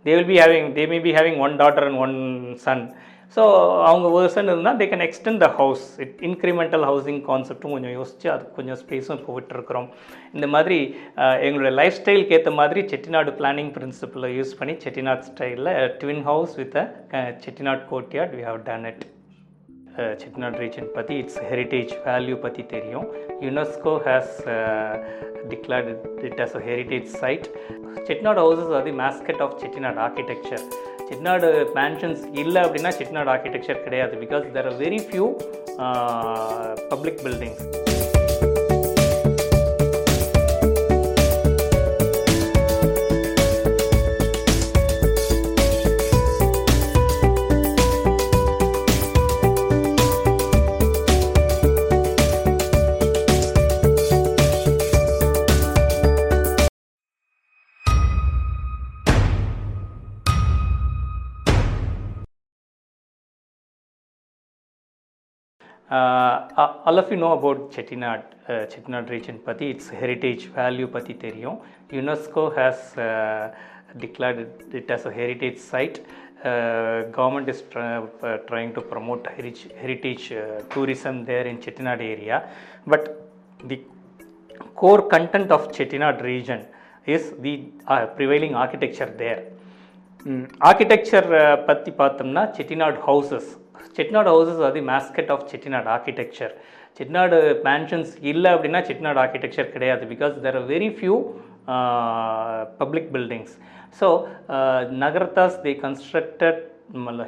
they 0.06 0.12
will 0.12 0.30
be 0.32 0.40
having 0.42 0.68
they 0.76 0.84
may 0.88 1.00
be 1.02 1.14
having 1.14 1.40
one 1.40 1.56
daughter 1.58 1.86
and 1.88 2.00
one 2.00 2.16
son 2.64 2.84
so 3.34 3.42
அவங்க 3.88 4.06
ஒரு 4.16 4.28
இருந்தால் 4.52 4.78
they 4.80 4.86
can 4.92 5.04
extend 5.06 5.42
the 5.42 5.48
house 5.58 5.84
it 6.04 6.16
incremental 6.28 6.84
housing 6.88 7.20
கான்செப்ட்டும் 7.28 7.74
கொஞ்சம் 7.74 7.94
யோசித்து 7.98 8.26
அதுக்கு 8.32 8.56
கொஞ்சம் 8.56 8.78
ஸ்பேஸும் 8.82 9.18
இப்போ 9.18 9.34
விட்டுருக்குறோம். 9.36 9.86
இந்த 10.36 10.46
மாதிரி 10.54 10.78
எங்களுடைய 11.46 11.72
லைஃப் 11.80 11.98
ஸ்டைலுக்கு 12.00 12.36
ஏற்ற 12.38 12.52
மாதிரி 12.60 12.82
செட்டிநாடு 12.92 13.32
பிளானிங் 13.40 13.70
பிரின்சிபலை 13.76 14.30
யூஸ் 14.38 14.56
பண்ணி 14.58 14.76
செட்டிநாட் 14.86 15.24
ஸ்டைலில் 15.30 15.72
twin 16.02 16.24
house 16.30 16.56
with 16.62 16.76
a 16.82 16.86
Chettinad 17.46 17.86
courtyard 17.92 18.34
we 18.40 18.44
have 18.50 18.60
done 18.70 18.86
it 18.92 19.06
Chettinad 20.22 20.58
region 20.64 20.90
பற்றி 20.96 21.14
இட்ஸ் 21.22 21.40
ஹெரிட்டேஜ் 21.50 21.92
வேல்யூ 22.08 22.36
பற்றி 22.44 22.62
தெரியும். 22.76 23.06
UNESCO 23.46 23.94
has 24.06 24.36
declared 25.52 25.90
it 26.28 26.40
as 26.46 26.56
a 26.60 26.62
heritage 26.70 27.08
site 27.22 27.48
Chettinad 28.08 28.40
houses 28.44 28.78
அது 28.80 28.92
mascot 29.04 29.42
of 29.46 29.58
Chettinad 29.62 30.00
architecture 30.06 30.64
Chettinad 31.10 31.48
mansions 31.76 32.22
இல்லை 32.42 32.60
அப்படின்னா 32.62 32.90
Chettinad 32.98 33.32
architecture 33.32 33.84
கிடையாது 33.84 34.14
because 34.22 34.46
there 34.56 34.68
are 34.70 34.78
very 34.78 35.00
few 35.06 35.26
public 36.90 37.20
buildings 37.22 38.09
All 66.89 67.01
of 67.01 67.09
you 67.13 67.17
know 67.25 67.31
about 67.37 67.63
Chettinad 67.77 68.27
Chettinad 68.73 69.09
region 69.15 69.39
பற்றி 69.47 69.65
it's 69.73 69.91
heritage 70.01 70.43
value 70.59 70.87
பற்றி 70.97 71.15
தெரியும் 71.25 71.57
UNESCO 71.97 72.45
has 72.59 72.85
declared 74.03 74.41
it 74.79 74.93
as 74.97 75.03
a 75.09 75.13
heritage 75.19 75.59
site 75.71 75.99
government 77.17 77.51
is 77.53 77.63
trying 78.49 78.73
to 78.77 78.83
promote 78.93 79.27
rich 79.37 79.65
heritage 79.83 80.25
tourism 80.73 81.19
there 81.31 81.49
in 81.53 81.61
Chettinad 81.67 82.05
area 82.15 82.39
but 82.93 83.07
the 83.69 83.77
core 84.75 85.09
content 85.09 85.51
of 85.51 85.71
Chettinad 85.71 86.21
region 86.21 86.65
is 87.07 87.33
the 87.39 87.53
uh, 87.87 88.05
prevailing 88.17 88.55
architecture 88.55 89.11
there. 89.23 89.41
Architecture 90.67 91.27
பற்றி 91.67 91.91
பார்த்தோம்னா 91.99 92.43
Chettinad 92.55 92.97
houses 93.07 93.49
Chettinad 93.99 94.29
houses 94.33 94.61
அது 94.69 94.81
mascot 94.91 95.31
of 95.35 95.47
Chettinad 95.53 95.89
architecture 95.95 96.53
Chettinad 96.99 97.37
mansions 97.69 98.13
இல்லை 98.31 98.51
அப்படின்னா 98.55 98.81
Chettinad 98.89 99.19
architecture 99.23 99.73
கிடையாது 99.75 100.05
because 100.13 100.35
there 100.45 100.59
are 100.61 100.69
very 100.75 100.89
few 100.99 101.17
public 102.83 103.09
buildings 103.17 103.55
so 103.99 104.09
Nagarathas 105.03 105.59
the 105.67 105.75
constructed 105.83 106.61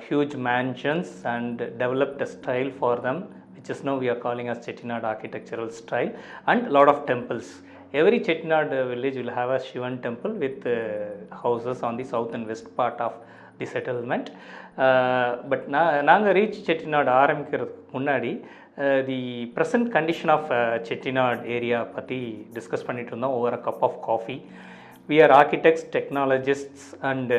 huge 0.10 0.36
mansions 0.36 1.08
and 1.25 1.58
developed 1.80 2.21
a 2.21 2.27
style 2.27 2.71
for 2.82 2.97
them 2.97 3.17
which 3.56 3.69
is 3.69 3.84
now 3.84 3.97
we 3.97 4.10
are 4.10 4.15
calling 4.15 4.49
as 4.49 4.60
Chettinad 4.60 5.03
architectural 5.03 5.69
style 5.69 6.12
and 6.45 6.71
lot 6.71 6.88
of 6.88 7.06
temples. 7.06 7.47
Every 7.93 8.19
Chettinad 8.19 8.71
uh, 8.71 8.88
village 8.88 9.15
will 9.15 9.32
have 9.32 9.49
a 9.49 9.60
Shivan 9.60 10.01
temple 10.01 10.34
with 10.34 10.65
uh, 10.65 11.36
houses 11.43 11.82
on 11.82 11.97
the 11.97 12.03
south 12.03 12.34
and 12.34 12.45
west 12.45 12.75
part 12.75 12.99
of 12.99 13.13
the 13.58 13.66
settlement 13.74 14.28
but 15.50 15.64
நான் 15.74 15.92
நாங்கள் 16.10 16.34
reach 16.38 16.58
Chettinad 16.68 17.10
ஆரம்பிக்கிறதுக்கு 17.22 17.96
முன்னாடி 17.98 18.32
the 19.08 19.18
present 19.56 19.88
condition 19.96 20.32
of 20.36 20.50
Chettinad 20.88 21.42
area 21.56 21.80
பற்றி 21.96 22.18
discuss 22.56 22.86
பண்ணிகிட்டு 22.88 23.12
இருந்தோம் 23.14 23.36
over 23.38 23.56
a 23.58 23.60
cup 23.68 23.84
of 23.88 23.98
coffee 24.08 24.36
we 25.10 25.16
are 25.24 25.34
architects 25.40 25.86
technologists 25.96 26.86
and 27.10 27.38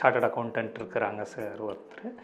chartered 0.00 0.28
accountant 0.28 0.76
இருக்கிறாங்க 0.80 1.22
sir 1.34 1.58
ஒருத்தர். 1.68 2.14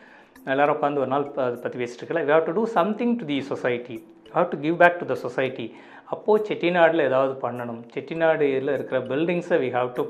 எல்லோரும் 0.52 0.76
உட்காந்து 0.76 1.02
ஒரு 1.04 1.10
நாள் 1.14 1.26
அதை 1.44 1.56
பற்றி 1.62 1.78
பேசிட்டு 1.82 2.02
இருக்கல. 2.02 2.22
We 2.26 2.32
have 2.36 2.46
to 2.48 2.54
do 2.60 2.64
something 2.78 3.14
to 3.20 3.26
the 3.32 3.38
society 3.52 3.96
how 4.36 4.48
to 4.52 4.58
give 4.64 4.76
back 4.82 4.98
to 5.00 5.06
the 5.12 5.16
society 5.26 5.66
அப்போது 6.14 6.44
செட்டிநாடில் 6.48 7.06
ஏதாவது 7.08 7.34
பண்ணணும். 7.46 7.80
செட்டிநாடுல 7.94 8.74
இருக்கிற 8.78 8.98
பில்டிங்ஸை 9.12 9.58
வி 9.64 9.70
ஹாவ் 9.78 9.90
டு 9.98 10.04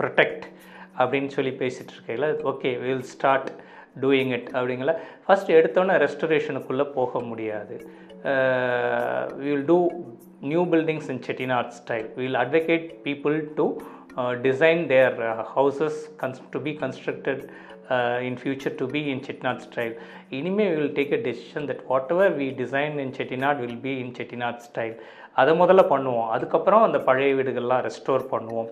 ப்ரொடெக்ட் 0.00 0.44
அப்படின்னு 0.98 1.30
சொல்லி 1.36 1.52
பேசிகிட்டு 1.62 1.94
இருக்கையில் 1.96 2.28
okay 2.52 2.72
will 2.84 3.06
start 3.14 3.50
doing 4.02 4.32
it 4.36 4.50
அப்படிங்கள 4.56 4.92
first 5.26 5.50
எடுத்தோன்னே 5.58 5.94
ரெஸ்டரேஷனுக்குள்ளே 6.04 6.86
போக 6.98 7.20
முடியாது. 7.30 7.76
Will 9.46 9.66
do 9.70 9.78
new 10.50 10.62
buildings 10.74 11.08
in 11.14 11.22
Chettinad 11.28 11.72
style 11.78 12.06
will 12.20 12.38
advocate 12.42 12.86
people 13.06 13.36
to 13.58 13.66
design 14.46 14.82
their 14.92 15.18
houses 15.56 15.98
guns 16.22 16.40
to 16.54 16.60
be 16.68 16.72
constructed 16.82 17.42
in 18.28 18.38
future 18.40 18.74
to 18.80 18.86
be 18.94 19.00
in 19.12 19.22
Chettinad 19.28 19.62
style 19.66 19.94
இனிமேல் 20.40 20.72
will 20.76 20.94
take 20.98 21.14
a 21.18 21.20
decision 21.26 21.66
that 21.70 21.82
whatever 22.14 22.34
we 22.40 22.48
design 22.62 22.94
in 23.04 23.14
Chettinad 23.18 23.60
will 23.64 23.80
be 23.86 23.94
in 24.04 24.14
Chettinad 24.18 24.62
style 24.68 24.94
அதை 25.40 25.52
முதல்ல 25.62 25.82
பண்ணுவோம். 25.92 26.28
அதுக்கப்புறம் 26.36 26.84
அந்த 26.86 26.98
பழைய 27.08 27.32
வீடுகள்லாம் 27.38 27.84
restore 27.88 28.24
பண்ணுவோம். 28.34 28.70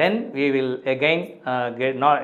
தென் 0.00 0.18
we 0.36 0.46
will 0.54 0.72
again 0.94 1.20
uh, 1.50 1.68
get, 1.80 1.94
not, 2.04 2.18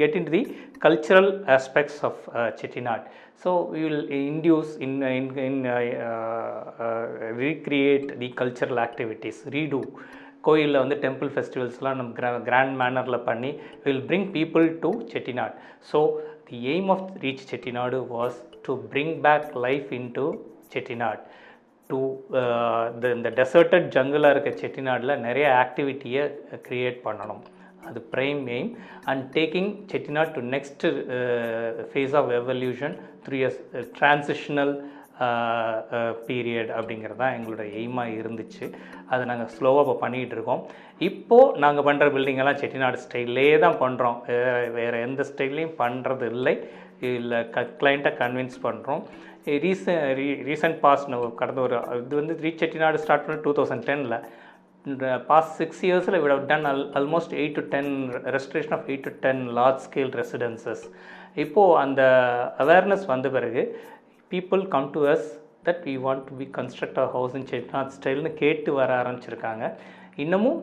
get 0.00 0.12
into 0.18 0.30
the 0.36 0.42
cultural 0.84 1.28
aspects 1.56 1.96
of 2.08 2.16
uh, 2.28 2.50
Chettinad. 2.58 3.02
So 3.42 3.50
we 3.72 3.80
will 3.86 4.02
induce 4.08 4.76
in, 4.76 4.92
in, 5.02 5.26
in 5.38 5.66
uh, 5.66 5.72
uh, 6.86 7.06
recreate 7.44 8.08
the 8.22 8.30
cultural 8.42 8.78
activities, 8.88 9.38
redo. 9.56 9.82
கோயிலில் 10.46 10.78
வந்து 10.82 10.96
டெம்பிள் 11.02 11.30
ஃபெஸ்டிவல்ஸ்லாம் 11.32 11.98
நம்ம 12.00 12.12
கிரா 12.18 12.28
கிராண்ட் 12.46 12.74
மேனரில் 12.80 13.24
பண்ணி 13.26 13.50
will 13.84 14.04
bring 14.10 14.28
people 14.36 14.66
to 14.84 14.90
Chettinad 15.12 15.56
so 15.90 15.98
the 16.48 16.58
aim 16.74 16.88
of 16.94 17.08
reach 17.24 17.44
Chettinad 17.50 17.98
was 18.14 18.38
to 18.66 18.74
bring 18.92 19.12
back 19.26 19.50
life 19.66 19.90
into 20.18 20.24
Chettinad 20.74 21.22
to 21.89 21.99
uh, 22.41 22.83
இந்த 23.17 23.29
டெசர்ட்டட் 23.39 23.87
ஜங்கிளாக 23.95 24.33
இருக்க 24.35 24.51
செட்டிநாடில் 24.61 25.21
நிறைய 25.25 25.47
ஆக்டிவிட்டியை 25.63 26.23
create 26.67 26.99
பண்ணணும். 27.07 27.43
அது 27.87 27.99
prime 28.13 28.41
aim 28.55 28.69
and 29.09 29.23
taking 29.37 29.71
Chettinad 29.91 30.33
to 30.37 30.41
next 30.55 30.85
phase 31.89 32.15
of 32.19 32.29
evolution 32.39 32.95
three 33.25 33.39
years 33.41 33.59
transitional 33.97 34.73
period 36.27 36.71
அப்படிங்கிறது 36.77 37.19
தான் 37.21 37.35
எங்களோட 37.35 37.65
எய்மாக 37.79 38.15
இருந்துச்சு. 38.21 38.65
அதை 39.11 39.21
நாங்கள் 39.31 39.51
ஸ்லோவாக 39.57 39.83
இப்போ 39.85 39.95
பண்ணிகிட்டு 40.01 40.35
இருக்கோம். 40.37 40.63
இப்போது 41.09 41.61
நாங்கள் 41.65 41.87
பண்ணுற 41.87 42.07
பில்டிங்கெல்லாம் 42.15 42.59
செட்டிநாடு 42.63 42.97
ஸ்டைல்லே 43.05 43.45
தான் 43.65 43.79
பண்ணுறோம் 43.83 44.17
வேறு 44.79 45.05
எந்த 45.07 45.23
ஸ்டைல்லையும் 45.31 45.77
பண்ணுறது 45.83 46.27
இல்லை. 46.35 46.55
இல்லை 47.11 47.39
க 47.55 47.63
கிளைண்ட்டை 47.79 48.11
கன்வின்ஸ் 48.21 48.59
பண்ணுறோம் 48.65 49.01
ரீசன் 49.65 50.01
ரீ 50.19 50.27
ரீசன்ட் 50.49 50.79
பாஸ்ட் 50.83 51.09
கடந்த 51.41 51.61
ஒரு 51.65 51.77
இது 52.01 52.15
வந்து 52.21 52.35
ரீச் 52.45 52.61
செட்டிநாடு 52.63 53.01
ஸ்டார்ட் 53.03 53.25
பண்ணி 53.25 53.39
டூ 53.47 53.53
தௌசண்ட் 53.59 53.85
டெனில் 53.89 54.15
பாஸ்ட் 55.29 55.55
சிக்ஸ் 55.59 55.81
இயர்ஸில் 55.87 56.19
விட 56.23 56.31
have 56.35 56.47
done 56.51 56.67
Al 56.71 56.83
almost 56.99 57.33
eight 57.41 57.57
to 57.59 57.63
ten 57.73 57.91
restoration 58.35 58.75
of 58.77 58.87
eight 58.91 59.05
to 59.07 59.13
ten 59.25 59.41
large 59.59 59.81
scale 59.87 60.11
residences 60.21 60.83
இப்போது 61.43 61.79
அந்த 61.83 62.01
அவேர்னஸ் 62.65 63.05
வந்த 63.13 63.29
பிறகு 63.29 63.63
people 64.31 64.63
come 64.75 64.87
to 64.95 65.01
us 65.13 65.27
that 65.67 65.83
we 65.89 65.95
want 66.05 66.25
to 66.29 66.35
be 66.41 66.47
construct 66.57 66.99
a 67.03 67.07
house 67.15 67.35
in 67.39 67.47
Chettinad 67.51 67.93
ஸ்டைல்னு 67.97 68.31
கேட்டு 68.41 68.71
வர 68.79 68.89
ஆரம்பிச்சிருக்காங்க. 69.01 69.63
இன்னமும் 70.23 70.59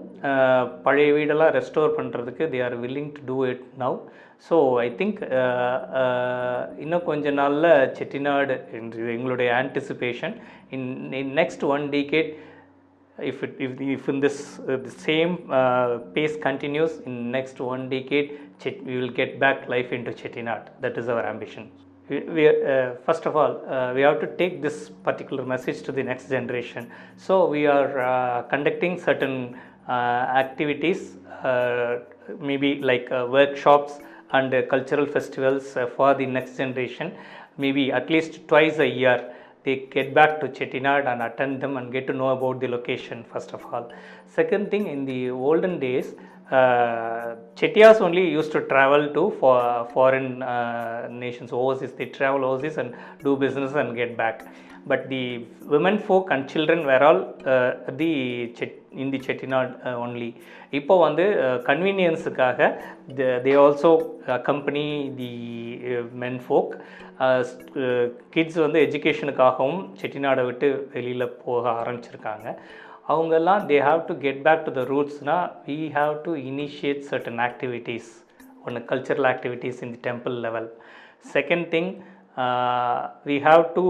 பழைய 0.85 1.09
வீடெல்லாம் 1.17 1.55
ரெஸ்டோர் 1.59 1.97
பண்ணுறதுக்கு 1.99 2.45
they 2.53 2.61
are 2.67 2.77
willing 2.85 3.11
to 3.17 3.23
do 3.31 3.37
it 3.53 3.65
now 3.83 3.97
so 4.47 4.57
I 4.85 4.89
think 5.01 5.19
இன்னும் 6.85 7.05
கொஞ்ச 7.11 7.33
நாளில் 7.41 7.73
செட்டிநாடு 7.99 8.57
என்று 8.79 9.03
எங்களுடைய 9.17 9.51
anticipation 9.63 10.35
in 10.77 10.89
in 11.21 11.35
next 11.41 11.67
one 11.75 11.87
decade 11.97 12.33
if 13.19 13.43
it 13.43 13.57
if, 13.59 13.81
if 13.81 14.09
in 14.09 14.21
this 14.21 14.59
uh, 14.61 14.77
the 14.79 14.91
same 14.91 15.33
uh, 15.51 15.99
pace 16.15 16.37
continues 16.37 16.99
in 17.01 17.31
next 17.31 17.61
one 17.61 17.89
decade 17.89 18.39
Chet, 18.61 18.85
we 18.85 18.97
will 18.97 19.11
get 19.11 19.39
back 19.39 19.69
life 19.69 19.93
into 19.93 20.13
Chettinad 20.13 20.69
that 20.81 20.97
is 20.97 21.09
our 21.09 21.25
ambition 21.25 21.71
we, 22.09 22.49
uh, 22.49 22.95
first 23.07 23.27
of 23.27 23.37
all 23.37 23.65
uh, 23.67 23.93
we 23.95 24.01
have 24.03 24.21
to 24.21 24.27
take 24.37 24.61
this 24.61 24.91
particular 25.05 25.45
message 25.45 25.83
to 25.83 25.93
the 25.93 26.03
next 26.03 26.29
generation 26.29 26.91
so 27.17 27.47
we 27.49 27.67
are 27.67 28.01
uh, 28.01 28.43
conducting 28.43 28.99
certain 28.99 29.59
uh, 29.89 29.93
activities 30.43 31.17
uh, 31.43 31.99
maybe 32.41 32.81
like 32.81 33.11
uh, 33.11 33.27
workshops 33.31 34.01
and 34.33 34.53
cultural 34.69 35.07
festivals 35.07 35.77
for 35.97 36.15
the 36.15 36.27
next 36.27 36.57
generation 36.57 37.13
maybe 37.59 37.93
at 37.93 38.09
least 38.11 38.47
twice 38.49 38.79
a 38.79 38.87
year 38.87 39.33
they 39.65 39.77
get 39.91 40.13
back 40.13 40.41
to 40.41 40.49
Chettinad 40.49 41.07
and 41.07 41.23
attend 41.23 41.61
them 41.61 41.77
and 41.77 41.93
get 41.93 42.07
to 42.09 42.13
know 42.13 42.31
about 42.31 42.61
the 42.61 42.69
location 42.69 43.25
first 43.33 43.53
of 43.53 43.65
all. 43.67 43.91
Second 44.27 44.71
thing, 44.71 44.89
in 44.89 45.05
the 45.05 45.31
olden 45.31 45.79
days, 45.79 46.15
uh, 46.51 47.37
Chettias 47.57 48.01
only 48.01 48.31
used 48.31 48.53
to 48.53 48.63
travel 48.63 49.13
to 49.15 49.37
for 49.39 49.89
foreign 49.93 50.43
uh, 50.43 51.09
nations 51.11 51.53
overseas. 51.53 51.93
They 51.93 52.07
travel 52.07 52.45
overseas 52.45 52.79
and 52.79 52.95
do 53.23 53.37
business 53.37 53.75
and 53.75 53.95
get 53.97 54.17
back. 54.17 54.47
But 54.85 55.09
the 55.09 55.45
women 55.63 55.99
folk 55.99 56.31
and 56.33 56.49
children 56.49 56.85
were 56.85 57.03
all 57.03 57.35
uh, 57.47 57.91
the 57.91 58.53
Chet, 58.57 58.73
in 58.93 59.11
the 59.11 59.19
Chettinad 59.19 59.69
uh, 59.87 59.97
only. 60.07 60.31
இப்போ 60.79 60.95
வந்து 61.05 61.25
கன்வீனியன்ஸுக்காக 61.69 62.59
they 63.45 63.53
also 63.63 63.91
accompany 64.37 64.85
the 65.19 65.33
menfolk 66.45 66.73
kids 68.35 68.59
வந்து 68.65 68.79
எஜுகேஷனுக்காகவும் 68.87 69.83
செட்டிநாடை 70.01 70.45
விட்டு 70.49 70.69
வெளியில் 70.95 71.27
போக 71.45 71.65
ஆரம்பிச்சிருக்காங்க 71.81 72.47
அவங்கெல்லாம் 73.05 73.63
they 73.71 73.79
have 73.89 74.03
to 74.09 74.15
get 74.25 74.43
back 74.47 74.65
to 74.67 74.73
the 74.79 74.83
ரூட்ஸ்னால் 74.93 75.49
we 75.69 75.79
have 75.97 76.15
to 76.27 76.33
initiate 76.51 77.03
certain 77.11 77.41
activities 77.49 78.11
ஒன்று 78.67 78.83
cultural 78.91 79.29
activities 79.33 79.81
in 79.85 79.93
the 79.95 80.01
temple 80.09 80.37
level 80.47 80.69
second 81.35 81.67
thing 81.75 81.91
we 83.31 83.37
have 83.49 83.65
to 83.79 83.85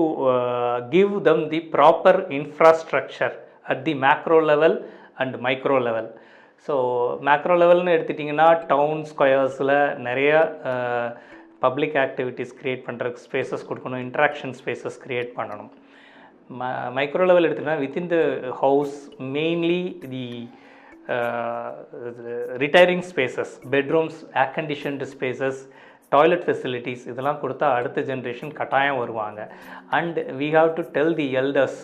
give 0.96 1.12
them 1.28 1.42
the 1.54 1.60
proper 1.74 2.20
infrastructure 2.38 3.36
at 3.72 3.84
the 3.88 3.94
macro 4.06 4.40
level 4.52 4.76
and 5.22 5.36
micro 5.46 5.78
level 5.88 6.08
so 6.66 6.74
macro 7.28 7.54
லெவல்னு 7.62 7.94
எடுத்துட்டிங்கன்னா 7.96 8.48
town 8.72 9.04
ஸ்கொயர்ஸில் 9.12 9.76
நிறைய 10.08 10.32
public 11.64 11.96
activities 12.04 12.52
create 12.60 12.84
பண்ணுறதுக்கு 12.88 13.24
spaces 13.28 13.66
கொடுக்கணும் 13.68 14.02
interaction 14.06 14.54
spaces 14.60 14.98
create 15.04 15.32
பண்ணணும். 15.38 15.70
Micro 16.96 17.26
level 17.30 17.46
எடுத்துக்கிட்டா 17.48 17.82
within 17.84 18.10
the 18.14 18.18
house 18.62 18.96
mainly 19.36 19.82
the 20.14 20.26
retiring 22.64 23.04
spaces 23.12 23.54
bedrooms 23.74 24.18
air 24.42 24.52
conditioned 24.58 25.08
spaces 25.14 25.60
toilet 26.14 26.44
facilities 26.46 27.04
இதெல்லாம் 27.10 27.40
கொடுத்தா 27.42 27.66
அடுத்த 27.78 28.00
ஜென்ரேஷன் 28.10 28.52
கட்டாயம் 28.60 29.00
வருவாங்க. 29.02 29.40
And 29.98 30.18
we 30.40 30.48
have 30.58 30.70
to 30.78 30.82
tell 30.96 31.14
the 31.20 31.28
elders 31.42 31.80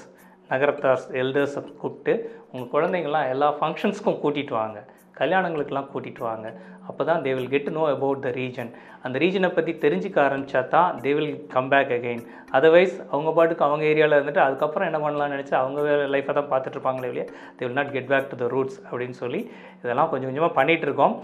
Nagarathar 0.53 1.09
எல்டர்ஸை 1.23 1.63
கூப்பிட்டு 1.83 2.15
உங்கள் 2.53 2.73
குழந்தைங்கள்லாம் 2.75 3.31
எல்லா 3.35 3.51
ஃபங்க்ஷன்ஸ்க்கும் 3.61 4.23
கூட்டிகிட்டு 4.25 4.57
வாங்க. 4.63 4.79
கல்யாணங்களுக்கெல்லாம் 5.21 5.89
கூட்டிகிட்டு 5.93 6.23
வாங்க. 6.31 6.49
அப்போ 6.89 7.03
தான் 7.09 7.23
they 7.25 7.31
will 7.37 7.51
get 7.55 7.71
know 7.77 7.83
about 7.95 8.21
the 8.27 8.29
region 8.39 8.69
அந்த 9.07 9.17
ரீஜனை 9.23 9.49
பற்றி 9.57 9.73
தெரிஞ்சுக்க 9.83 10.19
ஆரம்பித்தா 10.27 10.61
தான் 10.75 10.93
they 11.05 11.11
will 11.17 11.33
come 11.55 11.69
back 11.73 11.91
again 11.97 12.23
otherwise 12.59 12.95
அவங்க 13.13 13.31
பாட்டுக்கு 13.39 13.67
அவங்க 13.67 13.85
ஏரியாவில் 13.91 14.17
இருந்துட்டு 14.19 14.43
அதுக்கப்புறம் 14.45 14.89
என்ன 14.89 14.99
பண்ணலாம்னு 15.05 15.35
நினச்சி 15.37 15.55
அவங்க 15.61 15.97
லைஃப்பை 16.15 16.35
தான் 16.39 16.49
பார்த்துட்டு 16.53 16.77
இருப்பாங்களே 16.79 17.11
இல்லையா 17.13 17.27
they 17.59 17.63
will 17.67 17.79
not 17.81 17.93
get 17.97 18.09
back 18.13 18.31
to 18.33 18.39
the 18.45 18.49
roots 18.55 18.79
அப்படின்னு 18.89 19.19
சொல்லி 19.23 19.41
இதெல்லாம் 19.83 20.11
கொஞ்சம் 20.13 20.31
கொஞ்சமாக 20.31 20.53
பண்ணிகிட்டு 20.61 20.89
இருக்கோம். 20.89 21.15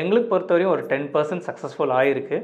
எங்களுக்கு 0.00 0.30
பொறுத்தவரையும் 0.32 0.74
ஒரு 0.76 0.84
டென் 0.94 1.08
பர்சன்ட் 1.16 1.46
சக்ஸஸ்ஃபுல் 1.50 1.94
ஆகிருக்கு 2.00 2.38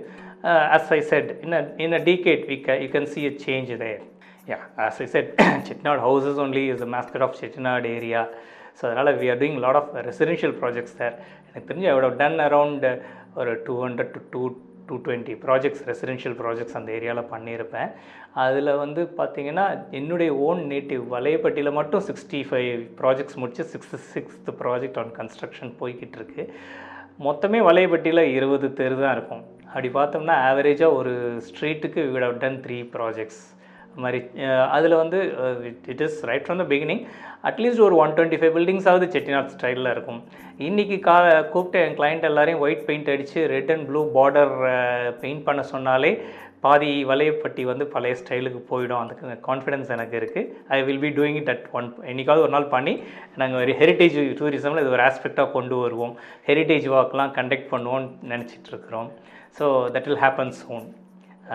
as 0.77 0.93
I 0.99 1.01
said 1.13 1.33
in 1.47 1.57
in 1.87 1.97
a 2.01 2.05
decade 2.11 2.45
we 2.53 2.59
க 2.69 2.79
you 2.85 2.91
can 2.97 3.11
see 3.17 3.23
a 3.33 3.35
change 3.47 3.73
there 3.85 4.03
yeah 4.51 4.63
as 4.87 5.01
i 5.01 5.09
said 5.15 5.27
chettinad 5.69 6.01
houses 6.01 6.39
only 6.39 6.65
is 6.75 6.81
the 6.81 6.91
mascot 6.97 7.25
of 7.29 7.35
chettinad 7.41 7.87
area. 7.99 8.23
So 8.79 8.85
அதனால் 8.89 9.17
we 9.21 9.27
are 9.33 9.39
doing 9.41 9.57
lot 9.63 9.79
of 9.79 9.89
residential 10.09 10.53
projects 10.61 10.97
sir 10.99 11.15
எனக்கு 11.47 11.69
தெரிஞ்சு 11.71 11.87
I 11.91 11.95
would 11.97 12.17
done 12.21 12.41
around 12.45 12.85
uh, 12.89 12.97
ஒரு 13.41 13.53
two 13.67 13.75
hundred 13.85 14.13
to 14.15 14.21
two 14.35 14.43
two 14.89 14.97
twenty 15.07 15.35
projects 15.45 15.83
residential 15.89 16.37
projects 16.43 16.77
அந்த 16.79 16.91
ஏரியாவில் 16.99 17.29
பண்ணியிருப்பேன். 17.33 17.91
அதில் 18.45 18.71
வந்து 18.83 19.03
பார்த்திங்கன்னா 19.19 19.67
என்னுடைய 19.99 20.31
ஓன் 20.47 20.63
நேட்டிவ் 20.73 21.03
வலையப்பட்டியில் 21.17 21.77
மட்டும் 21.79 22.05
சிக்ஸ்டி 22.09 22.41
ஃபைவ் 22.51 22.81
ப்ராஜெக்ட்ஸ் 23.01 23.39
முடிச்சு 23.43 23.65
sixth 23.73 24.01
sixth 24.15 24.57
project 24.63 24.99
on 25.03 25.13
construction 25.19 25.73
போய்கிட்டு 25.81 26.19
இருக்கு 26.21 26.45
மொத்தமே 27.29 27.61
வலையப்பட்டியில் 27.71 28.25
இருபது 28.39 28.69
தெரு 28.81 28.97
தான் 29.05 29.15
இருக்கும். 29.19 29.45
அப்படி 29.73 29.91
பார்த்தோம்னா 29.99 30.37
ஆவரேஜாக 30.51 30.99
ஒரு 31.01 31.15
ஸ்ட்ரீட்டுக்கு 31.49 32.03
வீட் 32.15 32.43
டன் 32.45 32.61
த்ரீ 32.67 32.79
ப்ராஜெக்ட்ஸ் 32.97 33.43
மாதிரி. 34.05 34.21
அதில் 34.77 35.01
வந்து 35.03 35.21
it 35.93 36.03
is 36.07 36.19
right 36.31 36.45
from 36.47 36.61
the 36.63 36.67
beginning 36.73 37.03
at least 37.51 37.85
ஒரு 37.87 37.97
ஒன் 38.03 38.17
டுவெண்ட்டி 38.17 38.41
ஃபைவ் 38.41 38.57
பில்டிங்ஸாவது 38.59 39.07
செட்டிநாட் 39.15 39.55
ஸ்டைலில் 39.55 39.93
இருக்கும். 39.95 40.21
இன்றைக்கி 40.69 40.99
கா 41.09 41.17
கூப்பிட்டு 41.55 41.79
என் 41.87 41.97
கிளைண்ட் 42.01 42.29
எல்லாரையும் 42.33 42.65
ஒயிட் 42.67 42.85
பெயிண்ட் 42.91 43.15
அடித்து 43.15 43.41
red 43.55 43.73
and 43.77 43.87
blue 43.91 44.03
border 44.19 44.55
paint 45.23 45.47
பண்ண 45.49 45.63
சொன்னாலே 45.73 46.13
பாதி 46.65 46.89
வலையப்பட்டி 47.09 47.63
வந்து 47.71 47.85
பழைய 47.93 48.15
ஸ்டைலுக்கு 48.21 48.61
போயிடும். 48.71 49.03
அதுக்கு 49.03 49.35
கான்ஃபிடன்ஸ் 49.49 49.93
எனக்கு 49.97 50.17
இருக்குது 50.21 50.49
I 50.77 50.79
will 50.87 51.03
be 51.05 51.11
doing 51.19 51.37
it 51.41 51.51
at 51.53 51.67
one 51.79 51.89
என்றைக்காவது 52.11 52.45
ஒரு 52.47 52.53
நாள் 52.55 52.67
பண்ணி 52.73 52.95
நாங்கள் 53.41 53.61
ஒரு 53.65 53.75
ஹெரிட்டேஜ் 53.81 54.17
டூரிசமில் 54.41 54.83
இது 54.83 54.95
ஒரு 54.97 55.05
ஆஸ்பெக்டாக 55.09 55.49
கொண்டு 55.57 55.77
வருவோம். 55.85 56.15
ஹெரிட்டேஜ் 56.49 56.89
வாக்லாம் 56.95 57.35
கண்டக்ட் 57.39 57.71
பண்ணுவோம்னு 57.75 58.11
நினச்சிட்ருக்குறோம் 58.33 59.11
so 59.59 59.67
that 59.97 60.09
will 60.11 60.23
happen 60.25 60.53
soon 60.63 60.89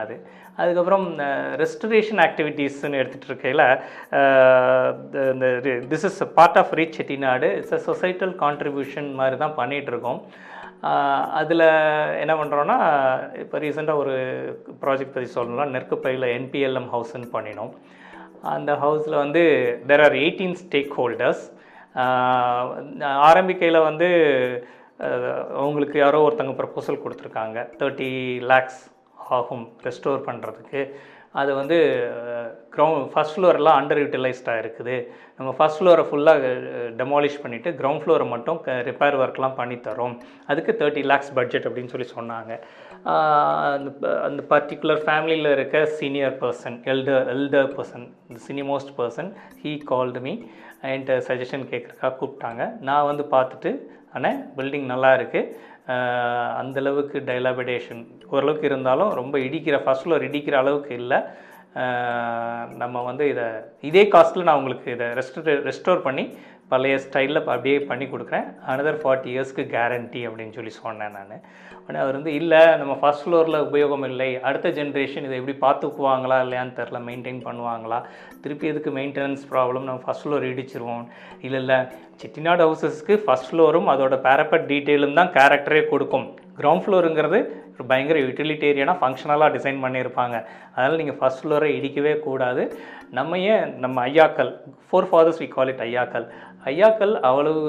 அது. 0.03 0.15
அதுக்கப்புறம் 0.61 1.05
ரெஸ்டரேஷன் 1.61 2.21
ஆக்டிவிட்டீஸ்ன்னு 2.25 2.99
எடுத்துகிட்டு 3.01 3.29
இருக்கையில் 3.31 3.65
இந்த 5.33 5.47
this 5.91 6.07
is 6.09 6.19
part 6.39 6.59
of 6.61 6.73
Reach 6.79 6.97
Chettinad 6.99 7.49
it's 7.59 7.75
a 7.79 7.81
societal 7.89 8.33
contribution 8.43 9.09
மாதிரி 9.19 9.37
தான் 9.43 9.57
பண்ணிகிட்ருக்கோம் 9.59 10.19
அதில் 11.39 11.65
என்ன 12.23 12.33
பண்ணுறோன்னா 12.39 12.77
இப்போ 13.43 13.57
ரீசெண்டாக 13.65 14.01
ஒரு 14.03 14.15
ப்ராஜெக்ட் 14.83 15.15
பற்றி 15.15 15.29
சொல்லணும்னா 15.35 15.67
நெற்குப்பையில் 15.75 16.27
என்பிஎல்எம் 16.37 16.89
ஹவுஸ்ன்னு 16.93 17.29
பண்ணினோம். 17.35 17.73
அந்த 18.55 18.71
ஹவுஸில் 18.83 19.21
வந்து 19.23 19.43
there 19.89 20.03
are 20.07 20.15
eighteen 20.23 20.57
stack 20.63 20.95
holders 20.99 21.43
ஆரம்பிக்கையில் 23.29 23.85
வந்து 23.89 24.09
அவங்களுக்கு 25.61 25.97
யாரோ 26.03 26.19
ஒருத்தங்க 26.25 26.55
ப்ரப்போசல் 26.59 27.03
கொடுத்துருக்காங்க. 27.03 27.59
தேர்ட்டி 27.79 28.11
லேக்ஸ் 28.51 28.81
ஆகும் 29.39 29.65
ரெஸ்டோர் 29.83 30.21
பண்ணுறதுக்கு 30.27 30.81
அது 31.41 31.51
வந்து 31.55 31.77
கிரவுண்ட் 32.75 33.05
ஃபஸ்ட் 33.13 33.35
ஃப்ளோரெல்லாம் 33.35 33.77
அண்டர் 33.79 34.01
யூட்டிலைஸ்டாக 34.01 34.57
இருக்குது. 34.63 34.95
நம்ம 35.37 35.51
ஃபஸ்ட் 35.59 35.79
ஃப்ளோரை 35.79 36.03
ஃபுல்லாக 36.09 36.49
டெமாலிஷ் 36.99 37.39
பண்ணிவிட்டு 37.43 37.69
கிரவுண்ட் 37.79 38.01
ஃப்ளோரை 38.03 38.27
மட்டும் 38.33 38.59
ரிப்பேர் 38.89 39.17
ஒர்க்லாம் 39.23 39.55
பண்ணித்தரோம் 39.59 40.13
அதுக்கு 40.47 40.75
தேர்ட்டி 40.79 41.03
லேக்ஸ் 41.11 41.33
பட்ஜெட் 41.33 41.67
அப்படின்னு 41.67 41.91
சொல்லி 41.93 42.07
சொன்னாங்க. 42.17 42.51
அந்த 43.75 43.89
ப- 44.01 44.19
அந்த 44.27 44.43
பர்டிகுலர் 44.51 45.01
ஃபேமிலியில் 45.07 45.51
இருக்க 45.51 45.85
senior 45.99 46.37
person 46.43 46.77
elder 46.93 47.25
elder 47.37 47.71
person 47.77 48.05
senior 48.45 48.69
most 48.71 48.93
person 48.97 49.31
he 49.63 49.73
called 49.91 50.21
me 50.27 50.33
என்கிட்ட 50.83 51.17
சஜஷன் 51.31 51.67
கேட்குறக்கா 51.73 52.11
கூப்பிட்டாங்க. 52.21 52.63
நான் 52.89 53.09
வந்து 53.09 53.25
பார்த்துட்டு 53.31 53.71
ஆனால் 54.15 54.39
பில்டிங் 54.57 54.89
நல்லா 54.93 55.11
இருக்குது 55.15 55.51
அந்தளவுக்கு 56.59 57.17
டைலாபிடேஷன் 57.29 58.03
ஓரளவுக்கு 58.33 58.65
இருந்தாலும் 58.71 59.11
ரொம்ப 59.21 59.37
இடிக்கிற 59.37 59.77
ஃபஸ்ட் 59.85 60.05
ஃப்ளோர் 60.05 60.27
இடிக்கிற 60.27 60.55
அளவுக்கு 60.63 60.93
இல்லை. 61.01 61.19
நம்ம 62.81 62.95
வந்து 63.09 63.23
இதை 63.33 63.45
இதே 63.89 64.03
காஸ்ட்டில் 64.13 64.47
நான் 64.47 64.59
உங்களுக்கு 64.61 64.89
இதை 64.95 65.07
ரெஸ்டோ 65.19 65.41
ரெஸ்டோர் 65.69 66.05
பண்ணி 66.07 66.23
பழைய 66.73 66.95
ஸ்டைலில் 67.05 67.41
அப்படியே 67.43 67.77
பண்ணி 67.91 68.05
கொடுக்குறேன். 68.13 68.47
அனதர் 68.71 69.01
ஃபார்ட்டி 69.03 69.29
இயர்ஸ்க்கு 69.33 69.65
கேரண்டி 69.75 70.21
அப்படின்னு 70.29 70.55
சொல்லி 70.57 70.73
சொன்னேன் 70.81 71.15
நான். 71.17 71.39
ஆனால் 71.85 72.01
அவர் 72.03 72.17
வந்து 72.17 72.33
இல்லை 72.39 72.61
நம்ம 72.81 72.93
ஃபர்ஸ்ட் 72.99 73.23
ஃப்ளோரில் 73.23 73.57
உபயோகம் 73.67 74.05
இல்லை. 74.09 74.27
அடுத்த 74.47 74.67
ஜென்ரேஷன் 74.77 75.25
இதை 75.27 75.37
எப்படி 75.39 75.55
பார்த்துக்குவாங்களா? 75.65 76.37
இல்லையான்னு 76.45 76.77
தெரில 76.77 76.99
மெயின்டைன் 77.07 77.41
பண்ணுவாங்களா? 77.47 77.99
திருப்பி 78.43 78.67
எதுக்கு 78.71 78.91
மெயின்டெனன்ஸ் 78.99 79.43
ப்ராப்ளம் 79.51 79.87
நம்ம 79.89 80.01
ஃபர்ஸ்ட் 80.05 80.25
ஃப்ளோர் 80.25 80.47
இடிச்சிருவோம். 80.51 81.03
இல்லை 81.47 81.59
இல்லை. 81.63 81.79
செட்டிநாடு 82.21 82.63
ஹவுசஸ்க்கு 82.67 83.15
ஃபஸ்ட் 83.25 83.49
ஃப்ளோரும் 83.49 83.91
அதோட 83.95 84.17
பேரப்பட் 84.27 84.69
டீட்டெயிலும் 84.71 85.19
தான் 85.19 85.33
கேரக்டரே 85.39 85.83
கொடுக்கும். 85.91 86.27
கிரவுண்ட் 86.57 86.83
ஃப்ளோருங்கிறது 86.85 87.39
ஒரு 87.75 87.85
பயங்கர 87.91 88.17
யூட்டிலிட்டேரியனாக 88.25 88.97
ஃபங்க்ஷனலாக 89.01 89.53
டிசைன் 89.55 89.83
பண்ணியிருப்பாங்க. 89.83 90.35
அதனால் 90.73 90.99
நீங்கள் 91.01 91.17
ஃபர்ஸ்ட் 91.19 91.41
ஃப்ளோரை 91.43 91.69
இடிக்கவே 91.77 92.13
கூடாது. 92.25 92.63
நம்ம 93.17 93.39
ஏன் 93.53 93.71
நம்ம 93.83 94.03
ஐயாக்கள் 94.09 94.51
four 94.87 95.09
fathers 95.11 95.41
we 95.43 95.47
call 95.55 95.71
it 95.73 95.83
ஐயாக்கள். 95.87 96.25
ஐயாக்கள் 96.71 97.13
அவ்வளவு 97.29 97.61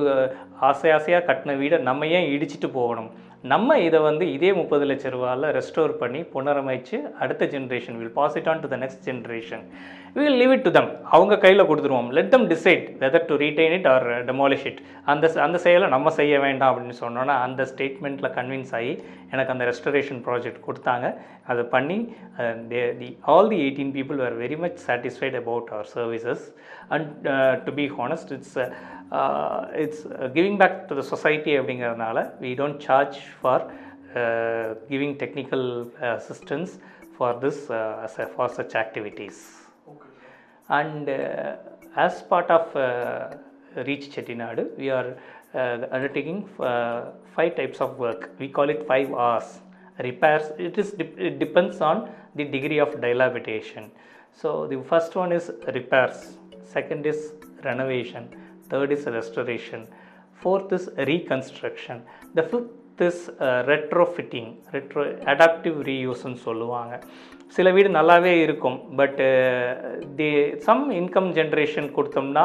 ஆசை 0.71 0.91
ஆசையாக 0.97 1.27
கட்டின 1.29 1.57
வீடை 1.63 1.79
நம்ம 1.91 2.07
ஏன் 2.19 2.29
இடிச்சிட்டு 2.35 2.71
போகணும்? 2.79 3.11
நம்ம 3.53 3.79
இதை 3.87 3.99
வந்து 4.09 4.25
இதே 4.35 4.51
முப்பது 4.59 4.85
லட்ச 4.91 5.11
ரூபாவில் 5.15 5.51
ரெஸ்டோர் 5.57 5.93
பண்ணி 6.03 6.21
புனரமைச்சு 6.35 6.97
அடுத்த 7.25 7.47
generation 7.55 7.97
will 8.01 8.15
pass 8.21 8.37
it 8.41 8.49
on 8.53 8.63
to 8.63 8.69
the 8.75 8.77
next 8.83 9.05
generation 9.09 9.65
will 10.17 10.37
leave 10.41 10.53
it 10.55 10.65
to 10.67 10.71
them 10.77 10.91
அவங்க 11.17 11.35
கையில் 11.45 11.67
கொடுத்துருவோம். 11.69 12.09
Let 12.17 12.31
them 12.35 12.45
decide 12.53 12.85
whether 13.01 13.25
to 13.31 13.35
retain 13.43 13.73
it 13.77 13.89
or 13.93 14.05
demolish 14.29 14.67
it 14.71 14.81
அந்த 15.13 15.31
அந்த 15.47 15.59
செயலை 15.65 15.87
நம்ம 15.95 16.11
செய்ய 16.19 16.35
வேண்டாம் 16.45 16.71
அப்படின்னு 16.73 16.97
சொன்னோன்னா 17.05 17.35
அந்த 17.47 17.63
ஸ்டேட்மெண்ட்டில் 17.71 18.31
கன்வின்ஸ் 18.37 18.73
ஆகி 18.79 18.93
எனக்கு 19.33 19.53
அந்த 19.55 19.65
ரெஸ்டரேஷன் 19.71 20.21
ப்ராஜெக்ட் 20.27 20.61
கொடுத்தாங்க. 20.67 21.07
அதை 21.53 21.65
பண்ணி 21.75 21.99
the 23.01 23.09
all 23.35 23.51
the 23.53 23.59
eighteen 23.65 23.93
people 23.97 24.21
are 24.27 24.37
very 24.45 24.59
much 24.65 24.79
satisfied 24.87 25.39
about 25.43 25.73
our 25.75 25.91
services 25.97 26.45
and 26.97 27.29
to 27.67 27.75
be 27.81 27.87
honest 27.99 28.33
it's 28.39 28.57
it's 29.85 30.05
giving 30.39 30.61
back 30.63 30.79
to 30.91 31.01
the 31.01 31.07
society 31.15 31.55
அப்படிங்கிறதுனால 31.59 32.27
we 32.47 32.53
don't 32.63 32.81
charge 32.89 33.21
for 33.41 33.67
giving 34.93 35.19
technical 35.25 35.69
assistance 36.15 36.75
for 37.19 37.37
this 37.45 37.63
for 38.37 38.55
such 38.61 38.79
activities 38.85 39.43
and 40.70 41.10
uh, 41.10 41.56
as 41.96 42.22
part 42.32 42.50
of 42.58 42.76
uh, 42.76 43.36
reach 43.90 44.06
chettinadu 44.14 44.64
we 44.82 44.90
are 44.98 45.10
uh, 45.54 45.78
undertaking 45.98 46.40
uh, 46.60 47.00
five 47.36 47.56
types 47.60 47.80
of 47.86 47.92
work 48.06 48.22
we 48.42 48.48
call 48.58 48.70
it 48.76 48.82
five 48.92 49.10
r's 49.36 49.50
repairs 50.08 50.48
it 50.68 50.78
is 50.84 50.92
dep- 51.00 51.20
it 51.30 51.38
depends 51.46 51.80
on 51.90 51.98
the 52.40 52.46
degree 52.56 52.80
of 52.86 52.92
dilapidation 53.06 53.86
so 54.42 54.68
the 54.72 54.80
first 54.92 55.16
one 55.22 55.32
is 55.40 55.48
repairs 55.78 56.20
second 56.76 57.06
is 57.12 57.22
renovation 57.70 58.26
third 58.72 58.92
is 58.98 59.06
restoration 59.20 59.82
fourth 60.42 60.72
is 60.78 60.86
reconstruction 61.12 61.98
the 62.38 62.44
fifth 62.52 63.02
is 63.10 63.18
uh, 63.30 63.64
retrofitting 63.72 64.48
retro 64.76 65.04
adaptive 65.34 65.78
reuse 65.90 66.24
ன்னு 66.30 66.40
சொல்லுவாங்க 66.48 66.96
சில 67.55 67.71
வீடு 67.71 67.89
நல்லாவே 67.97 68.33
இருக்கும் 68.45 68.79
பட்டு 68.97 69.27
தி 70.17 70.29
some 70.59 70.85
income 70.93 71.29
generation 71.37 71.89
கொடுத்தோம்னா 71.97 72.45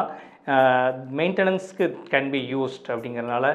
மெயின்டெனன்ஸ்க்கு 1.18 1.86
can 2.12 2.30
be 2.30 2.40
used 2.52 2.88
அப்படிங்கிறனால 2.92 3.46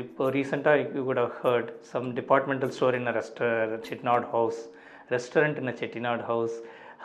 இப்போ 0.00 0.24
ரீசெண்டாக 0.30 0.84
you 0.96 1.02
could 1.04 1.22
have 1.24 1.34
heard 1.44 1.70
some 1.92 2.06
departmental 2.14 2.72
store 2.76 2.96
in 3.00 3.08
a 3.08 3.14
restore 3.18 3.54
Chettinad 3.88 4.26
house 4.30 4.60
restaurant 5.10 5.58
in 5.58 5.72
a 5.72 5.76
Chettinad 5.80 6.24
house 6.24 6.56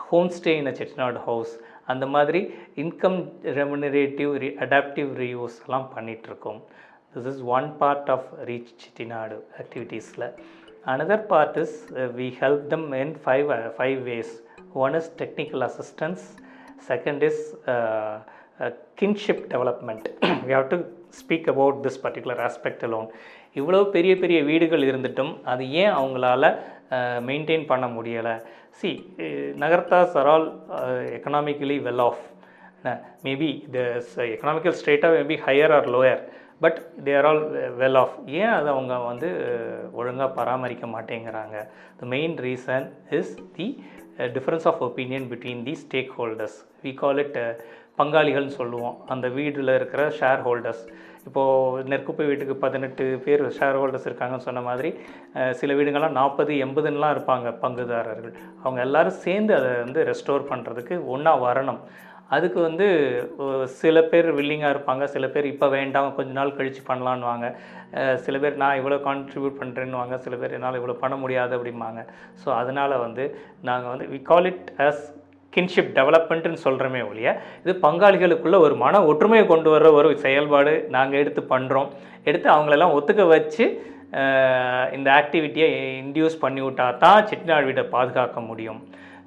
home 0.06 0.30
stay 0.38 0.54
in 0.62 0.72
a 0.72 0.76
Chettinad 0.80 1.20
house 1.26 1.54
அந்த 1.86 2.06
மாதிரி 2.08 2.42
இன்கம் 2.76 3.20
ரெமினரேட்டிவ் 3.60 4.34
ரி 4.44 4.50
adaptive 4.66 5.12
reuse 5.18 5.58
எல்லாம் 5.66 5.88
பண்ணிகிட்ருக்கோம் 5.96 6.60
this 7.16 7.30
is 7.34 7.44
one 7.52 7.70
part 7.78 8.10
of 8.10 8.28
Reach 8.46 8.74
Chettinad 8.84 9.38
ஆக்டிவிட்டீஸில் 9.60 10.28
another 10.86 11.26
part 11.32 11.56
is 11.64 11.72
uh, 11.92 12.08
we 12.20 12.28
help 12.42 12.62
them 12.70 12.84
five 12.92 13.20
five, 13.26 13.50
uh, 13.50 13.70
five 13.80 14.00
ways. 14.10 14.30
One 14.74 14.96
is 14.96 15.08
technical 15.22 15.62
assistance, 15.62 16.22
second 16.90 17.22
is 17.30 17.38
uh, 17.68 18.16
kinship 19.02 19.42
development. 19.54 20.04
Speak 21.20 21.48
about 21.52 21.80
this 21.86 21.98
particular 22.04 22.42
aspect 22.48 22.84
alone 22.88 23.08
இவ்வளோ 23.60 23.80
பெரிய 23.90 24.14
பெரிய 24.18 24.44
வீடுகள் 24.44 24.84
இருந்துட்டும் 24.90 25.32
அது 25.44 25.64
ஏன் 25.82 25.94
அவங்களால 25.94 26.44
maintain 27.30 27.66
பண்ண 27.72 27.86
முடியலை 27.88 28.36
see 28.80 28.92
Nagarathars 29.64 30.16
are 30.20 30.30
all 30.34 30.48
economically 31.18 31.78
well 31.88 32.04
off 32.06 32.22
maybe 33.28 33.50
the 33.76 33.80
economical 34.36 34.78
ஸ்டேட்டாக 34.82 35.18
maybe 35.20 35.38
higher 35.48 35.74
or 35.78 35.90
lower 35.96 36.24
but 36.64 36.80
they 37.06 37.12
are 37.20 37.28
all 37.30 37.44
well 37.82 38.00
off 38.02 38.16
ஏன் 38.40 38.54
அதை 38.58 38.68
அவங்க 38.76 38.94
வந்து 39.12 39.30
uh, 39.52 40.00
ஒழுங்காக 40.00 40.30
பராமரிக்க 40.40 40.86
மாட்டேங்கிறாங்க? 40.96 41.58
The 42.00 42.10
main 42.16 42.36
reason 42.48 42.86
is 43.20 43.32
the 43.58 43.68
difference 44.36 44.68
of 44.72 44.82
opinion 44.88 45.26
between 45.32 45.64
the 45.68 45.74
stakeholders 46.18 46.58
we 46.84 46.92
call 47.02 47.22
it 47.24 47.40
பங்காளிகள்னு 48.00 48.54
சொல்லுவோம். 48.60 48.98
அந்த 49.14 49.28
வீட்டில் 49.38 49.74
இருக்கிற 49.78 50.04
ஷேர் 50.20 50.44
ஹோல்டர்ஸ் 50.48 50.84
இப்போது 51.28 51.84
நெற்குப்பை 51.92 52.26
வீட்டுக்கு 52.30 52.56
பதினெட்டு 52.66 53.04
பேர் 53.26 53.44
ஷேர் 53.58 53.80
ஹோல்டர்ஸ் 53.80 54.08
இருக்காங்கன்னு 54.10 54.48
சொன்ன 54.50 54.64
மாதிரி 54.70 54.92
uh, 55.40 55.52
சில 55.62 55.74
வீடுங்கள்லாம் 55.80 56.18
நாற்பது 56.20 56.54
எண்பதுன்னெலாம் 56.68 57.16
இருப்பாங்க 57.16 57.56
பங்குதாரர்கள். 57.66 58.36
அவங்க 58.64 58.82
எல்லாரும் 58.88 59.20
சேர்ந்து 59.26 59.54
அதை 59.60 59.72
வந்து 59.86 60.04
ரெஸ்டோர் 60.12 60.50
பண்ணுறதுக்கு 60.54 60.98
ஒன்றா 61.16 61.36
வரணும். 61.48 61.82
அதுக்கு 62.36 62.60
வந்து 62.68 62.88
சில 63.82 64.02
பேர் 64.12 64.28
வில்லிங்காக 64.40 64.74
இருப்பாங்க. 64.76 65.04
சில 65.16 65.26
பேர் 65.34 65.52
இப்போ 65.54 65.68
வேண்டாம் 65.78 66.10
கொஞ்ச 66.18 66.32
நாள் 66.40 66.58
கழித்து 66.58 66.82
பண்ணலான்னுவாங்க. 66.90 67.48
சில 68.26 68.36
பேர் 68.44 68.62
நான் 68.64 68.80
இவ்வளோ 68.82 69.00
கான்ட்ரிபியூட் 69.08 69.60
பண்ணுறேன்னுவாங்க 69.62 70.18
சில 70.26 70.36
பேர் 70.42 70.56
என்னால் 70.58 70.80
இவ்வளோ 70.82 70.98
பண்ண 71.04 71.16
முடியாது 71.24 71.56
அப்படிம்பாங்க. 71.58 72.02
ஸோ 72.44 72.50
அதனால் 72.62 73.02
வந்து 73.06 73.26
நாங்கள் 73.70 73.92
வந்து 73.94 74.08
we 74.14 74.22
call 74.32 74.50
it 74.52 74.72
as 74.88 75.04
kinship 75.54 75.94
டெவலப்மெண்ட்டுன்னு 76.00 76.66
சொல்கிறோமே 76.66 77.02
ஒழிய 77.10 77.30
இது 77.64 77.74
பங்காளிகளுக்குள்ள 77.86 78.58
ஒரு 78.66 78.76
மன 78.84 79.02
ஒற்றுமையை 79.12 79.46
கொண்டு 79.54 79.70
வர 79.74 79.88
ஒரு 80.00 80.10
செயல்பாடு 80.26 80.74
நாங்கள் 80.96 81.22
எடுத்து 81.24 81.42
பண்ணுறோம் 81.54 81.90
எடுத்து 82.30 82.48
அவங்களெல்லாம் 82.56 82.96
ஒத்துக்க 82.98 83.24
வச்சு 83.36 83.66
இந்த 84.96 85.08
ஆக்டிவிட்டியை 85.20 85.68
இன்டியூஸ் 86.04 86.42
பண்ணி 86.44 86.62
விட்டா 86.66 86.86
தான் 87.04 87.28
செட்டிநாடு 87.30 87.68
வீட்டை 87.70 87.84
பாதுகாக்க 87.96 88.40
முடியும். 88.48 88.80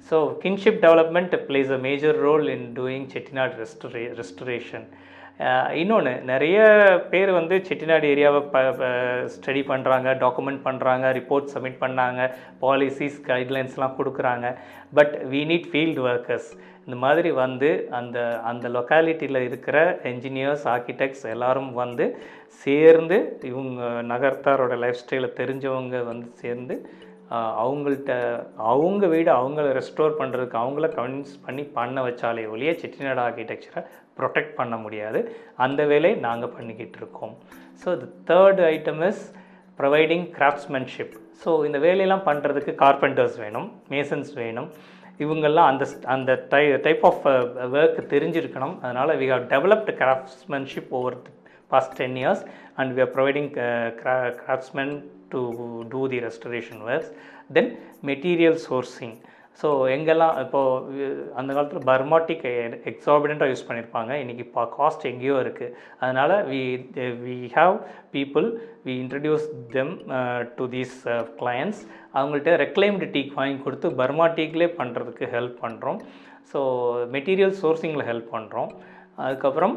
So 0.09 0.17
kinship 0.43 0.79
development 0.85 1.35
plays 1.47 1.73
a 1.77 1.81
major 1.87 2.17
role 2.27 2.47
in 2.55 2.67
doing 2.79 3.07
Chettinad 3.13 3.55
ரெஸ்டரே 3.63 4.05
restoration 4.19 4.87
இன்னொன்று 5.79 6.11
நிறைய 6.29 6.57
பேர் 7.09 7.31
வந்து 7.37 7.55
செட்டிநாடு 7.67 8.05
ஏரியாவை 8.13 8.41
ப 8.53 8.59
ஸ்டடி 9.33 9.61
பண்ணுறாங்க 9.71 10.09
டாக்குமெண்ட் 10.21 10.61
பண்ணுறாங்க 10.67 11.05
ரிப்போர்ட் 11.17 11.51
சப்மிட் 11.53 11.81
பண்ணாங்க 11.81 12.21
பாலிசிஸ் 12.61 13.17
கைட்லைன்ஸ்லாம் 13.27 13.97
கொடுக்குறாங்க. 13.97 14.49
But 14.93 15.15
we 15.33 15.41
need 15.51 15.67
field 15.71 16.03
workers 16.11 16.49
இந்த 16.85 16.97
மாதிரி 17.03 17.29
வந்து 17.43 17.69
அந்த 17.99 18.17
அந்த 18.49 18.65
லொக்காலிட்டியில் 18.75 19.41
இருக்கிற 19.49 19.77
என்ஜினியர்ஸ் 20.11 20.65
ஆர்கிடெக்ட்ஸ் 20.73 21.25
எல்லோரும் 21.33 21.71
வந்து 21.83 22.05
சேர்ந்து 22.65 23.17
இவங்க 23.51 23.81
நகர்த்தாரோட 24.13 24.75
லைஃப் 24.83 25.01
ஸ்டைலை 25.03 25.31
தெரிஞ்சவங்க 25.41 25.99
வந்து 26.11 26.29
சேர்ந்து 26.43 26.77
அவங்கள்ட்ட 27.61 28.13
அவங்க 28.71 29.05
வீடு 29.13 29.29
அவங்கள 29.39 29.67
ரெஸ்டோர் 29.77 30.17
பண்ணுறதுக்கு 30.19 30.57
அவங்கள 30.63 30.87
கன்வின்ஸ் 30.97 31.35
பண்ணி 31.45 31.63
பண்ண 31.77 32.01
வச்சாலே 32.07 32.43
ஒழிய 32.53 32.71
செட்டிநாடு 32.81 33.21
ஆர்கிடெக்சரை 33.25 33.81
ப்ரொடெக்ட் 34.19 34.53
பண்ண 34.59 34.75
முடியாது. 34.85 35.19
அந்த 35.65 35.81
வேலையை 35.91 36.17
நாங்கள் 36.27 36.53
பண்ணிக்கிட்டு 36.57 36.99
இருக்கோம். 37.01 37.33
So 37.83 37.87
the 38.01 38.07
third 38.31 38.61
item 38.73 39.01
is 39.09 39.23
providing 39.79 40.25
craftsmanship 40.37 41.15
so 41.43 41.51
இந்த 41.67 41.79
வேலையெல்லாம் 41.85 42.27
பண்ணுறதுக்கு 42.27 42.73
கார்பெண்டர்ஸ் 42.83 43.37
வேணும் 43.45 43.67
மேசன்ஸ் 43.93 44.31
வேணும். 44.43 44.69
இவங்கெல்லாம் 45.23 45.69
அந்த 45.71 45.83
அந்த 46.13 46.31
டை 46.53 46.63
டைப் 46.85 47.03
ஆஃப் 47.09 47.25
ஒர்க் 47.75 47.99
தெரிஞ்சிருக்கணும். 48.13 48.75
அதனால் 48.83 49.11
we 49.21 49.27
have 49.33 49.45
developed 49.55 49.93
craftsmanship 50.01 50.93
over 50.99 51.17
past 51.73 51.95
ten 51.99 52.17
years 52.21 52.43
and 52.79 52.91
we 52.95 53.01
are 53.05 53.13
providing 53.17 53.51
craftsman 54.41 54.95
to 55.35 55.43
do 55.89 56.01
the 56.07 56.19
restoration 56.19 56.81
works 56.87 57.13
then 57.53 57.71
material 58.03 58.59
sourcing 58.67 59.15
so 59.59 59.67
எங்கெல்லாம் 59.87 60.37
இப்போது 60.39 61.05
அந்த 61.35 61.49
காலத்தில் 61.53 61.85
பர்மாட்டிக் 61.85 62.43
எக்ஸாபிடண்ட்டாக 62.91 63.51
யூஸ் 63.51 63.65
பண்ணியிருப்பாங்க 63.67 64.11
இன்றைக்கி 64.21 64.43
இப்போ 64.45 64.63
காஸ்ட் 64.75 65.05
எங்கேயோ 65.05 65.35
இருக்குது 65.39 65.75
அதனால் 65.99 66.33
we 66.49 66.61
we 67.21 67.37
have 67.55 67.75
people 68.11 68.47
we 68.85 68.95
introduce 69.03 69.45
them 69.71 69.93
to 70.55 70.65
these 70.67 70.97
clients 71.39 71.79
அவங்கள்ட்ட 72.13 72.57
ரெக்ளைம்டு 72.57 73.09
டீக் 73.15 73.33
வாங்கி 73.33 73.57
கொடுத்து 73.63 73.89
பர்மா 73.95 74.27
பண்ணுறதுக்கு 74.79 75.27
ஹெல்ப் 75.31 75.57
பண்ணுறோம் 75.61 76.01
ஸோ 76.53 76.61
மெட்டீரியல் 77.15 77.55
சோர்சிங்கில் 77.61 78.07
ஹெல்ப் 78.07 78.29
பண்ணுறோம் 78.31 78.71
அதுக்கப்புறம் 79.17 79.75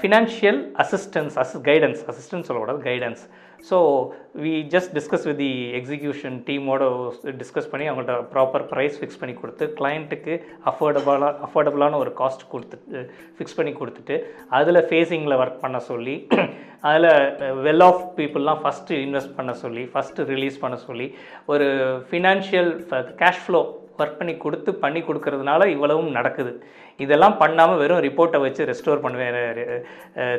financial 0.00 0.60
assistance 0.76 1.34
Aziz 1.38 1.64
guidance 1.64 2.00
assistance 2.08 2.46
சொல்லக்கூடாது 2.46 2.80
guidance 2.82 3.22
so 3.64 3.76
we 4.42 4.52
just 4.72 4.92
discuss 4.96 5.26
with 5.28 5.38
the 5.38 5.50
execution 5.78 6.36
டீமோட 6.48 6.82
டிஸ்கஸ் 7.38 7.70
பண்ணி 7.72 7.84
அவங்கள்ட்ட 7.88 8.16
ப்ராப்பர் 8.32 8.64
ப்ரைஸ் 8.72 8.96
ஃபிக்ஸ் 8.98 9.20
பண்ணி 9.20 9.34
கொடுத்து 9.34 9.66
கிளையண்ட்டுக்கு 9.78 10.34
அஃபோர்டபுளாக 10.70 11.30
அஃபோர்டபுளான 11.46 11.98
ஒரு 11.98 12.12
காஸ்ட் 12.20 12.44
கொடுத்து 12.48 13.02
ஃபிக்ஸ் 13.36 13.56
பண்ணி 13.56 13.72
கொடுத்துட்டு 13.74 14.16
அதில் 14.50 14.86
ஃபேஸிங்கில் 14.90 15.38
ஒர்க் 15.38 15.62
பண்ண 15.62 15.80
சொல்லி 15.90 16.16
அதில் 16.84 17.10
வெல் 17.62 17.84
ஆஃப் 17.84 18.02
பீப்புளெலாம் 18.16 18.60
ஃபஸ்ட்டு 18.62 19.00
இன்வெஸ்ட் 19.04 19.36
பண்ண 19.36 19.54
சொல்லி 19.62 19.84
ஃபஸ்ட்டு 19.92 20.28
ரிலீஸ் 20.32 20.58
பண்ண 20.58 20.78
சொல்லி 20.82 21.08
ஒரு 21.46 21.68
ஃபினான்ஷியல் 22.10 22.70
கேஷ் 23.18 23.42
ஃப்ளோ 23.44 23.62
ஒர்க் 23.98 24.18
பண்ணி 24.20 24.34
கொடுத்து 24.44 24.70
பண்ணி 24.84 25.00
கொடுக்கறதுனால 25.08 25.66
இவ்வளவும் 25.74 26.10
நடக்குது. 26.16 26.52
இதெல்லாம் 27.04 27.36
பண்ணாமல் 27.42 27.80
வெறும் 27.82 28.02
ரிப்போர்ட்டை 28.06 28.40
வச்சு 28.44 28.68
ரெஸ்டோர் 28.70 29.04
பண்ணுவேன். 29.04 29.38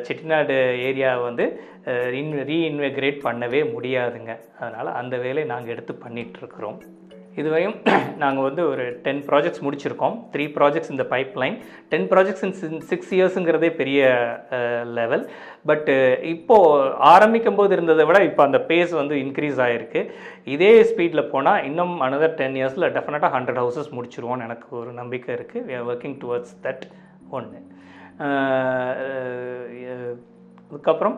செட்டிநாடு 0.06 0.56
ஏரியா 0.88 1.10
வந்து 1.28 1.46
இன் 2.20 2.32
ரீஇன்வெக்ரேட் 2.50 3.18
பண்ணவே 3.26 3.62
முடியாதுங்க. 3.74 4.32
அதனால் 4.60 4.96
அந்த 5.00 5.16
வேலையை 5.26 5.46
நாங்கள் 5.54 5.74
எடுத்து 5.76 5.94
பண்ணிகிட்ருக்குறோம் 6.04 6.78
இதுவரையும் 7.36 7.74
நாங்கள் 8.22 8.46
வந்து 8.46 8.62
ஒரு 8.70 8.84
டென் 9.04 9.20
ப்ராஜெக்ட்ஸ் 9.26 9.62
முடிச்சிருக்கோம். 9.64 10.14
த்ரீ 10.32 10.44
ப்ராஜெக்ட்ஸ் 10.56 10.92
இந்த 10.94 11.04
pipeline 11.42 11.56
ten 11.92 12.06
projects 12.12 12.44
in 12.46 12.54
six 12.90 13.12
இயர்ஸுங்கிறதே 13.16 13.70
பெரிய 13.80 14.00
லெவல் 14.98 15.24
பட்டு 15.66 15.96
இப்போது 16.32 16.90
ஆரம்பிக்கும் 17.12 17.58
போது 17.58 17.74
இருந்ததை 17.76 18.06
விட 18.08 18.20
இப்போ 18.28 18.42
அந்த 18.46 18.60
பேஸ் 18.70 18.94
வந்து 19.00 19.16
இன்க்ரீஸ் 19.24 19.60
ஆகிருக்கு 19.66 20.02
இதே 20.54 20.72
ஸ்பீடில் 20.90 21.30
போனால் 21.30 21.64
இன்னும் 21.64 21.94
அனதர் 22.02 22.38
டென் 22.40 22.58
இயர்ஸில் 22.60 22.92
டெஃபினட்டாக 22.96 23.32
ஹண்ட்ரட் 23.36 23.62
ஹவுசஸ் 23.62 23.94
முடிச்சிருவோம்னு 23.96 24.46
எனக்கு 24.48 24.68
ஒரு 24.82 24.92
நம்பிக்கை 25.00 25.32
இருக்குது 25.38 25.64
we 25.68 25.74
are 25.74 25.88
working 25.88 26.18
towards 26.24 26.54
that 26.66 26.86
ஒன்று 27.30 27.60
அதுக்கப்புறம் 30.68 31.16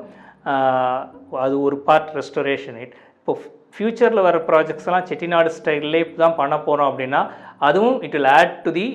அது 1.45 1.55
ஒரு 1.61 1.77
பார்ட் 1.87 2.11
ரெஸ்டரேஷன் 2.17 2.79
இட் 2.85 2.95
இப்போ 3.19 3.33
ஃப்யூச்சரில் 3.79 4.27
வர 4.27 4.37
ப்ராஜெக்ட்ஸ்லாம் 4.47 5.09
செட்டிநாடு 5.09 5.51
ஸ்டைல்லே 5.57 6.01
தான் 6.17 6.39
பண்ண 6.39 6.55
போகிறோம் 6.59 6.89
அப்படின்னா 6.91 7.21
அதுவும் 7.61 7.99
it 8.03 8.17
will 8.17 8.31
add 8.33 8.55
to 8.65 8.71
the 8.73 8.87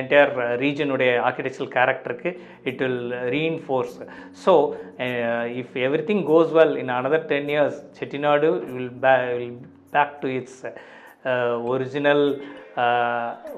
entire 0.00 0.32
ரீஜனுடைய 0.62 1.10
architectural 1.28 1.70
கேரக்டருக்கு 1.76 2.30
it 2.64 2.82
will 2.82 3.00
reinforce 3.34 3.94
so 4.44 4.52
if 5.60 5.76
everything 6.10 6.24
goes 6.30 6.52
well 6.58 6.74
in 6.82 6.92
another 6.98 7.26
ten 7.32 7.50
years 7.54 7.78
Chettinad 7.98 8.50
will 8.74 8.92
pay 9.04 9.14
will 9.32 9.56
back 9.90 10.14
to 10.22 10.30
its 10.34 10.60
original 11.72 12.26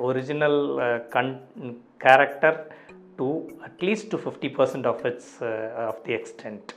original 0.03 0.61
gun 1.13 1.35
character 1.99 2.59
to 3.19 3.29
at least 3.69 4.11
to 4.11 4.21
fifty 4.25 4.51
percent 4.59 4.89
of 4.93 5.05
its 5.07 5.35
of 5.89 6.01
the 6.07 6.15
extent 6.17 6.71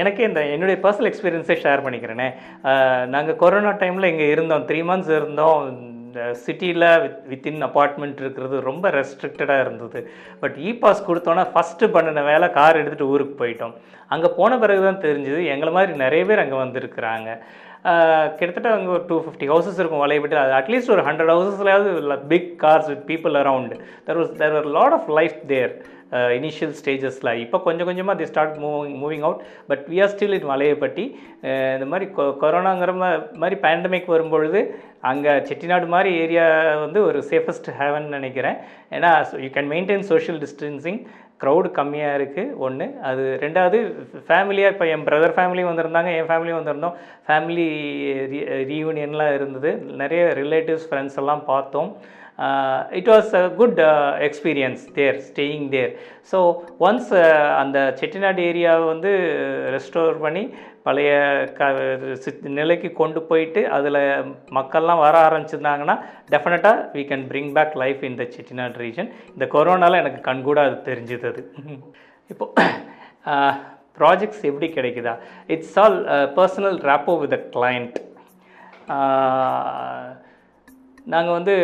எனக்கே 0.00 0.26
இந்த 0.30 0.42
என்னுடைய 0.54 0.76
personal 0.84 1.10
எக்ஸ்பீரியன்ஸே 1.10 1.56
share 1.64 1.84
பண்ணிக்கிறேனே. 1.86 2.28
நாங்கள் 3.14 3.40
corona 3.44 3.72
டைமில் 3.82 4.10
இங்கே 4.12 4.28
இருந்தோம். 4.34 4.66
Three 4.70 4.82
months 4.90 5.14
இருந்தோம். 5.20 5.62
இந்த 6.10 6.22
சிட்டியில் 6.44 6.86
வித் 7.02 7.18
வித்தின் 7.32 7.66
அப்பார்ட்மெண்ட் 7.66 8.22
இருக்கிறது 8.24 8.56
ரொம்ப 8.68 8.90
ரெஸ்ட்ரிக்டடாக 8.98 9.64
இருந்தது. 9.64 10.00
பட் 10.42 10.56
இ 10.68 10.70
பாஸ் 10.82 11.06
கொடுத்தோன்னா 11.08 11.44
ஃபஸ்ட்டு 11.54 11.92
பண்ணின 11.96 12.24
வேலை 12.30 12.48
கார் 12.58 12.80
எடுத்துகிட்டு 12.80 13.12
ஊருக்கு 13.14 13.36
போயிட்டோம். 13.42 13.74
அங்கே 14.14 14.30
போன 14.38 14.58
பிறகு 14.62 14.82
தான் 14.86 15.04
தெரிஞ்சுது 15.06 15.42
எங்களை 15.54 15.72
மாதிரி 15.76 15.92
நிறைய 16.04 16.22
பேர் 16.30 16.42
அங்கே 16.44 16.58
வந்திருக்கிறாங்க. 16.64 17.28
கிட்டத்தட்ட 18.38 18.70
அங்கே 18.76 18.90
ஒரு 18.96 19.04
டூ 19.10 19.16
ஃபிஃப்டி 19.24 19.46
ஹவுசஸ் 19.52 19.78
இருக்கும் 19.80 20.02
வலையப்பட்டு 20.04 20.40
அது 20.40 20.52
அட்லீஸ்ட் 20.58 20.92
ஒரு 20.94 21.02
hundred 21.06 21.32
ஹவுசஸ்லையாவது 21.34 22.18
big 22.32 22.50
cars 22.64 22.90
with 22.92 23.06
people 23.10 23.38
around 23.42 23.76
there 24.08 24.20
was 24.20 24.34
there 24.42 24.56
are 24.60 24.68
lot 24.78 24.96
of 24.98 25.08
life 25.18 25.38
there 25.52 25.72
Uh, 26.16 26.30
initial 26.38 26.74
ஸ்டேஜஸில் 26.78 27.30
இப்போ 27.42 27.58
கொஞ்சம் 27.66 27.88
கொஞ்சமாக 27.88 28.18
the 28.20 28.26
start 28.30 28.56
moving 28.62 28.96
moving 29.02 29.24
out 29.26 29.42
but 29.70 29.84
we 29.92 29.98
are 30.04 30.12
still 30.14 30.36
in 30.38 30.48
Malayappatti. 30.52 31.04
Uh, 31.48 31.70
இந்த 31.76 31.86
மாதிரி 31.92 32.06
கொ 32.16 32.24
கொரோனாங்கிற 32.42 32.94
மாதிரி 33.42 33.58
பேண்டமிக் 33.64 34.12
வரும்பொழுது 34.14 34.60
அங்கே 35.10 35.32
செட்டிநாடு 35.48 35.86
மாதிரி 35.94 36.10
ஏரியா 36.24 36.46
வந்து 36.84 37.00
ஒரு 37.08 37.20
சேஃபஸ்ட் 37.30 37.70
ஹேவன் 37.80 38.08
நினைக்கிறேன். 38.16 38.58
ஏன்னா 38.98 39.12
you 39.44 39.50
can 39.56 39.72
maintain 39.74 40.06
social 40.12 40.40
distancing 40.44 41.00
crowd 41.42 41.68
கம்மியாக 41.76 42.16
இருக்குது 42.18 42.54
ஒன்று 42.64 42.86
அது 43.08 43.22
ரெண்டாவது 43.44 43.78
ஃபேமிலியாக 44.28 44.72
இப்போ 44.74 44.86
என் 44.94 45.06
பிரதர் 45.06 45.36
ஃபேமிலியும் 45.36 45.70
வந்திருந்தாங்க 45.70 46.10
என் 46.18 46.28
ஃபேமிலியும் 46.30 46.60
வந்திருந்தோம். 46.60 46.96
ஃபேமிலி 47.28 47.68
ரீயூனியன்லாம் 48.70 49.36
இருந்தது. 49.38 49.70
நிறைய 50.02 50.24
ரிலேட்டிவ்ஸ் 50.40 50.88
ஃப்ரெண்ட்ஸ் 50.88 51.20
எல்லாம் 51.22 51.44
பார்த்தோம். 51.52 51.90
It 52.98 53.10
was 53.12 53.30
a 53.38 53.42
good 53.58 53.78
experience 54.26 54.82
there 54.94 55.16
staying 55.26 55.64
there 55.74 55.92
so 56.30 56.38
once 56.88 57.10
அந்த 57.60 57.78
செட்டிநாடு 58.00 58.42
ஏரியாவை 58.50 58.84
வந்து 58.86 59.12
uh, 59.38 59.72
ரெஸ்டோர் 59.74 60.20
பண்ணி 60.24 60.44
பழைய 60.82 61.10
க 61.58 61.62
நிலைக்கு 62.58 62.88
கொண்டு 62.92 63.20
போயிட்டு 63.22 63.62
அதில் 63.68 64.00
மக்கள்லாம் 64.58 65.02
வர 65.04 65.16
ஆரம்பிச்சிருந்தாங்கன்னா 65.26 65.96
டெஃபினட்டாக 66.30 66.86
we 66.94 67.02
can 67.10 67.26
bring 67.32 67.52
back 67.58 67.76
life 67.82 68.04
in 68.08 68.18
the 68.20 68.26
Chettinad 68.36 68.80
region 68.84 69.10
இந்த 69.34 69.48
கொரோனாவில் 69.56 70.00
எனக்கு 70.02 70.22
கண்கூட 70.30 70.60
அது 70.60 70.78
தெரிஞ்சுது. 70.90 71.28
அது 71.32 71.42
இப்போ 72.30 72.46
uh, 73.26 73.52
ப்ராஜெக்ட்ஸ் 73.98 74.44
எப்படி 74.48 74.68
கிடைக்குதா? 74.70 75.14
It's 75.48 75.78
all 75.78 75.98
personal 76.36 76.78
rapport 76.90 77.14
with 77.22 77.38
a 77.38 77.42
client 77.56 77.98
நாங்கள் 81.12 81.36
வந்து 81.38 81.54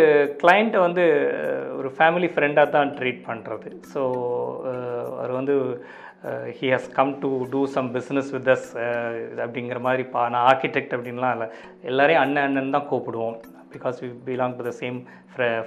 கிளைண்ட்டை 0.43 0.81
வந்து 0.87 1.05
ஒரு 1.79 1.89
ஃபேமிலி 1.97 2.29
ஃப்ரெண்டாக 2.35 2.75
தான் 2.77 2.93
ட்ரீட் 2.99 3.23
பண்ணுறது 3.29 3.69
ஸோ 3.93 4.03
அவர் 5.17 5.33
வந்து 5.41 5.55
he 6.59 6.69
has 6.75 6.89
come 6.99 7.13
to 7.25 7.31
do 7.53 7.61
some 7.75 7.89
business 7.97 8.31
with 8.37 8.49
us 8.55 8.69
அப்படிங்கிற 9.45 9.79
மாதிரி 9.87 10.05
பா 10.15 10.23
நான் 10.35 10.47
ஆர்கிடெக்ட் 10.51 10.95
அப்படின்லாம் 10.97 11.35
இல்லை. 11.37 11.49
எல்லாரையும் 11.91 12.23
அண்ணன் 12.25 12.47
அண்ணன் 12.49 12.75
தான் 12.77 12.89
கூப்பிடுவோம். 12.93 13.37
Because 13.75 13.97
we 14.03 14.09
belong 14.27 14.57
to 14.59 14.65
the 14.69 14.73
same 14.83 14.99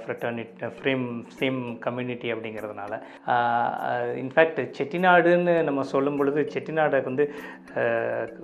fraternity 0.02 0.62
from 0.78 1.04
same 1.40 1.58
community 1.84 2.28
அப்படிங்கிறதுனால. 2.34 2.92
இன்ஃபேக்ட் 4.22 4.60
செட்டிநாடுன்னு 4.78 5.54
நம்ம 5.68 5.84
சொல்லும் 5.94 6.18
பொழுது 6.20 6.42
செட்டிநாடை 6.54 7.00
வந்து 7.10 7.26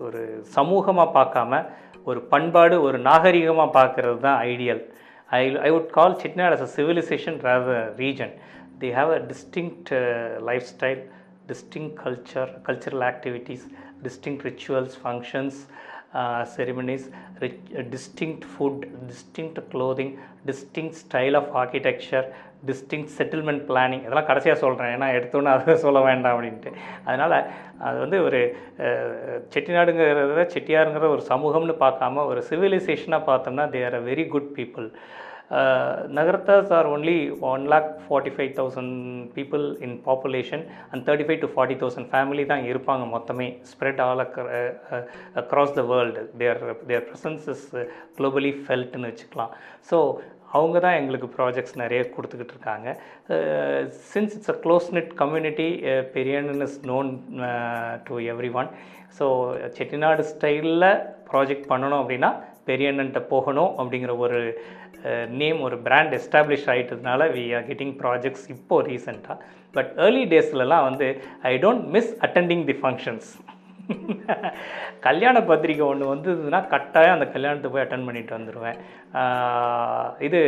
ஒரு 0.07 0.22
சமூகமாக 0.59 1.16
பார்க்காம 1.18 1.62
ஒரு 2.11 2.20
பண்பாடு 2.34 2.76
ஒரு 2.89 2.99
நாகரிகமாக 3.09 3.76
பார்க்கறது 3.78 4.20
தான் 4.26 4.41
ideal 4.53 4.82
I, 5.31 5.57
I 5.57 5.70
would 5.70 5.91
call 5.93 6.14
Chettinad 6.14 6.53
as 6.53 6.61
a 6.61 6.66
civilization 6.68 7.39
rather 7.41 7.66
than 7.66 7.95
a 7.95 7.97
region. 7.97 8.31
They 8.79 8.91
have 8.91 9.11
a 9.11 9.20
distinct 9.20 9.91
uh, 9.93 10.39
lifestyle, 10.41 11.03
distinct 11.49 11.97
culture, 11.97 12.61
cultural 12.64 13.03
activities, 13.03 13.66
distinct 14.03 14.45
rituals, 14.45 14.95
functions, 14.95 15.66
uh, 16.14 16.45
ceremonies, 16.45 17.11
rich, 17.41 17.59
uh, 17.77 17.83
distinct 17.83 18.45
food, 18.45 19.07
distinct 19.09 19.59
clothing, 19.70 20.18
distinct 20.45 20.95
style 20.95 21.37
of 21.37 21.49
architecture, 21.55 22.33
distinct 22.70 23.06
settlement 23.18 23.64
planning 23.70 24.04
இதெல்லாம் 24.06 24.30
கடைசியாக 24.30 24.62
சொல்கிறேன் 24.64 24.94
ஏன்னா 24.96 25.10
எடுத்தோன்னே 25.18 25.52
அதை 25.56 25.76
சொல்ல 25.86 26.00
வேண்டாம் 26.08 26.34
அப்படின்ட்டு. 26.36 26.72
அதனால் 27.08 27.36
அது 27.88 27.98
வந்து 28.04 28.18
ஒரு 28.28 28.40
செட்டிநாடுங்கிறத 29.54 30.48
செட்டியாருங்கிற 30.56 31.12
ஒரு 31.16 31.24
சமூகம்னு 31.32 31.76
பார்க்காம 31.84 32.26
ஒரு 32.32 32.42
சிவிலைசேஷனாக 32.50 33.28
பார்த்தோம்னா 33.30 33.66
they 33.76 33.82
are 33.90 34.00
a 34.00 34.04
very 34.10 34.26
good 34.34 34.50
people 34.58 34.88
Nagarathas 36.16 36.70
are 36.76 36.88
only 36.94 37.18
one 37.50 37.64
lakh 37.72 37.90
forty 38.06 38.30
five 38.36 38.52
thousand 38.56 38.94
people 39.36 39.64
in 39.86 39.92
population 40.06 40.64
and 40.90 41.02
thirty 41.08 41.26
five 41.26 41.38
to 41.44 41.48
forty 41.52 41.76
thousand 41.82 42.08
family 42.12 42.44
தான் 42.52 42.64
இருப்பாங்க 42.70 43.04
மொத்தமே. 43.12 43.46
Spread 43.72 44.00
all 44.06 44.22
across 45.42 45.76
the 45.78 45.84
world 45.92 46.24
their 46.40 46.62
their 46.90 47.06
presence 47.10 47.46
is 47.54 47.66
globally 48.18 48.52
ஃபெல்ட்னு 48.64 49.10
வச்சுக்கலாம். 49.10 49.52
So 49.90 49.98
அவங்க 50.57 50.78
தான் 50.84 50.98
எங்களுக்கு 51.00 51.28
projects 51.36 51.80
நிறைய 51.82 52.00
கொடுத்துக்கிட்டு 52.14 52.54
இருக்காங்க. 52.57 52.88
Since 54.12 54.34
it's 54.36 54.52
a 54.54 54.59
close 54.64 54.88
knit 54.96 55.12
community 55.22 55.68
Periyan 56.16 56.50
is 56.68 56.78
known 56.90 57.11
to 58.09 58.16
everyone 58.61 58.70
so 59.18 59.26
Chettinad 59.78 60.24
ஸ்டைலில் 60.32 60.88
ப்ராஜெக்ட் 61.30 61.70
பண்ணணும் 61.72 62.00
அப்படின்னா 62.02 62.30
பெரியண்ணன்ட்ட 62.70 63.20
போகணும் 63.32 63.72
அப்படிங்கிற 63.80 64.12
ஒரு 64.24 64.38
நேம் 65.40 65.59
ஒரு 65.66 65.76
பிராண்ட் 65.86 66.14
எஸ்டாப்ளிஷ் 66.18 66.68
ஆகிட்டதுனால 66.72 67.28
வி 67.34 67.44
ஆர் 67.57 67.66
கெட்டிங் 67.68 67.94
ப்ராஜெக்ட்ஸ் 68.00 68.46
இப்போ 68.54 68.76
ரீசெண்டாக 68.88 69.36
பட் 69.74 69.90
ஏர்லி 70.07 70.24
டேஸ்லலாம் 70.32 70.86
வந்து 70.88 71.09
I 71.50 71.54
don't 71.64 71.84
miss 71.96 72.11
attending 72.26 72.64
the 72.70 72.76
functions 72.80 73.28
கல்யாண 75.01 75.37
பத்திரிக்கை 75.43 75.84
ஒன்று 75.87 76.12
வந்ததுன்னா 76.14 76.61
கட்டாயம் 76.68 77.16
அந்த 77.16 77.26
கல்யாணத்தை 77.26 77.70
போய் 77.70 77.84
அட்டன் 77.84 78.07
பண்ணிட்டு 78.07 78.37
வந்துடுவேன் 78.39 78.78
இது 80.18 80.41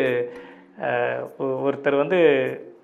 ஒருத்தர் 1.63 2.03
வந்து 2.03 2.19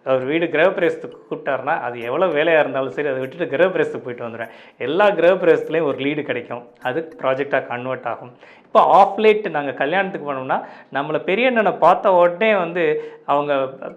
அவர் 0.09 0.25
வீடு 0.31 0.47
கிரகப்பிரவேசத்துக்கு 0.55 1.19
கூப்பிட்டாருன்னா 1.29 1.75
அது 1.87 1.97
எவ்வளோ 2.09 2.27
வேலையாக 2.39 2.63
இருந்தாலும் 2.65 2.97
சரி 2.97 3.11
அதை 3.13 3.21
விட்டுட்டு 3.23 3.53
கிரகப்பிரவேசத்துக்கு 3.55 4.07
போயிட்டு 4.09 4.27
வந்துடுவேன். 4.27 4.53
எல்லா 4.87 5.07
கிரகப்பிரவேசத்துலேயும் 5.21 5.89
ஒரு 5.91 5.99
லீடு 6.07 6.25
கிடைக்கும். 6.31 6.63
அது 6.89 7.01
ப்ராஜெக்டாக 7.23 7.63
கன்வெர்ட் 7.73 8.09
ஆகும். 8.13 8.33
இப்போ 8.67 8.83
ஆஃப் 9.01 9.19
லேட் 9.25 9.45
நாங்கள் 9.57 9.79
கல்யாணத்துக்கு 9.83 10.29
போனோம்னா 10.29 10.57
நம்மளை 10.97 11.19
பெரிய 11.29 11.51
அண்ணனை 11.51 11.73
பார்த்த 11.85 12.15
உடனே 12.21 12.49
வந்து 12.65 12.85
அவங்க 13.33 13.53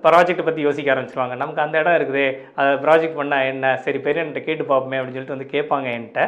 ப்ராஜெக்ட்டை 0.05 0.45
பற்றி 0.49 0.67
யோசிக்க 0.67 0.93
ஆரம்பிச்சிருவாங்க. 0.93 1.35
நமக்கு 1.41 1.63
அந்த 1.65 1.81
இடம் 1.81 1.97
இருக்குதே 1.99 2.27
அதை 2.59 2.69
ப்ராஜெக்ட் 2.85 3.19
பண்ணால் 3.21 3.47
என்ன? 3.53 3.73
சரி 3.85 4.01
பெரிய 4.07 4.23
அண்ணன் 4.23 4.47
கேட்டு 4.49 4.65
பார்ப்போமே 4.71 4.99
அப்படின்னு 4.99 5.17
சொல்லிட்டு 5.17 5.37
வந்து 5.37 5.53
கேட்பாங்க 5.55 5.89
என்கிட்ட. 5.97 6.23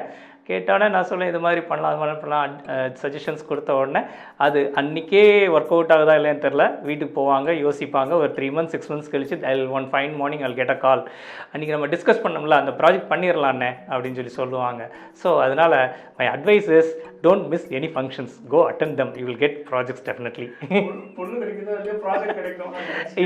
கேட்டோடனே 0.50 0.88
நான் 0.94 1.08
சொல்லேன் 1.10 1.32
இது 1.32 1.40
மாதிரி 1.46 1.62
பண்ணலாம் 1.70 1.92
அது 1.92 2.02
மாதிரி 2.02 2.20
பண்ணலாம் 2.22 2.54
சஜஷன்ஸ் 3.02 3.48
கொடுத்த 3.50 3.76
உடனே 3.80 4.02
அது 4.46 4.60
அன்றைக்கே 4.82 5.24
ஒர்க் 5.56 5.74
அவுட் 5.76 5.94
ஆகுதா 5.96 6.16
இல்லையான்னு 6.20 6.44
தெரில 6.46 6.66
வீட்டுக்கு 6.88 7.14
போவாங்க 7.20 7.50
யோசிப்பாங்க. 7.66 8.12
ஒரு 8.22 8.30
த்ரீ 8.38 8.48
மந்த்ஸ் 8.56 8.74
சிக்ஸ் 8.76 8.92
மந்த்ஸ் 8.92 9.12
கழிச்சு 9.14 9.38
I 9.52 9.54
one 9.80 9.88
fine 9.92 10.16
morning 10.22 10.44
I'll 10.48 10.58
get 10.60 10.74
a 10.76 10.78
call 10.86 11.04
அன்றைக்கி 11.52 11.74
நம்ம 11.76 11.90
டிஸ்கஸ் 11.94 12.24
பண்ணோம்ல 12.26 12.58
அந்த 12.62 12.74
ப்ராஜெக்ட் 12.82 13.10
பண்ணிடலான்னே 13.14 13.70
அப்படின்னு 13.92 14.20
சொல்லி 14.20 14.34
சொல்லுவாங்க. 14.40 14.82
ஸோ 15.22 15.28
அதனால் 15.46 15.78
my 16.20 16.28
advice 16.36 16.70
is 16.80 16.92
don't 17.28 17.46
miss 17.54 17.68
any 17.80 17.92
functions 17.96 18.36
go 18.56 18.62
attend 18.72 18.96
them 19.02 19.14
you 19.22 19.26
will 19.30 19.42
get 19.44 19.58
projects 19.72 20.06
definitely 20.10 20.48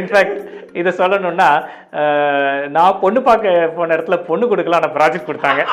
in fact 0.01 0.38
இதை 0.82 0.93
சொல்லணும்னா 1.01 1.49
நான் 2.78 2.99
பொண்ணு 3.05 3.21
பார்க்க 3.30 3.55
போன 3.80 3.93
இடத்துல 3.97 4.19
பொண்ணு 4.32 4.51
கொடுக்கலாம் 4.53 4.82
ஆனால் 4.82 4.95
ப்ராஜெக்ட் 4.99 5.30
கொடுத்தாங்க. 5.30 5.63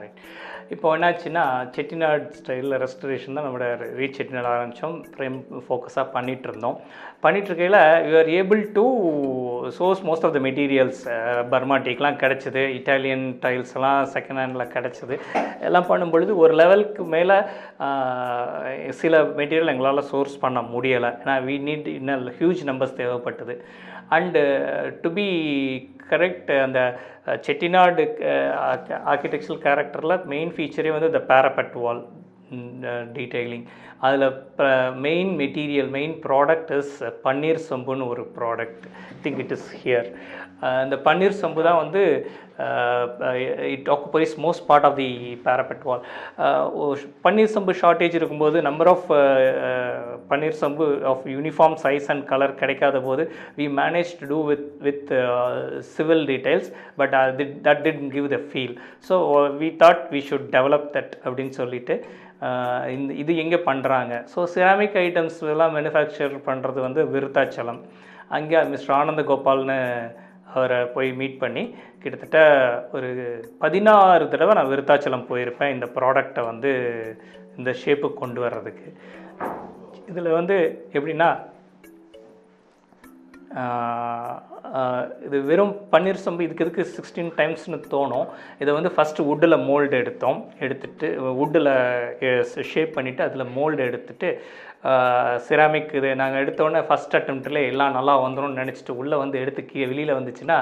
ரைட் 0.00 0.20
இப்போ 0.74 0.86
என்னாச்சுன்னா 0.96 1.42
செட்டிநாடு 1.74 2.24
ஸ்டைலில் 2.38 2.74
ரெஸ்டரேஷன் 2.82 3.36
தான் 3.36 3.46
நம்மளோட 3.46 3.86
ரீச் 4.00 4.18
செட்டிநாடு 4.18 4.48
ஆரம்பித்தோம் 4.54 4.96
ஃப்ரேம் 5.12 5.38
ஃபோக்கஸாக 5.66 6.06
பண்ணிகிட்டு 6.16 6.48
இருந்தோம் 6.50 6.76
பண்ணிட்டு 7.24 7.48
இருக்கையில் 7.50 7.78
you 8.08 8.14
are 8.22 8.30
able 8.38 8.62
to 8.78 8.84
source 9.78 10.02
most 10.08 10.26
of 10.26 10.34
the 10.36 10.40
materials 10.48 11.00
Burma 11.52 11.78
டீக்லாம் 11.86 12.20
கிடச்சிது 12.22 12.62
இட்டாலியன் 12.78 13.24
டைல்ஸ் 13.44 13.74
எல்லாம் 13.78 14.00
செகண்ட் 14.14 14.40
ஹேண்டில் 14.42 14.72
கிடச்சிது. 14.76 15.16
எல்லாம் 15.68 15.88
பண்ணும்பொழுது 15.92 16.34
ஒரு 16.42 16.54
லெவலுக்கு 16.62 17.04
மேலே 17.14 17.38
சில 19.00 19.22
மெட்டீரியல் 19.40 19.72
எங்களால் 19.74 20.08
சோர்ஸ் 20.12 20.36
பண்ண 20.44 20.60
முடியலை. 20.74 21.12
ஏன்னா 21.22 21.36
வி 21.48 21.56
நீட் 21.68 21.88
இன்னும் 21.98 22.26
ஹியூஜ் 22.40 22.62
நம்பர்ஸ் 22.70 22.98
தேவைப்பட்டது. 23.00 23.56
அண்டு 24.16 24.42
டு 25.02 25.08
பி 25.16 25.26
கரெக்ட் 26.08 26.50
அந்த 26.60 26.80
செட்டிநாடு 27.42 28.04
ஆர்கிடெக்சரல் 29.04 29.62
கேரக்டரில் 29.62 30.16
மெயின் 30.26 30.54
ஃபீச்சரே 30.56 30.92
வந்து 30.94 31.12
இந்த 31.12 31.22
பேரபெட் 31.32 31.76
வால் 31.82 32.02
டீட்டெயிலிங் 33.12 33.66
அதில் 34.00 34.26
main 35.00 35.30
material 35.34 35.90
main 35.90 36.14
product 36.26 36.70
is 36.78 36.94
பன்னீர் 37.24 37.60
சொம்புன்னு 37.68 38.06
ஒரு 38.06 38.22
product 38.38 38.84
think 39.22 39.40
it 39.40 39.54
is 39.56 39.68
here 39.82 40.08
இந்த 40.84 40.96
பன்னீர் 41.06 41.40
சம்பு 41.40 41.60
தான் 41.66 41.80
வந்து 41.82 42.02
it 43.74 43.88
occupies 43.94 44.32
most 44.44 44.64
part 44.68 44.86
of 44.88 44.96
the 45.00 45.08
parapet 45.44 45.84
wall 45.88 46.02
பன்னீர் 47.26 47.52
சம்பு 47.56 47.74
ஷார்ட்டேஜ் 47.82 48.16
இருக்கும்போது 48.18 48.60
நம்பர் 48.68 48.90
ஆஃப் 48.94 49.06
பன்னீர் 50.32 50.58
சம்பு 50.62 50.86
of 51.12 51.24
uniform 51.34 51.76
size 51.84 52.08
and 52.14 52.24
colour 52.32 52.54
கிடைக்காத 52.54 53.00
போது 53.00 53.24
we 53.58 53.66
manage 53.80 54.12
to 54.20 54.28
do 54.34 54.40
with 54.50 54.66
with 54.88 55.12
civil 55.96 56.24
details 56.32 56.70
but 56.96 57.14
that 57.66 57.82
did 57.86 58.02
give 58.16 58.28
the 58.36 58.40
feel 58.50 58.74
so 59.10 59.16
we 59.62 59.70
thought 59.84 60.02
we 60.14 60.22
should 60.30 60.48
develop 60.56 60.88
that 60.96 61.14
அப்படின்னு 61.24 61.54
சொல்லிட்டு 61.60 61.96
இந்த 62.96 63.12
இது 63.14 63.32
எங்கே 63.36 63.58
பண்ணுறாங்க 63.70 64.14
ஸோ 64.34 64.40
சிராமிக் 64.54 64.98
ஐட்டம்ஸ் 65.06 65.38
எல்லாம் 65.54 65.72
மேனுஃபேக்சர் 65.76 66.34
பண்ணுறது 66.46 66.80
வந்து 66.84 67.02
விருத்தாச்சலம். 67.14 67.80
அங்கே 68.36 68.58
மிஸ்டர் 68.72 68.96
ஆனந்த 68.96 69.22
கோபால்னு 69.28 69.76
அவரை 70.54 70.78
போய் 70.94 71.10
மீட் 71.20 71.38
பண்ணி 71.42 71.64
கிட்டத்தட்ட 72.02 72.40
ஒரு 72.92 73.10
பதினாறு 73.62 74.24
தடவை 74.32 74.54
நான் 74.58 74.72
விருத்தாச்சலம் 74.72 75.28
போயிருப்பேன் 75.30 75.74
இந்த 75.76 75.88
ப்ராடக்டை 75.96 76.44
வந்து 76.50 76.72
இந்த 77.58 77.70
ஷேப்புக்கு 77.84 78.22
கொண்டு 78.22 78.40
வர்றதுக்கு. 78.46 78.88
இதில் 80.10 80.36
வந்து 80.38 80.58
எப்படின்னா 80.96 81.30
இது 85.26 85.36
வெறும் 85.50 85.74
பன்னீர் 85.92 86.24
சம்பு 86.24 86.44
இதுக்கு 86.46 86.64
எதுக்கு 86.64 86.82
சிக்ஸ்டீன் 86.96 87.30
டைம்ஸ்னு 87.38 87.78
தோணும். 87.92 88.26
இதை 88.62 88.70
வந்து 88.76 88.90
ஃபஸ்ட்டு 88.96 89.26
வுட்டில் 89.28 89.56
மோல்டு 89.68 89.94
எடுத்தோம். 90.02 90.38
எடுத்துட்டு 90.64 91.06
வுட்டில் 91.38 91.70
ஷேப் 92.72 92.92
பண்ணிவிட்டு 92.96 93.22
அதில் 93.26 93.52
மோல்டு 93.56 93.80
எடுத்துட்டு 93.88 94.30
சிராமிக் 95.46 95.94
இது 95.98 96.10
நாங்கள் 96.20 96.42
எடுத்தோடனே 96.42 96.80
ஃபஸ்ட் 96.88 97.16
அட்டம்ப்ட்லேயே 97.18 97.70
எல்லாம் 97.72 97.96
நல்லா 97.98 98.14
வந்துடும் 98.24 98.58
நினச்சிட்டு 98.60 98.92
உள்ளே 99.00 99.16
வந்து 99.22 99.40
எடுத்து 99.42 99.62
கீழே 99.70 99.86
வெளியில் 99.92 100.18
வந்துச்சுன்னா 100.18 100.58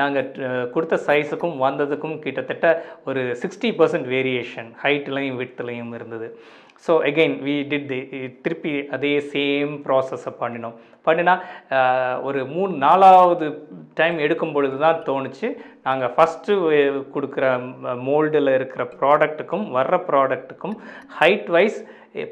நாங்கள் 0.00 0.28
கொடுத்த 0.74 0.98
சைஸுக்கும் 1.06 1.56
வந்ததுக்கும் 1.66 2.18
கிட்டத்தட்ட 2.24 2.68
ஒரு 3.08 3.22
சிக்ஸ்டி 3.42 3.70
பர்சன்ட் 3.78 4.10
வேரியேஷன் 4.14 4.70
ஹைட்லையும் 4.84 5.40
விட்த்லையும் 5.42 5.94
இருந்தது. 5.98 6.28
So 6.84 6.92
again 7.10 7.36
we 7.46 7.54
did 7.70 7.88
the 7.92 8.00
திருப்பி 8.44 8.72
அதே 8.96 9.12
சேம் 9.34 9.72
ப்ராசஸை 9.86 10.32
பண்ணினோம். 10.40 10.74
பண்ணினா 11.06 11.34
ஒரு 12.28 12.40
மூணு 12.54 12.72
நாலாவது 12.86 13.46
டைம் 14.00 14.16
எடுக்கும் 14.26 14.54
பொழுது 14.56 14.76
தான் 14.84 15.02
தோணுச்சு. 15.08 15.48
நாங்கள் 15.88 16.12
ஃபஸ்ட்டு 16.16 16.54
கொடுக்குற 17.14 17.46
மோல்டில் 18.08 18.56
இருக்கிற 18.58 18.84
ப்ராடக்ட்டுக்கும் 19.00 19.64
வர்ற 19.76 19.96
ப்ராடக்ட்டுக்கும் 20.10 20.76
height 21.20 21.50
wise 21.56 21.78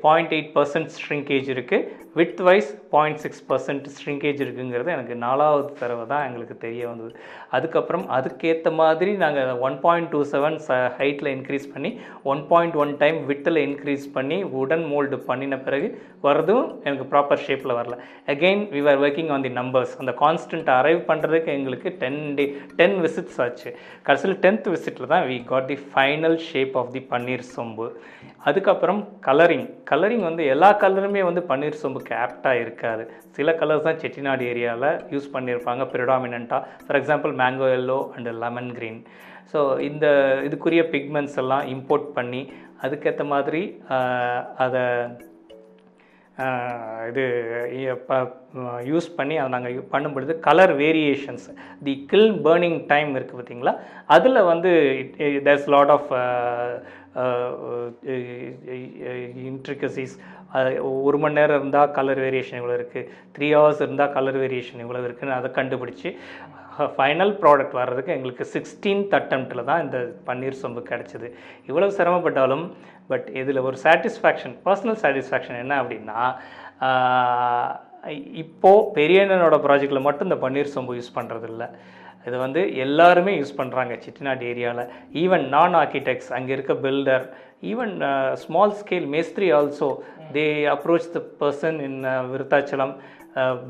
point 0.05 0.33
eight 0.37 0.53
percent 0.57 0.93
shrinkage 0.97 1.49
இருக்குது 1.55 2.01
width 2.19 2.41
wise 2.47 2.71
point 2.95 3.21
six 3.23 3.43
percent 3.51 3.87
shrinkage 3.95 4.41
இருக்குங்கிறது 4.45 4.91
எனக்கு 4.95 5.15
நாலாவது 5.25 5.69
தடவை 5.81 6.05
தான் 6.11 6.25
எங்களுக்கு 6.29 6.57
தெரிய 6.65 6.83
வந்தது. 6.89 7.13
அதுக்கப்புறம் 7.57 8.05
அதுக்கேற்ற 8.17 8.73
மாதிரி 8.81 9.13
நாங்கள் 9.23 9.61
ஒன் 9.67 9.77
பாயிண்ட் 9.85 10.11
டூ 10.15 10.21
செவன் 10.33 10.59
ச 10.67 10.79
ஹைட்டில் 10.99 11.31
இன்க்ரீஸ் 11.37 11.67
பண்ணி 11.75 11.91
ஒன் 12.33 12.43
பாயிண்ட் 12.51 12.77
ஒன் 12.83 12.93
டைம் 13.03 13.19
விட்டில் 13.31 13.61
இன்க்ரீஸ் 13.67 14.07
பண்ணி 14.17 14.39
உடன் 14.63 14.85
மோல்டு 14.93 15.19
பண்ணின 15.31 15.59
பிறகு 15.67 15.89
வரதும் 16.27 16.67
எனக்கு 16.87 17.07
ப்ராப்பர் 17.15 17.45
ஷேப்பில் 17.47 17.77
வரல. 17.81 17.97
Again 18.35 18.65
we 18.75 18.83
are 18.93 19.03
working 19.07 19.33
on 19.37 19.47
the 19.49 19.53
numbers 19.61 19.95
அந்த 20.03 20.15
கான்ஸ்டன்ட் 20.25 20.71
அரைவ் 20.79 21.03
பண்ணுறதுக்கு 21.11 21.53
எங்களுக்கு 21.59 21.91
டென் 22.03 22.23
டே 22.41 22.47
டென் 22.81 22.99
விசிட்ஸ் 23.07 23.41
ஆச்சு. 23.47 23.71
கடைசியில் 24.09 24.39
டென்த் 24.47 24.69
விசிட்டில் 24.75 25.13
தான் 25.15 25.27
we 25.33 25.39
got 25.53 25.71
the 25.73 25.79
final 25.93 26.39
shape 26.51 26.77
of 26.83 26.93
the 26.97 27.05
பன்னீர் 27.15 27.47
சொம்பு. 27.57 27.89
அதுக்கப்புறம் 28.49 29.01
கலரிங் 29.27 29.67
கலரிங் 29.91 30.25
வந்து 30.29 30.43
எல்லா 30.55 30.71
கலருமே 30.83 31.23
வந்து 31.29 31.43
பன்னீர் 31.51 31.81
சோம்புக்கு 31.81 32.15
ஆப்டாக 32.25 32.63
இருக்காது. 32.65 33.05
சில 33.39 33.53
கலர்ஸ் 33.61 33.87
தான் 33.89 34.01
செட்டிநாடு 34.03 34.45
ஏரியாவில் 34.53 34.89
யூஸ் 35.15 35.33
பண்ணியிருப்பாங்க 35.35 35.85
ப்ரிடாமினண்ட்டாக 35.95 36.69
for 36.87 37.01
example 37.01 37.35
mango 37.43 37.69
yellow 37.81 37.99
and 38.17 38.31
lemon 38.45 38.73
green 38.79 39.01
so 39.53 39.61
இந்த 39.89 40.07
இதுக்குரிய 40.49 40.83
பிக்மெண்ட்ஸ் 40.95 41.41
எல்லாம் 41.43 41.67
இம்போர்ட் 41.75 42.09
பண்ணி 42.19 42.43
அதுக்கேற்ற 42.85 43.25
மாதிரி 43.35 43.63
அதை 44.65 44.85
இது 47.09 47.25
யூஸ் 48.91 49.09
பண்ணி 49.17 49.35
அதை 49.41 49.51
நாங்கள் 49.55 49.75
பண்ணும்பொழுது 49.93 50.33
colour 50.47 50.73
variations 50.81 51.47
the 51.87 51.95
kiln 52.11 52.33
burning 52.47 52.79
time 52.87 53.11
இருக்குது 53.17 53.39
பார்த்தீங்களா? 53.39 53.75
அதில் 54.17 54.49
வந்து 54.51 54.71
தேர்ஸ் 55.47 55.69
லாட் 55.75 55.93
ஆஃப் 55.97 56.11
இன்ட்ரிகசிஸ் 59.45 60.15
ஒரு 61.03 61.19
மணி 61.19 61.35
நேரம் 61.35 61.59
இருந்தால் 61.61 61.93
கலர் 61.93 62.21
வேரியேஷன் 62.21 62.59
இவ்வளோ 62.61 62.77
இருக்குது 62.79 63.09
த்ரீ 63.37 63.49
ஹவர்ஸ் 63.55 63.83
இருந்தால் 63.85 64.15
கலர் 64.17 64.39
வேரியேஷன் 64.39 64.83
இவ்வளோ 64.85 65.05
இருக்குதுன்னு 65.09 65.39
அதை 65.39 65.51
கண்டுபிடிச்சி 65.59 66.11
ஃபைனல் 66.97 67.33
ப்ராடக்ட் 67.43 67.79
வர்றதுக்கு 67.81 68.15
எங்களுக்கு 68.17 68.45
சிக்ஸ்டீன்த் 68.55 69.15
அட்டம்ப்டில் 69.19 69.69
தான் 69.71 69.83
இந்த 69.85 69.99
பன்னீர் 70.29 70.61
சொம்பு 70.63 70.83
கிடச்சிது. 70.91 71.29
இவ்வளோ 71.69 71.89
சிரமப்பட்டாலும் 71.99 72.65
பட் 73.09 73.29
இதில் 73.41 73.65
ஒரு 73.69 73.77
சாட்டிஸ்ஃபேக்ஷன் 73.85 74.55
பர்சனல் 74.67 75.01
சாட்டிஸ்ஃபேக்ஷன் 75.03 75.61
என்ன 75.63 75.75
அப்படின்னா 75.83 76.21
இப்போது 78.43 78.87
பெரியண்ணனோட 78.99 79.57
ப்ராஜெக்டில் 79.67 80.07
மட்டும் 80.07 80.29
இந்த 80.31 80.39
பன்னீர் 80.45 80.75
சொம்பு 80.77 80.97
யூஸ் 80.99 81.17
பண்ணுறதில்ல 81.19 81.67
இது 82.27 82.37
வந்து 82.39 82.61
எல்லாருமே 82.85 83.33
யூஸ் 83.39 83.59
பண்ணுறாங்க 83.59 83.95
சிட்டிநாடு 84.05 84.45
ஏரியாவில் 84.53 84.91
ஈவன் 85.23 85.45
நான் 85.49 85.75
ஆர்கிடெக்ட்ஸ் 85.75 86.31
அங்கே 86.33 86.53
இருக்க 86.53 86.75
பில்டர் 86.85 87.25
ஈவன் 87.71 87.95
ஸ்மால் 88.43 88.77
ஸ்கேல் 88.81 89.09
மேஸ்திரி 89.09 89.49
also 89.53 89.89
they 90.33 90.47
approach 90.75 91.11
the 91.13 91.21
person 91.41 91.79
in 91.81 91.99
Virudhachalam 92.33 92.95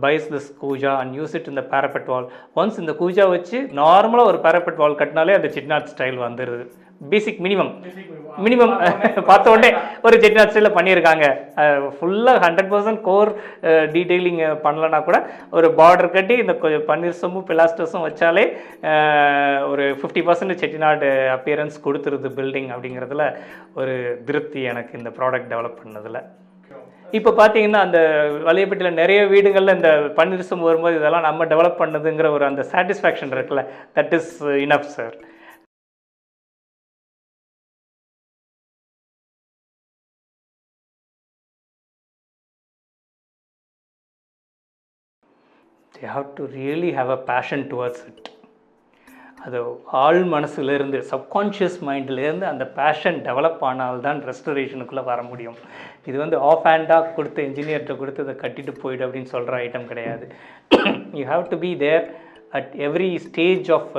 buys 0.00 0.30
this 0.30 0.48
கூஜா 0.61 0.92
and 1.00 1.12
use 1.14 1.34
it 1.34 1.50
இந்த 1.50 1.62
parapet 1.72 2.07
வால் 2.07 2.26
ஒன்ஸ் 2.55 2.78
இந்த 2.78 2.92
கூஜா 3.00 3.24
வச்சு 3.30 3.59
நார்மலாக 3.80 4.30
ஒரு 4.30 4.38
parapet 4.46 4.76
வால் 4.80 5.00
கட்டினாலே 5.00 5.36
அந்த 5.38 5.50
செட்டிநாட் 5.55 5.92
ஸ்டைல் 5.92 6.18
வந்துடுது 6.24 6.64
பேசிக் 7.11 7.40
மினிமம் 7.40 7.70
மினிமம் 8.44 8.72
பார்த்த 9.24 9.50
உடனே 9.50 9.70
ஒரு 10.03 10.16
செட்டிநாட் 10.16 10.50
ஸ்டைலில் 10.53 10.76
பண்ணியிருக்காங்க. 10.76 11.24
ஃபுல்லாக 11.96 12.42
ஹண்ட்ரட் 12.44 12.70
பர்சன்ட் 12.70 13.00
கோர் 13.00 13.30
டீட்டெயிலிங் 13.92 14.62
பண்ணலனா 14.62 15.05
கூட 15.05 15.18
ஒரு 15.50 15.74
பார்டர் 15.76 16.11
கட்டி 16.11 16.36
இந்த 16.36 16.53
கொ- 16.53 16.82
பன்னீர் 16.86 17.20
சொம்பு 17.22 17.40
பிலாஸ்டர்ஸும் 17.48 18.07
வச்சாலே 18.07 18.44
ஒரு 19.68 19.96
ஃபிஃப்டி 20.00 20.22
பர்சன்ட் 20.22 20.61
செட்டிநாடு 20.62 21.09
அப்பியரன்ஸ் 21.36 21.76
கொடுத்துருது 21.84 22.30
பில்டிங் 22.38 22.70
அப்படிங்கிறதுல 22.74 23.26
ஒரு 23.74 24.22
திருப்தி 24.24 24.62
எனக்கு 24.62 24.98
இந்த 24.98 25.11
ப்ராடக்ட் 25.11 25.50
டெவலப் 25.50 25.80
பண்ணதில். 25.82 26.20
இப்போ 27.11 27.30
பார்த்தீங்கன்னா 27.30 27.76
அந்த 27.76 27.98
வலையப்பட்டியில் 28.44 28.92
நிறைய 28.92 29.26
வீடுகளில் 29.26 29.74
இந்த 29.74 29.90
பன்னீர் 30.16 30.50
சொம்பு 30.50 30.61
வரும்போது 30.61 30.96
இதெல்லாம் 30.96 31.22
நம்ம 31.22 31.44
டெவலப் 31.44 31.80
பண்ணதுங்கிற 31.80 32.30
ஒரு 32.30 32.44
அந்த 32.44 32.66
சாட்டிஸ்ஃபேக்ஷன் 32.72 33.34
இருக்குல்ல. 33.34 33.64
That 33.96 34.12
is 34.12 34.44
enough 34.44 34.90
sir 34.96 35.14
they 45.95 46.05
have 46.14 46.28
to 46.38 46.45
really 46.59 46.90
have 46.99 47.11
a 47.16 47.20
passion 47.30 47.64
towards 47.72 48.05
it 48.11 48.28
அது 49.45 49.59
ஆள் 50.05 50.20
மனசுலேருந்து 50.34 50.99
சப்கான்ஷியஸ் 51.12 51.78
மைண்ட்லேருந்து 51.88 52.47
அந்த 52.51 52.64
பேஷன் 52.76 53.18
டெவலப் 53.28 53.62
ஆனால்தான் 53.68 54.20
ரெஸ்டரேஷனுக்குள்ளே 54.28 55.05
வர 55.09 55.20
முடியும். 55.30 55.57
இது 56.09 56.16
வந்து 56.24 56.36
ஆஃப் 56.51 56.66
ஹேண்டாக 56.70 57.09
கொடுத்து 57.16 57.47
இன்ஜினியர்கிட்ட 57.49 57.97
கொடுத்து 58.03 58.24
இதை 58.26 58.34
கட்டிட்டு 58.43 58.74
போயிடு 58.82 59.05
அப்படின்னு 59.07 59.32
சொல்கிற 59.34 59.57
ஐட்டம் 59.64 59.88
கிடையாது. 59.93 60.26
You 61.20 61.24
have 61.32 61.45
to 61.53 61.59
be 61.64 61.72
there 61.84 62.05
at 62.59 62.72
every 62.88 63.11
stage 63.26 63.70
of 63.78 63.93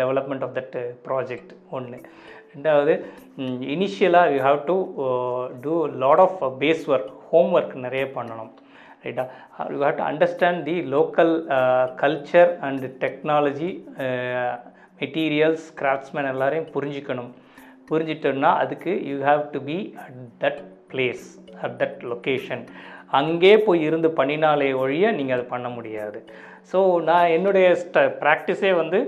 development 0.00 0.44
of 0.46 0.56
that 0.60 0.76
project 1.06 1.52
ஒன்று 1.78 2.00
ரெண்டாவது 2.54 2.94
இனிஷியலாக 3.76 4.32
you 4.34 4.40
have 4.48 4.60
to 4.70 4.76
do 5.66 5.76
lot 6.04 6.22
of 6.26 6.38
base 6.62 6.84
work 6.94 7.10
home 7.30 7.52
work 7.58 7.74
நிறைய 7.86 8.06
பண்ணணும். 8.18 8.52
ரைட்டா? 9.04 9.24
You 9.74 9.78
have 9.84 9.98
to 10.00 10.06
understand 10.10 10.62
the 10.70 10.76
local 10.96 11.34
culture 12.02 12.50
and 12.68 12.84
technology 13.04 13.70
materials 15.00 15.66
craftsman 15.80 16.30
எல்லாரையும் 16.34 16.70
புரிஞ்சுக்கணும். 16.76 17.30
புரிஞ்சிட்டோம்னா 17.90 18.50
அதுக்கு 18.64 18.92
you 19.10 19.16
have 19.30 19.42
to 19.54 19.60
be 19.70 19.78
at 20.04 20.20
that 20.44 20.60
place 20.92 21.24
at 21.64 21.76
that 21.82 22.00
location 22.12 22.64
அங்கே 23.18 23.52
போய் 23.66 23.82
இருந்து 23.88 24.08
பண்ணினாலே 24.18 24.68
ஒழிய 24.82 25.10
நீங்கள் 25.18 25.36
அதை 25.36 25.44
பண்ண 25.52 25.66
முடியாது. 25.76 26.18
ஸோ 26.70 26.78
நான் 27.08 27.32
என்னுடைய 27.36 27.66
ஸ்ட 27.82 28.02
ப்ராக்டிஸே 28.22 28.70
வந்து 28.80 28.98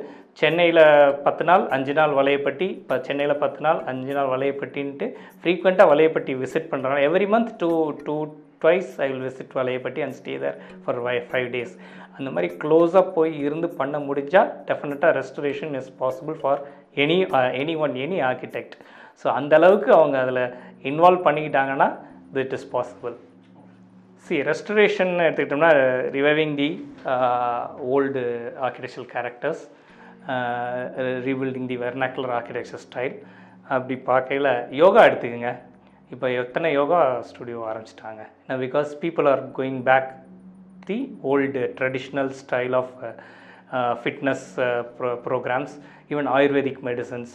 சென்னையில் 0.41 0.81
பத்து 1.27 1.45
நாள் 1.49 1.63
அஞ்சு 1.75 1.93
நாள் 1.99 2.17
வலையப்பட்டி 2.19 2.67
இப்போ 2.81 2.97
சென்னையில் 3.07 3.41
பத்து 3.45 3.61
நாள் 3.67 3.79
அஞ்சு 3.91 4.13
நாள் 4.17 4.33
வலையப்பட்டின்ட்டு 4.33 5.07
ஃப்ரீக்வெண்ட்டாக 5.41 5.91
வலையப்பட்டி 5.93 6.33
விசிட் 6.43 6.71
பண்ணுறாங்க 6.73 7.07
every 7.09 7.29
month 7.35 7.53
two 7.63 7.71
two 8.07 8.17
twice 8.63 8.91
I 9.05 9.07
will 9.13 9.27
visit 9.29 9.55
Valayapatti 9.61 10.03
and 10.07 10.17
stay 10.21 10.35
there 10.45 10.57
for 10.83 11.01
five 11.05 11.23
five 11.31 11.49
days 11.55 11.75
அந்த 12.17 12.29
மாதிரி 12.35 12.49
க்ளோஸாக 12.63 13.05
போய் 13.17 13.33
இருந்து 13.47 13.69
பண்ண 13.81 13.97
முடிஞ்சால் 14.09 14.51
டெஃபினட்டாக 14.71 15.13
restoration 15.21 15.75
is 15.81 15.91
possible 16.03 16.37
for 16.43 16.61
any 17.05 17.19
anyone 17.87 17.97
any 18.07 18.19
architect 18.31 18.77
so 19.23 19.29
அந்தளவுக்கு 19.39 19.91
அவங்க 19.99 20.19
அதில் 20.25 20.43
இன்வால்வ் 20.91 21.27
பண்ணிக்கிட்டாங்கன்னா 21.29 21.89
it 22.45 22.57
is 22.59 22.69
possible 22.75 23.17
C 24.27 24.37
restoration 24.49 25.13
எடுத்துக்கிட்டோம்னா 25.25 25.71
reviving 26.17 26.55
the 26.61 26.69
old 27.95 28.23
architectural 28.67 29.09
characters 29.15 29.63
rebuilding 31.27 31.69
the 31.73 31.77
vernacular 31.85 32.35
architecture 32.39 32.83
style 32.87 33.15
அப்படி 33.69 33.97
பார்க்கையில் 34.09 34.49
யோகா 34.81 35.01
எடுத்துக்கோங்க. 35.09 35.53
இப்போ 36.15 36.27
எத்தனை 36.41 36.69
யோகா 36.79 37.01
ஸ்டுடியோ 37.29 37.61
ஆரம்பிச்சிட்டாங்க? 37.71 38.23
ஏன்னா 38.45 38.57
because 38.65 38.91
people 39.03 39.29
are 39.31 39.43
going 39.57 39.81
back 39.89 40.11
the 40.89 40.99
old 41.31 41.63
traditional 41.79 42.31
style 42.41 42.75
of 42.81 42.93
fitness 44.03 44.45
pro 44.99 45.11
programs 45.27 45.75
even 46.13 46.29
ayurvedic 46.37 46.81
medicines 46.89 47.33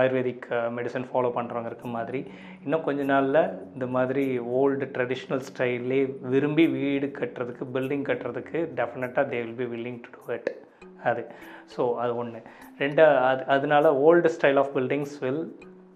ayurvedic 0.00 0.46
medicine 0.78 1.06
follow 1.10 1.30
பண்ணுறவங்க 1.36 1.70
இருக்க 1.70 1.86
மாதிரி. 1.96 2.20
இன்னும் 2.64 2.84
கொஞ்ச 2.88 3.02
நாளில் 3.12 3.40
இந்த 3.74 3.86
மாதிரி 3.96 4.24
ஓல்டு 4.60 4.88
ட்ரெடிஷ்னல் 4.96 5.44
ஸ்டைல்லே 5.50 6.00
விரும்பி 6.32 6.66
வீடு 6.76 7.08
கட்டுறதுக்கு 7.20 7.66
பில்டிங் 7.76 8.04
கட்டுறதுக்கு 8.10 8.58
டெஃபினட்டாக 8.80 9.24
they 9.32 9.38
will 9.44 9.58
be 9.62 9.68
willing 9.74 10.00
to 10.04 10.10
do 10.16 10.32
it 10.36 10.50
அது. 11.10 11.22
ஸோ 11.74 11.82
அது 12.02 12.12
ஒன்று 12.22 12.42
ரெண்டா 12.82 13.08
அது 13.30 13.42
அதனால 13.56 13.94
old 14.08 14.34
style 14.36 14.60
of 14.64 14.72
buildings 14.78 15.16
will 15.24 15.42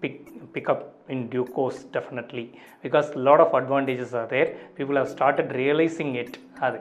pick 0.03 0.17
pick 0.55 0.67
up 0.73 0.81
in 1.13 1.21
due 1.33 1.47
course 1.55 1.79
definitely. 1.95 2.45
Because 2.83 3.09
lot 3.29 3.39
of 3.45 3.51
advantages 3.61 4.11
are 4.19 4.27
there. 4.35 4.49
People 4.77 4.97
have 5.01 5.09
started 5.15 5.49
realizing 5.61 6.11
it. 6.21 6.33
அது. 6.67 6.79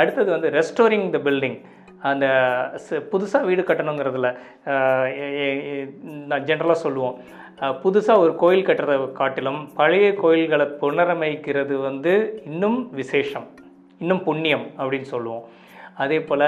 அடுத்தது 0.00 0.30
வந்து 0.34 0.48
restoring 0.58 1.06
த 1.14 1.18
building 1.28 1.58
அந்த 2.10 2.26
புதுசாக 3.12 3.44
வீடு 3.48 3.62
கட்டணுங்கிறதுல 3.68 4.28
நான் 6.30 6.44
ஜென்ரலாக 6.48 6.82
சொல்லுவோம். 6.84 7.16
புதுசாக 7.82 8.22
ஒரு 8.24 8.32
கோயில் 8.42 8.66
கட்டுறதை 8.66 8.96
காட்டிலும் 9.20 9.60
பழைய 9.80 10.06
கோயில்களை 10.22 10.66
புனரமைக்கிறது 10.80 11.74
வந்து 11.88 12.14
இன்னும் 12.44 12.78
விசேஷம். 13.00 13.46
இன்னும் 13.98 14.24
புண்ணியம் 14.28 14.66
அப்படின்னு 14.78 15.08
சொல்லுவோம். 15.14 15.44
அதே 16.02 16.18
போல் 16.28 16.46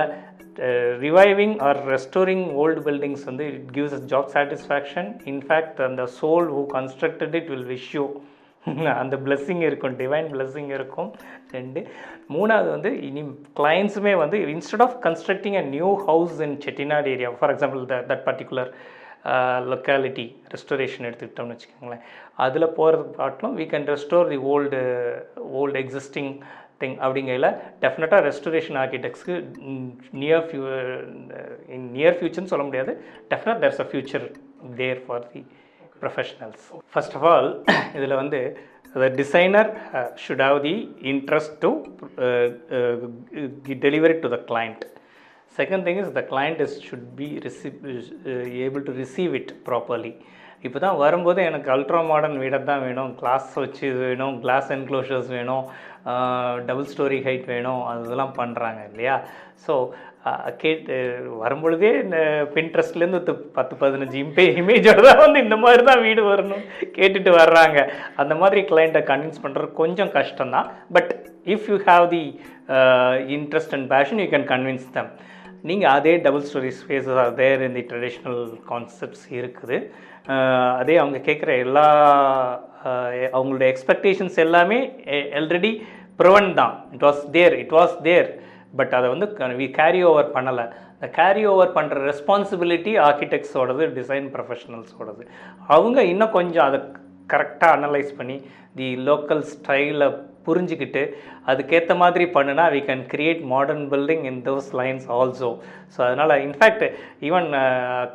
reviving 1.06 1.56
or 1.68 1.80
restoring 1.94 2.46
old 2.62 2.82
buildings 2.88 3.24
வந்து 3.24 3.46
it 3.52 3.68
gives 3.76 3.94
us 3.98 4.06
job 4.14 4.30
satisfaction 4.36 5.10
in fact 5.32 5.82
அந்த 5.88 6.06
soul 6.20 6.48
who 6.56 6.64
constructed 6.76 7.36
it 7.40 7.50
will 7.54 7.68
wish 7.74 7.90
you 7.98 8.06
அந்த 9.00 9.16
பிளெஸ்ஸிங் 9.24 9.62
இருக்கும் 9.66 9.96
டிவைன் 10.02 10.28
பிளெஸ்ஸிங் 10.34 10.70
இருக்கும். 10.76 11.10
ரெண்டு. 11.56 11.80
மூணாவது 12.36 12.68
வந்து 12.76 12.90
இனி 13.08 13.22
கிளைண்ட்ஸுமே 13.60 14.14
வந்து 14.22 14.38
instead 14.54 14.84
of 14.86 14.96
constructing 15.06 15.56
a 15.62 15.64
new 15.74 15.90
house 16.08 16.40
in 16.46 16.56
Chettinad 16.64 17.10
area 17.16 17.30
for 17.40 17.52
example 17.56 17.84
the 17.92 17.98
that 18.10 18.24
particular 18.28 18.70
locality 19.72 20.24
restoration 20.54 21.06
எடுத்துக்கிட்டோம்னு 21.08 21.54
வச்சுக்கோங்களேன். 21.54 22.02
அதில் 22.46 22.74
போகிறது 22.78 23.04
காட்டிலும் 23.20 23.56
we 23.58 23.64
can 23.72 23.88
restore 23.94 24.28
the 24.32 24.38
old 24.54 24.80
old 25.60 25.78
existing 25.84 26.32
thing 26.82 26.96
அப்படிங்கையில் 27.04 27.50
டெஃபினட்டாக 27.84 28.20
restoration 28.28 28.78
ஆர்கிடெக்ட்ஸ்க்கு 28.82 29.36
near 30.22 30.46
few 30.48 30.62
in 31.76 31.86
near 31.98 32.16
ஃபியூச்சர்னு 32.20 32.52
சொல்ல 32.54 32.66
முடியாது. 32.70 32.94
Definite 33.34 33.62
there's 33.64 33.82
a 33.84 33.88
future 33.92 34.26
there 34.80 35.02
for 35.08 35.26
the 35.34 35.42
professionals 36.04 36.64
first 36.94 37.16
of 37.20 37.28
all 37.34 37.52
இதில் 37.98 38.20
வந்து 38.22 38.40
the 39.00 39.08
designer 39.18 39.64
uh, 39.98 40.04
should 40.22 40.40
have 40.44 40.58
the 40.66 40.74
interest 41.10 41.50
to 41.62 41.70
uh, 42.26 42.48
uh, 42.76 42.94
deliver 43.84 44.08
it 44.14 44.20
to 44.24 44.28
the 44.34 44.38
client. 44.50 44.80
Second 45.58 45.82
thing 45.86 45.98
is 46.02 46.08
the 46.18 46.24
client 46.30 46.58
is 46.64 46.72
should 46.86 47.04
be 47.20 47.28
receive, 47.46 47.76
uh, 47.90 48.66
able 48.66 48.82
to 48.88 48.92
receive 49.02 49.34
it 49.40 49.50
properly. 49.68 50.14
இப்போ 50.66 50.78
தான் 50.84 50.96
வரும்போது 51.02 51.40
எனக்கு 51.48 51.68
ultra 51.74 51.98
modern 52.10 52.38
வீடை 52.42 52.58
தான் 52.70 52.84
வேணும். 52.86 53.10
Glass 53.20 53.50
வச்சு 53.62 53.86
வேணும். 54.04 54.36
Glass 54.44 54.70
enclosures 54.76 55.28
வேணும். 55.36 55.66
டபுள் 56.68 56.90
ஸ்டோரி 56.92 57.18
ஹைட் 57.26 57.46
வேணும் 57.52 57.82
அதெல்லாம் 57.92 58.36
பண்ணுறாங்க 58.40 58.80
இல்லையா? 58.90 59.16
ஸோ 59.64 59.74
கேட்டு 60.62 60.94
வரும்பொழுதே 61.42 61.90
இந்த 62.04 62.18
பின்ட்ரெஸ்ட்லேருந்து 62.54 63.20
பத்து 63.58 63.74
பதினஞ்சு 63.82 64.16
இம்பே 64.22 64.44
இமேஜோட 64.60 65.00
தான் 65.08 65.22
வந்து 65.24 65.38
இந்த 65.46 65.56
மாதிரி 65.64 65.82
தான் 65.90 66.02
வீடு 66.06 66.22
வரணும் 66.30 66.64
கேட்டுட்டு 66.96 67.32
வர்றாங்க. 67.42 67.78
அந்த 68.22 68.34
மாதிரி 68.40 68.62
கிளைண்ட்டை 68.70 69.02
கன்வின்ஸ் 69.10 69.42
பண்ணுறது 69.44 69.68
கொஞ்சம் 69.82 70.12
கஷ்டம்தான். 70.18 70.68
But 70.96 71.12
if 71.54 71.68
you 71.72 71.78
have 71.90 72.06
the 72.16 72.24
interest 73.36 73.76
and 73.78 73.88
passion 73.94 74.20
you 74.22 74.28
can 74.34 74.48
convince 74.52 74.88
them 74.98 75.12
நீங்கள் 75.68 75.92
அதே 75.96 76.14
டபுள் 76.26 76.44
ஸ்டோரி 76.48 76.72
ஸ்பேஸஸ் 76.80 77.20
அதே 77.22 77.36
தேர் 77.42 77.66
இந்த 77.68 77.80
ட்ரெடிஷ்னல் 77.90 78.42
கான்செப்ட்ஸ் 78.72 79.26
இருக்குது. 79.38 79.78
அதே 80.80 80.96
அவங்க 81.02 81.18
கேட்குற 81.28 81.50
எல்லா 81.64 81.86
அவங்களுடைய 82.84 83.28
அவங்களோட 83.36 83.64
எக்ஸ்பெக்டேஷன்ஸ் 83.72 84.36
எல்லாமே 84.46 84.78
ஆல்ரெடி 85.40 85.70
ப்ரிவன் 86.20 86.50
தான். 86.60 86.74
It 86.94 87.06
was 87.08 87.22
there 87.36 87.54
it 87.62 87.74
was 87.78 87.94
there 88.08 88.28
but 88.78 88.92
அதை 88.98 89.06
வந்து 89.14 89.26
வி 89.62 89.68
கேரி 89.80 90.00
ஓவர் 90.10 90.30
பண்ணலை. 90.36 90.66
இந்த 90.96 91.08
கேரி 91.18 91.42
ஓவர் 91.52 91.72
பண்ணுற 91.78 91.96
ரெஸ்பான்சிபிலிட்டி 92.10 92.92
ஆர்கிடெக்ட்ஸோடது 93.08 93.86
டிசைன் 93.98 94.28
ப்ரொஃபஷனல்ஸோடது 94.34 95.24
அவங்க 95.74 95.98
இன்னும் 96.12 96.36
கொஞ்சம் 96.38 96.66
அதை 96.68 96.78
கரெக்டாக 97.32 97.76
அனலைஸ் 97.78 98.12
பண்ணி 98.18 98.36
தி 98.78 98.88
லோக்கல் 99.10 99.44
ஸ்டைலை 99.52 100.08
புரிஞ்சுக்கிட்டு 100.46 101.02
அதுக்கேற்ற 101.52 101.94
மாதிரி 102.02 102.24
பண்ணுனா 102.36 102.64
we 102.76 102.80
can 102.88 103.04
create 103.12 103.42
modern 103.54 103.84
building 103.92 104.24
in 104.30 104.40
those 104.48 104.70
lines 104.80 105.06
also 105.18 105.50
so 105.94 106.00
அதனால் 106.06 106.34
இன்ஃபேக்ட் 106.46 106.84
ஈவன் 107.28 107.48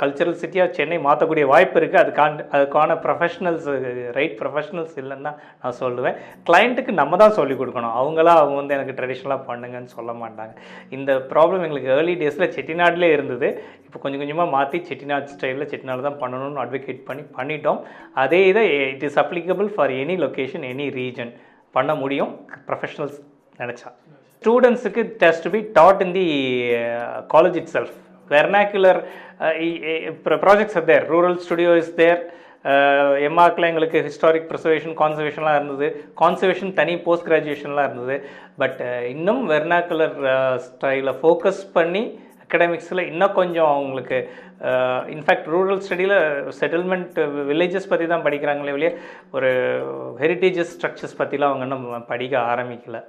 கல்ச்சரல் 0.01 0.39
சிட்டியாக 0.41 0.75
சென்னை 0.77 0.97
மாற்றக்கூடிய 1.07 1.45
வாய்ப்பு 1.53 1.77
இருக்குது 1.81 2.01
அதுக்கான 2.03 2.45
அதுக்கான 2.55 2.97
ப்ரொஃபஷனல்ஸ் 3.05 3.67
ரைட் 4.17 4.35
ப்ரொஃபஷனல்ஸ் 4.41 4.95
இல்லைன்னு 5.01 5.27
தான் 5.29 5.39
நான் 5.63 5.77
சொல்லுவேன். 5.83 6.17
கிளைண்ட்டுக்கு 6.47 6.93
நம்ம 7.01 7.17
தான் 7.23 7.37
சொல்லிக் 7.39 7.61
கொடுக்கணும். 7.61 7.95
அவங்களா 8.01 8.33
அவங்க 8.41 8.55
வந்து 8.61 8.75
எனக்கு 8.77 8.97
ட்ரெடிஷ்னலாக 8.99 9.47
பண்ணுங்கன்னு 9.49 9.95
சொல்ல 9.97 10.11
மாட்டாங்க. 10.23 10.53
இந்த 10.97 11.11
ப்ராப்ளம் 11.31 11.63
எங்களுக்கு 11.67 11.93
ஏர்லி 11.97 12.15
டேஸில் 12.23 12.53
செட்டிநாட்டிலே 12.57 13.09
இருந்தது. 13.17 13.49
இப்போ 13.85 13.99
கொஞ்சம் 14.03 14.21
கொஞ்சமாக 14.23 14.53
மாற்றி 14.55 14.79
செட்டிநாட் 14.89 15.31
ஸ்டைலில் 15.35 15.69
செட்டிநாடு 15.71 16.07
தான் 16.09 16.19
பண்ணணும்னு 16.23 16.61
அட்வொகேட் 16.63 17.07
பண்ணி 17.09 17.23
பண்ணிட்டோம். 17.37 17.79
அதே 18.23 18.41
இதை 18.51 18.63
it 18.93 19.05
is 19.09 19.19
applicable 19.23 19.69
for 19.77 19.93
any 20.01 20.17
location 20.25 20.67
any 20.73 20.87
region 20.99 21.33
பண்ண 21.77 21.91
முடியும். 22.01 22.31
ப்ரொஃபஷனல்ஸ் 22.69 23.19
நினச்சா. 23.61 23.89
ஸ்டூடெண்ட்ஸுக்கு 24.41 25.01
test 25.23 25.47
be 25.55 25.59
dot 25.79 26.01
in 26.05 26.13
the 26.19 26.27
college 27.33 27.57
itself 27.75 27.95
vernacular 28.33 28.99
projects 30.45 30.77
are 30.79 30.87
there 30.91 31.03
rural 31.13 31.37
studio 31.47 31.73
is 31.81 31.93
there 32.01 32.21
எம்ஆர்க்கில் 33.27 33.67
எங்களுக்கு 33.69 33.99
ஹிஸ்டாரிக் 34.07 34.49
ப்ரிசர்வேஷன் 34.49 34.95
கான்சர்வேஷன்லாம் 35.01 35.57
இருந்தது. 35.59 35.87
கான்சர்வேஷன் 36.21 36.73
தனி 36.79 36.93
போஸ்ட் 37.05 37.27
கிராஜுவேஷன்லாம் 37.29 37.87
இருந்தது. 37.89 38.15
பட் 38.61 38.81
இன்னும் 39.13 39.41
வெர்னாக்குலர் 39.53 40.17
ஸ்டைலில் 40.67 41.17
ஃபோக்கஸ் 41.21 41.63
பண்ணி 41.77 42.03
அக்கடமிக்ஸில் 42.51 43.07
இன்னும் 43.11 43.37
கொஞ்சம் 43.39 43.69
அவங்களுக்கு 43.73 44.17
இன்ஃபேக்ட் 45.15 45.47
ரூரல் 45.53 45.83
ஸ்டடியில் 45.85 46.17
செட்டில்மெண்ட் 46.59 47.17
வில்லேஜஸ் 47.49 47.89
பற்றி 47.93 48.07
தான் 48.13 48.25
படிக்கிறாங்களே 48.27 48.75
வெளியே 48.77 48.91
ஒரு 49.37 49.49
ஹெரிட்டேஜஸ் 50.23 50.75
ஸ்ட்ரக்சர்ஸ் 50.75 51.19
பற்றிலாம் 51.21 51.51
அவங்க 51.51 51.67
இன்னும் 51.69 52.07
படிக்க 52.13 52.35
ஆரம்பிக்கல. 52.53 52.99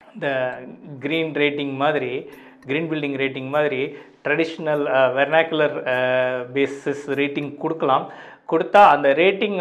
இந்த 0.00 0.28
க்ரீன் 1.04 1.32
ரேட்டிங் 1.42 1.72
மாதிரி 1.80 2.12
க்ரீன் 2.68 2.86
பில்டிங் 2.90 3.16
ரேட்டிங் 3.22 3.50
மாதிரி 3.56 3.80
ட்ரெடிஷ்னல் 4.24 4.84
வெர்னாக்குலர் 5.16 5.76
பேசிஸ் 6.54 7.04
ரேட்டிங் 7.20 7.50
கொடுக்கலாம். 7.64 8.06
கொடுத்தா 8.48 8.80
அந்த 8.94 9.08
ரேட்டிங் 9.20 9.56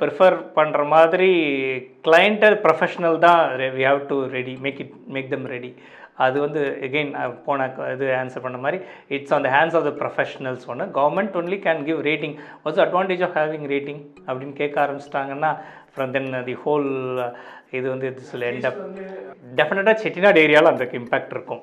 ப்ரிஃபர் 0.00 0.36
பண்ணுற 0.58 0.82
மாதிரி 0.94 1.30
கிளைண்ட்டர் 2.06 2.56
ப்ரொஃபஷனல் 2.66 3.18
தான் 3.26 3.40
we 3.76 3.84
have 3.88 4.00
to 4.12 4.18
ready 4.36 4.54
make 4.66 4.80
it 4.84 4.94
make 5.16 5.28
them 5.34 5.50
ready 5.54 5.70
அது 6.24 6.36
வந்து 6.44 6.60
எகெயின் 6.86 7.12
போன 7.46 7.66
இது 7.94 8.06
ஆன்சர் 8.20 8.44
பண்ண 8.46 8.58
மாதிரி 8.64 8.78
it's 9.16 9.34
on 9.36 9.44
the 9.46 9.50
hands 9.56 9.76
of 9.78 9.86
the 9.88 9.92
professionals 10.00 10.66
ஒன்று 10.72 10.86
government 10.98 11.38
only 11.40 11.58
can 11.66 11.84
give 11.88 12.00
rating 12.08 12.34
what's 12.64 12.82
advantage 12.86 13.24
of 13.28 13.36
having 13.38 13.66
rating 13.74 14.00
அப்படின்னு 14.28 14.54
கேட்க 14.60 14.76
ஆரம்பிச்சிட்டாங்கன்னா 14.84 15.52
ஃப்ரம் 15.94 16.12
தென் 16.16 16.30
தி 16.50 16.56
ஹோல் 16.64 16.88
இது 17.78 17.86
வந்து 17.94 18.10
திஸ் 18.18 18.34
எண்ட் 18.50 18.68
அப் 18.70 18.80
டெஃபினட்டாக 19.60 19.96
செட்டிநாடு 20.04 20.44
ஏரியாவில் 20.46 20.72
அந்த 20.74 20.86
இம்பேக்ட் 21.00 21.34
இருக்கும். 21.36 21.62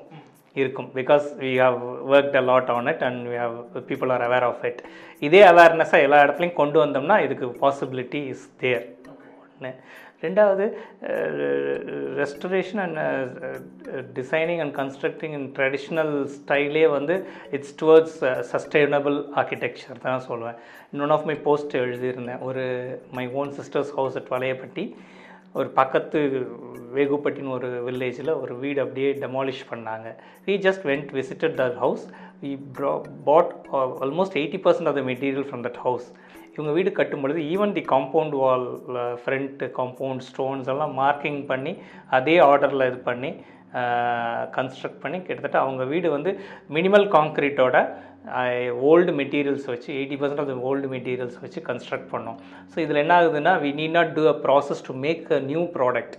இருக்கும் 0.56 0.88
because 0.94 1.26
we 1.38 1.52
have 1.58 1.80
work 2.14 2.36
a 2.36 2.44
lot 2.50 2.70
on 2.70 2.86
it 2.86 3.02
and 3.02 3.22
we 3.28 3.36
have 3.36 3.56
people 3.90 4.12
are 4.12 4.24
aware 4.28 4.42
of 4.42 4.64
it 4.64 4.80
இதே 5.22 5.42
அவேர்னஸாக 5.42 6.06
எல்லா 6.06 6.20
இடத்துலையும் 6.24 6.60
கொண்டு 6.62 6.78
வந்தோம்னா 6.84 7.18
இதுக்கு 7.22 7.48
பாசிபிலிட்டி 7.60 8.22
இஸ் 8.26 8.46
தேர் 8.56 8.86
ஒன்று 9.10 9.72
ரெண்டாவது 10.24 10.64
restoration 12.16 12.80
and 12.84 12.98
designing 14.18 14.60
and 14.60 14.74
constructing 14.74 15.34
in 15.38 15.46
traditional 15.58 16.12
ஸ்டைலே 16.36 16.84
வந்து 16.88 17.14
இட்ஸ் 17.50 17.74
டுவர்ட்ஸ் 17.82 18.18
சஸ்டைனபிள் 18.52 19.16
ஆர்கிடெக்சர் 19.36 20.02
தான் 20.02 20.26
சொல்லுவேன் 20.28 20.58
இன்னொன் 20.92 21.10
ஆஃப் 21.10 21.26
மை 21.30 21.36
போஸ்ட் 21.48 21.76
எழுதியிருந்தேன். 21.76 22.40
ஒரு 22.40 22.64
my 23.12 23.26
own 23.32 23.52
sister's 23.58 23.92
house 23.94 24.16
at 24.16 24.30
Valayapatti 24.30 24.84
ஒரு 25.54 25.68
பக்கத்து 25.80 26.18
வேகுப்பட்டின்னு 26.96 27.54
ஒரு 27.56 27.68
வில்லேஜில் 27.86 28.32
ஒரு 28.42 28.52
வீடு 28.62 28.78
அப்படியே 28.84 29.08
டெமாலிஷ் 29.24 29.62
பண்ணாங்க. 29.70 30.08
We 30.46 30.54
just 30.66 30.84
went 30.90 31.10
visited 31.18 31.56
that 31.60 31.78
house 31.84 32.04
we 32.42 32.50
brought 33.28 33.52
almost 34.06 34.36
eighty 34.40 34.60
percent 34.66 34.90
of 34.90 34.98
the 34.98 35.04
material 35.10 35.46
from 35.48 35.64
that 35.68 35.80
house 35.86 36.06
இவங்க 36.54 36.72
வீடு 36.76 36.90
கட்டும் 36.92 37.22
பொழுது 37.24 37.40
even 37.54 37.74
the 37.78 37.82
compound 37.94 38.34
wall 38.42 38.66
front 39.22 39.62
compound 39.78 40.24
stones 40.28 40.70
எல்லாம் 40.72 40.94
மார்க்கிங் 41.02 41.40
பண்ணி 41.52 41.72
அதே 42.18 42.36
ஆர்டரில் 42.48 42.88
இது 42.90 43.00
பண்ணி 43.10 43.30
கன்ஸ்ட்ரக்ட் 44.56 45.02
பண்ணி 45.02 45.18
கிட்டத்தட்ட 45.26 45.58
அவங்க 45.64 45.82
வீடு 45.92 46.08
வந்து 46.16 46.30
மினிமல் 46.76 47.06
காங்க்ரீட்டோட 47.16 47.76
ஓல்டு 48.90 49.12
மெட்டீரியல்ஸ் 49.20 49.68
வச்சு 49.72 49.90
eighty 49.98 50.16
percent 50.20 50.42
of 50.42 50.50
the 50.52 50.56
old 50.70 50.88
materials 50.94 51.38
வச்சு 51.44 51.60
கன்ஸ்ட்ரக்ட் 51.68 52.10
பண்ணோம். 52.14 52.38
ஸோ 52.72 52.76
இதில் 52.84 53.02
என்ன 53.04 53.14
ஆகுதுன்னா 53.20 53.54
we 53.64 53.70
need 53.78 53.96
not 53.98 54.12
to 54.18 54.24
a 54.32 54.36
process 54.46 54.82
to 54.88 54.94
make 55.06 55.24
a 55.38 55.40
new 55.50 55.62
product 55.78 56.16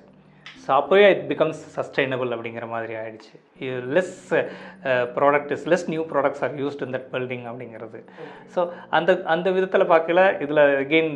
so 0.63 0.69
அப்போவே 0.77 1.05
இட் 1.13 1.23
பிகம்ஸ் 1.31 1.61
சஸ்டைனபிள் 1.75 2.33
அப்படிங்கிற 2.35 2.65
மாதிரி 2.73 2.93
ஆயிடுச்சு. 3.01 3.35
Less 3.97 4.17
product 5.17 5.53
is 5.55 5.67
less 5.73 5.87
new 5.93 6.03
products 6.13 6.43
are 6.47 6.57
used 6.63 6.83
in 6.87 6.93
that 6.95 7.07
building 7.13 7.45
அப்படிங்கிறது. 7.51 8.01
ஸோ 8.55 8.63
அந்த 8.99 9.19
அந்த 9.35 9.47
விதத்தில் 9.57 9.91
பார்க்கல 9.93 10.19
இதில் 10.45 10.63
again 10.83 11.13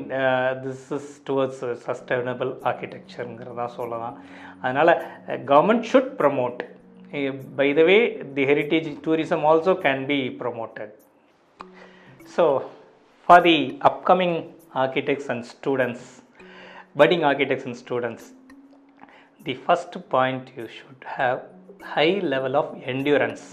this 0.68 0.88
is 1.00 1.12
towards 1.30 1.66
sustainable 1.88 2.54
ஆர்கிடெக்சருங்கிறதான் 2.72 3.76
சொல்லலாம். 3.80 4.18
அதனால் 4.64 4.96
government 5.54 5.86
should 5.92 6.14
promote 6.22 6.62
by 7.58 7.68
the 7.78 7.84
way 7.88 8.00
the 8.38 8.44
heritage 8.50 8.88
tourism 9.04 9.42
also 9.50 9.74
can 9.84 10.00
be 10.10 10.18
promoted. 10.40 10.90
So 12.34 12.44
for 13.28 13.38
the 13.46 13.58
upcoming 13.90 14.34
architects 14.84 15.28
and 15.34 15.42
students 15.52 16.02
budding 17.00 17.22
architects 17.30 17.66
and 17.70 17.78
students 17.84 18.24
the 19.46 19.56
first 19.66 19.94
point 20.16 20.44
you 20.58 20.68
should 20.78 21.04
have 21.18 21.40
high 21.94 22.08
level 22.34 22.56
of 22.60 22.72
endurance. 22.92 23.44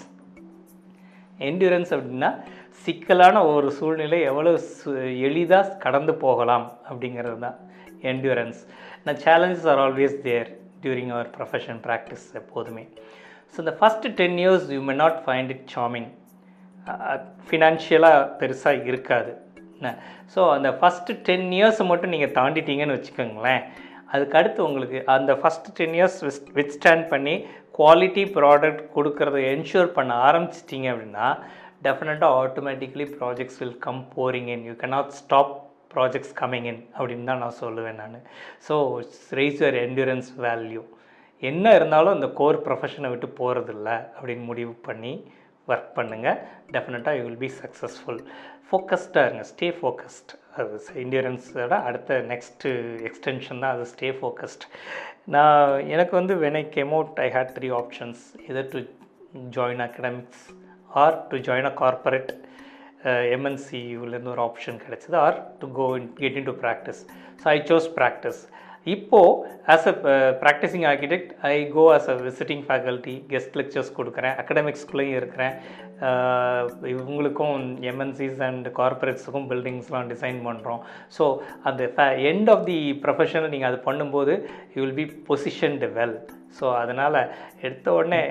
Endurance 1.49 1.91
அப்படின்னா 1.95 2.31
சிக்கலான 2.85 3.43
ஒரு 3.55 3.69
சூழ்நிலை 3.79 4.19
எவ்வளோ 4.31 4.53
எளிதாக 5.29 5.75
கடந்து 5.85 6.13
போகலாம் 6.25 6.67
அப்படிங்கிறது 6.91 7.39
தான் 7.45 7.59
endurance. 8.11 8.59
நான் 9.05 9.21
challenges 9.27 9.67
are 9.73 9.83
always 9.87 10.17
there 10.29 10.49
during 10.85 11.13
our 11.17 11.31
profession 11.37 11.81
practice 11.87 12.27
எப்போதுமே. 12.41 12.85
ஸோ 13.53 13.59
இந்த 13.65 13.75
first 13.81 14.15
ten 14.23 14.39
years 14.45 14.67
you 14.77 14.81
may 14.89 14.97
not 15.05 15.19
find 15.27 15.53
it 15.57 15.69
charming 15.77 16.11
ஃபினான்ஷியலாக 17.49 18.29
பெருசாக 18.41 18.87
இருக்காது. 18.93 19.33
ஸோ 20.35 20.41
அந்த 20.57 20.71
ஃபஸ்ட்டு 20.81 21.21
டென் 21.29 21.49
இயர்ஸை 21.61 21.85
மட்டும் 21.93 22.13
நீங்கள் 22.17 22.35
தாண்டிட்டீங்கன்னு 22.41 22.99
வச்சுக்கோங்களேன். 22.99 23.63
அதுக்கு 24.13 24.39
அடுத்து 24.41 24.61
உங்களுக்கு 24.69 24.99
அந்த 25.15 25.33
first 25.41 25.69
ten 25.77 25.97
years 25.99 26.19
with 26.57 26.73
stand 26.77 27.07
பண்ணி 27.09 27.35
குவாலிட்டி 27.75 28.25
ப்ராடக்ட் 28.37 28.83
கொடுக்கறத 28.95 29.39
என்ஷூர் 29.53 29.91
பண்ண 29.93 30.15
ஆரம்பிச்சிட்டிங்க 30.29 30.89
அப்படின்னா 30.93 31.29
டெஃபினட்டாக 31.87 32.41
automatically 32.43 33.05
projects 33.15 33.61
will 33.61 33.79
come 33.79 34.03
pouring 34.15 34.51
in 34.55 34.65
you 34.65 34.75
cannot 34.83 35.15
stop 35.21 35.53
projects 35.95 36.35
coming 36.35 36.69
in 36.71 36.83
அப்படின்னு 36.97 37.27
தான் 37.27 37.43
நான் 37.45 37.61
சொல்லுவேன் 37.63 37.99
நான். 38.03 38.19
So 38.67 38.75
raise 39.39 39.61
your 39.63 39.79
endurance 39.83 40.31
value 40.45 40.83
என்ன 41.43 41.75
இருந்தாலும் 41.75 42.15
அந்த 42.15 42.29
கோர் 42.41 42.65
ப்ரொஃபஷனை 42.67 43.09
விட்டு 43.11 43.29
போகிறதில்ல 43.39 43.89
அப்படின்னு 44.17 44.45
முடிவு 44.45 44.75
பண்ணி 44.87 45.13
ஒர்க் 45.71 45.91
பண்ணுங்கள் 45.99 46.39
டெஃபினட்டாக 46.75 47.17
யூ 47.19 47.25
வில் 47.27 47.43
பி 47.45 47.51
சக்ஸஸ்ஃபுல் 47.63 48.21
ஃபோக்கஸ்டாக 48.69 49.25
இருங்க. 49.27 49.45
ஸ்டே 49.53 49.67
ஃபோக்கஸ்ட் 49.79 50.33
அது 50.61 50.79
இண்டியரன்ஸோட 51.03 51.75
அடுத்த 51.89 52.19
நெக்ஸ்ட்டு 52.31 52.71
எக்ஸ்டென்ஷன் 53.09 53.63
தான். 53.63 53.75
அது 53.77 53.85
ஸ்டே 53.93 54.09
ஃபோக்கஸ்ட் 54.19 54.65
நான் 55.35 55.75
எனக்கு 55.95 56.15
வந்து 56.21 56.35
when 56.45 56.59
I 56.63 56.65
came 56.77 56.93
out 56.97 57.21
I 57.27 57.29
had 57.37 57.53
three 57.59 57.69
options 57.81 58.23
either 58.51 58.71
to 58.75 58.81
join 59.57 59.83
academics 59.89 60.43
or 61.03 61.19
to 61.31 61.39
join 61.49 61.69
a 61.71 61.75
corporate 61.83 62.33
எம்என்சியூலேருந்து 63.37 64.33
ஒரு 64.35 64.43
ஆப்ஷன் 64.49 64.83
கிடச்சிது. 64.83 65.17
Or 65.27 65.39
to 65.61 65.69
go 65.79 65.87
in 66.01 66.11
get 66.21 66.37
in 66.41 66.49
to 66.51 66.55
practice 66.65 67.01
so 67.43 67.47
I 67.55 67.57
chose 67.71 67.89
practice 68.01 68.43
இப்போது 68.87 69.37
as 69.75 69.87
a 69.91 69.95
practicing 70.43 70.85
architect 70.91 71.33
I 71.51 71.57
go 71.77 71.85
as 71.97 72.09
a 72.13 72.17
visiting 72.29 72.65
faculty 72.69 73.15
guest 73.33 73.57
lectures 73.61 73.93
கொடுக்குறேன் 73.99 74.35
அகடமிக்ஸ்குள்ளேயும் 74.43 75.19
இருக்கிறேன். 75.21 75.55
இவங்களுக்கும் 76.93 77.57
MNCs 77.91 78.41
and 78.49 78.69
கார்பரேட்ஸுக்கும் 78.81 79.49
பில்டிங்ஸ்லாம் 79.53 80.11
design 80.13 80.41
பண்ணுறோம் 80.49 80.81
ஸோ 81.19 81.27
அந்த 81.71 81.83
எண்ட் 82.33 82.51
ஆஃப் 82.55 82.65
தி 82.71 82.79
ப்ரொஃபஷனல் 83.05 83.53
நீங்கள் 83.55 83.71
அது 83.73 83.81
பண்ணும்போது 83.89 84.35
you 84.75 84.81
will 84.85 84.99
be 85.03 85.09
positioned 85.31 85.89
well 85.99 86.17
so 86.59 86.67
அதனால் 86.83 87.19
எடுத்த 87.67 87.87
உடனே 87.99 88.23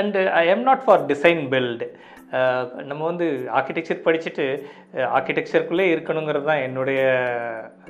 and 0.00 0.22
I 0.42 0.44
am 0.54 0.66
not 0.70 0.86
for 0.86 1.04
design 1.12 1.42
build 1.54 1.88
நம்ம 2.88 3.02
வந்து 3.10 3.26
ஆர்கிடெக்சர் 3.58 4.04
படிச்சுட்டு 4.04 4.44
uh, 4.96 5.06
ஆர்கிடெக்சருக்குள்ளே 5.16 5.86
இருக்கணுங்கிறது 5.94 6.46
தான் 6.50 6.62
என்னுடைய 6.66 7.00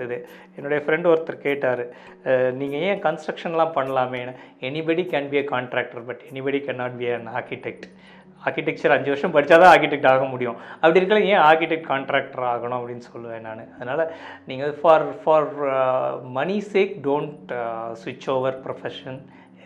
இது. 0.04 0.16
என்னுடைய 0.56 0.78
ஃப்ரெண்டு 0.84 1.10
ஒருத்தர் 1.12 1.44
கேட்டார் 1.46 1.82
uh, 2.30 2.48
நீங்கள் 2.60 2.84
ஏன் 2.90 3.02
கன்ஸ்ட்ரக்ஷன்லாம் 3.06 3.74
பண்ணலாமே? 3.78 4.20
Anybody 4.68 5.04
can 5.12 5.28
be 5.32 5.38
a 5.42 5.44
contractor 5.54 6.06
but 6.08 6.22
anybody 6.30 6.60
can 6.66 6.80
not 6.82 6.96
be 7.00 7.08
an 7.16 7.28
architect 7.40 7.86
architecture 8.42 8.94
அஞ்சு 8.94 9.10
வருஷம் 9.12 9.34
படித்தா 9.34 9.56
தான் 9.62 9.72
ஆர்கிடெக்ட் 9.72 10.08
ஆக 10.10 10.24
முடியும். 10.32 10.56
அப்படி 10.80 11.00
இருக்கல 11.00 11.20
ஏன் 11.32 11.42
ஆர்கிடெக்ட் 11.48 11.90
கான்ட்ராக்டர் 11.92 12.46
ஆகணும்? 12.52 12.78
அப்படின்னு 12.80 13.04
சொல்லுவேன் 13.10 13.44
நான். 13.48 13.66
அதனால் 13.76 14.04
நீங்கள் 14.50 14.72
for 14.80 15.06
for 15.24 15.48
money 16.38 16.56
sake 16.72 16.94
don't 17.08 17.52
சுவிட்ச் 18.02 18.28
ஓவர் 18.36 18.58
ப்ரொஃபஷன் 18.66 19.20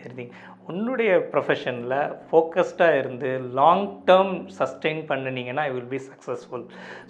எவ்ரிதிங் 0.05 0.31
உன்னுடைய 0.67 1.11
ப்ரொஃபஷனில் 1.33 1.95
ஃபோக்கஸ்டாக 2.27 2.99
இருந்து 3.01 3.29
long 3.59 3.85
term 4.07 4.33
sustain 4.59 5.01
பண்ணினீங்கன்னா 5.09 5.65
I 5.69 5.73
will 5.75 5.91
be 5.93 6.01
successful 6.09 6.65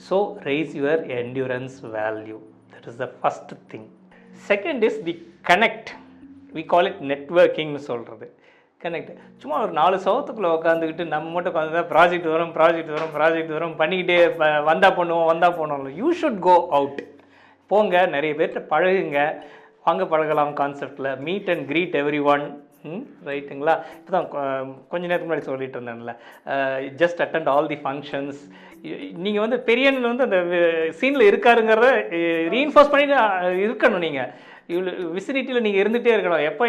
so 0.07 0.17
raise 0.49 0.73
your 0.79 1.03
endurance 1.19 1.75
value 1.95 2.39
that 2.73 2.87
is 2.91 2.99
the 3.03 3.07
first 3.19 3.53
thing 3.73 3.87
second 4.49 4.83
is 4.89 4.99
the 5.07 5.15
connect 5.45 5.91
we 6.53 6.65
call 6.65 6.89
it 6.91 7.03
நெட்ஒர்க்கிங்னு 7.11 7.83
சொல்கிறது 7.89 8.27
connect 8.81 9.11
சும்மா 9.41 9.57
ஒரு 9.61 9.73
நாலு 9.79 9.97
சவத்துக்குள்ளே 10.05 10.49
உட்காந்துக்கிட்டு 10.55 11.05
நம்ம 11.13 11.31
மட்டும் 11.31 11.53
உட்காந்து 11.53 11.83
ப்ராஜெக்ட் 11.93 12.29
வரும் 12.33 12.53
ப்ராஜெக்ட் 12.57 12.93
வரும் 12.95 13.13
ப்ராஜெக்ட் 13.15 13.53
வரும் 13.57 13.75
பண்ணிக்கிட்டே 13.79 14.17
வந்தால் 14.69 14.97
பண்ணுவோம் 14.97 15.29
வந்தால் 15.31 15.57
போனோம்ல 15.59 15.91
யூ 15.97 16.09
ஷுட் 16.21 16.39
கோ 16.39 16.55
அவுட் 16.77 17.01
போங்க 17.71 18.05
நிறைய 18.05 18.33
பேர்கிட்ட 18.33 18.61
பழகுங்க. 18.73 19.19
வாங்க 19.85 20.03
பழகலாம் 20.05 20.53
கான்செப்டில் 20.53 21.09
meet 21.19 21.49
and 21.49 21.65
greet 21.71 21.95
every 22.01 22.21
one 22.33 22.43
ரைட்டுங்களா? 23.29 23.75
இப்போ 23.99 24.11
தான் 24.15 24.27
கொஞ்ச 24.91 25.03
நேரத்துக்கு 25.07 25.29
முன்னாடி 25.29 25.49
சொல்லிட்டு 25.49 25.77
இருந்தேன்ல. 25.79 26.13
Just 27.01 27.21
attend 27.25 27.51
all 27.53 27.71
the 27.73 27.79
functions 27.85 28.41
நீங்கள் 29.25 29.43
வந்து 29.45 29.57
பெரியன் 29.69 30.01
வந்து 30.09 30.27
அந்த 30.27 30.39
சீனில் 30.99 31.29
இருக்காருங்கிறத 31.31 31.89
ரீஇன்ஃபோர்ஸ் 32.55 32.93
பண்ணி 32.93 33.15
இருக்கணும் 33.67 34.05
நீங்கள் 34.07 34.31
இவ்வளோ 34.73 34.91
விசினிட்டியில் 35.17 35.65
நீங்கள் 35.65 35.81
இருந்துகிட்டே 35.83 36.13
இருக்கணும். 36.15 36.45
எப்போ 36.51 36.65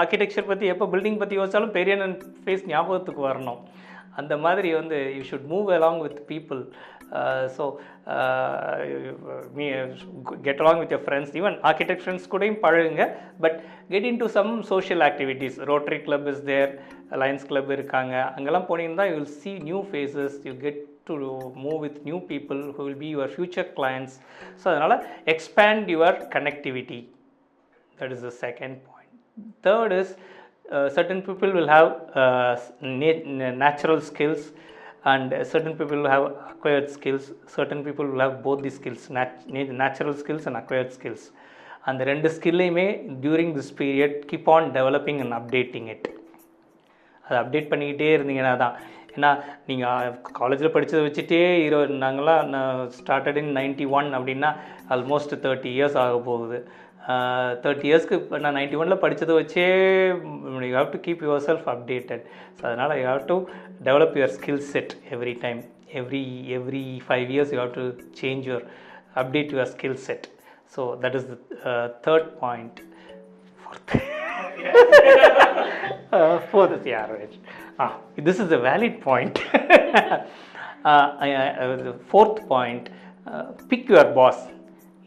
ஆர்கிடெக்சர் 0.00 0.50
பற்றி 0.50 0.66
எப்போ 0.74 0.86
பில்டிங் 0.92 1.22
பற்றி 1.22 1.38
யோசிச்சாலும் 1.38 1.76
பெரியன் 1.78 2.18
ஃபேஸ் 2.44 2.68
ஞாபகத்துக்கு 2.72 3.22
வரணும். 3.30 3.62
அந்த 4.20 4.34
மாதிரி 4.42 4.68
வந்து 4.80 4.98
you 5.14 5.22
should 5.28 5.48
move 5.52 5.70
along 5.76 6.02
with 6.04 6.20
people 6.28 6.60
so 7.56 7.64
me 9.58 9.66
get 10.46 10.62
along 10.62 10.80
with 10.82 10.94
friends 11.06 11.34
even 11.40 11.56
architect 11.70 12.02
friends 12.04 12.30
கூடயும் 12.32 12.60
பழகுங்க? 12.64 13.04
But 13.44 13.58
get 13.92 14.08
in 14.10 14.20
to 14.22 14.28
some 14.38 14.50
social 14.72 15.04
activities 15.08 15.56
Rotary 15.72 16.00
Club 16.08 16.26
is 16.32 16.42
there 16.52 16.72
Lions 17.22 17.46
Club 17.52 17.70
இருக்காங்க. 17.76 18.14
அங்கெல்லாம் 18.36 18.68
போனீங்கன்னா 18.72 19.06
you 19.10 19.16
will 19.20 19.32
see 19.44 19.54
new 19.68 19.80
faces 19.92 20.36
you 20.48 20.54
get 20.66 20.82
to 21.08 21.14
move 21.64 21.78
with 21.86 21.98
new 22.10 22.18
people 22.32 22.60
who 22.76 22.84
will 22.88 23.00
be 23.04 23.10
your 23.14 23.32
future 23.38 23.66
clients. 23.78 24.14
So 24.60 24.66
அதனால் 24.72 24.96
expand 25.34 25.88
your 25.96 26.18
connectivity 26.36 27.00
that 27.98 28.14
is 28.16 28.24
the 28.28 28.32
second 28.44 28.78
point 28.90 29.18
third 29.66 29.94
is 30.02 30.12
certain 30.96 31.24
people 31.28 31.50
will 31.56 31.72
have 31.76 31.90
natural 33.64 34.02
skills 34.10 34.46
and 35.12 35.34
uh, 35.34 35.44
certain 35.52 35.74
people 35.78 35.98
will 36.02 36.10
have 36.14 36.26
acquired 36.50 36.88
skills 36.96 37.24
certain 37.56 37.80
people 37.86 38.06
will 38.12 38.22
have 38.26 38.36
both 38.46 38.60
the 38.66 38.70
skills 38.78 39.02
nat- 39.16 39.42
natural 39.82 40.14
skills 40.22 40.46
and 40.46 40.56
acquired 40.56 40.92
skills. 40.98 41.24
அந்த 41.90 42.04
ரெண்டு 42.04 42.28
ஸ்கில்லையுமே 42.36 42.84
during 43.22 43.50
this 43.56 43.72
period 43.78 44.14
keep 44.30 44.50
on 44.54 44.70
developing 44.70 45.20
and 45.24 45.34
updating 45.38 45.88
it 45.94 46.08
அதை 47.24 47.38
update 47.38 47.70
பண்ணிக்கிட்டே 47.72 48.08
இருந்தீங்கன்னா 48.18 48.56
தான். 48.62 48.76
ஏன்னா 49.16 49.30
நீங்கள் 49.66 50.20
காலேஜில் 50.20 50.72
படித்ததை 50.74 51.02
வச்சுட்டே 51.08 51.40
இரு 51.64 51.80
நாங்களாம் 52.04 52.54
ஸ்டார்டட் 53.00 53.36
இன் 53.42 53.52
நைன்ட்டி 53.54 53.88
ஒன் 53.88 54.08
அப்படின்னா 54.18 54.50
ஆல்மோஸ்ட் 54.88 55.36
தேர்ட்டி 55.44 55.70
இயர்ஸ் 55.74 56.00
ஆக 56.04 56.18
போகுது. 56.18 56.58
தேர்ட்டி 57.62 57.86
இயர்ஸ்க்கு 57.88 58.18
இப்போ 58.20 58.36
நான் 58.38 58.56
நைன்டி 58.58 58.76
ஒனில் 58.82 59.00
படித்ததை 59.02 59.34
வச்சே 59.38 59.64
you 60.68 60.74
have 60.78 60.92
to 60.94 61.00
keep 61.06 61.24
yourself 61.48 61.66
updated 61.74 62.24
so 62.58 62.62
அதனால் 62.68 62.94
you 63.00 63.04
have 63.10 63.22
to 63.30 63.36
develop 63.88 64.16
your 64.18 64.34
skill 64.36 64.62
set 64.72 64.94
every 65.16 65.34
time 65.44 65.60
every 66.00 66.24
every 66.58 66.86
five 67.06 67.28
years 67.34 67.52
you 67.54 67.58
have 67.62 67.74
to 67.74 67.84
change 68.20 68.48
your 68.50 68.64
update 69.22 69.52
your 69.56 69.70
skill 69.74 70.00
set 70.08 70.26
so 70.76 70.82
that 71.04 71.16
is 71.20 71.28
the 71.30 71.36
third 72.06 72.30
point 72.40 72.80
fourth 73.60 73.94
fourth 76.50 76.74
is 76.78 76.88
யார் 76.94 77.12
ஆ 77.78 77.88
this 78.24 78.42
is 78.44 78.56
a 78.58 78.62
valid 78.70 78.98
point 79.08 79.38
fourth 82.10 82.42
point 82.48 82.88
pick 83.68 83.88
your 83.92 84.12
boss 84.16 84.42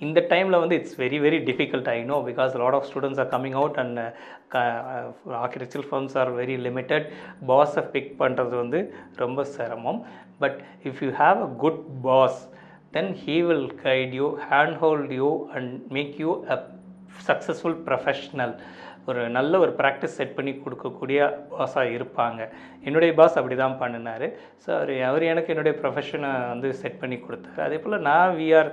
இந்த 0.06 0.20
டைமில் 0.32 0.60
வந்து 0.62 0.76
it's 0.80 0.98
very 1.04 1.18
very 1.26 1.40
difficult 1.50 1.90
I 1.94 1.98
know 2.12 2.18
because 2.28 2.52
lot 2.62 2.78
of 2.78 2.88
students 2.90 3.20
are 3.24 3.30
coming 3.34 3.58
out 3.62 3.78
and 3.84 4.00
architectural 5.44 5.88
firms 5.90 6.16
are 6.22 6.32
very 6.40 6.58
limited 6.68 7.06
பாஸை 7.52 7.84
pick 7.96 8.12
பண்ணுறது 8.22 8.56
வந்து 8.64 8.82
ரொம்ப 9.24 9.46
சிரமம். 9.56 10.00
But 10.44 10.60
if 10.90 11.02
you 11.06 11.10
have 11.24 11.40
a 11.48 11.50
good 11.66 11.82
boss 12.08 12.42
then 12.98 13.12
he 13.24 13.38
will 13.50 13.70
guide 13.86 14.14
you 14.20 14.28
hand 14.52 14.78
hold 14.84 15.14
you 15.22 15.30
and 15.58 15.72
make 15.98 16.14
you 16.24 16.32
a 16.56 16.58
successful 17.30 17.78
professional 17.88 18.54
ஒரு 19.12 19.22
நல்ல 19.36 19.60
ஒரு 19.64 19.72
practice 19.80 20.16
set 20.20 20.34
பண்ணி 20.38 20.52
கொடுக்கக்கூடிய 20.64 21.20
பாஸாக 21.52 21.94
இருப்பாங்க. 21.98 22.42
என்னுடைய 22.88 23.12
பாஸ் 23.20 23.38
அப்படி 23.40 23.56
தான் 23.62 23.78
பண்ணினார். 23.82 24.26
ஸோ 24.64 24.70
அவர் 24.78 24.92
அவர் 25.10 25.24
எனக்கு 25.32 25.52
என்னுடைய 25.54 25.74
ப்ரொஃபஷனை 25.82 26.32
வந்து 26.52 26.70
செட் 26.82 27.00
பண்ணி 27.02 27.18
கொடுத்தாரு. 27.26 27.62
அதே 27.68 27.78
போல் 27.84 28.06
நான் 28.10 28.36
we 28.40 28.48
are 28.60 28.70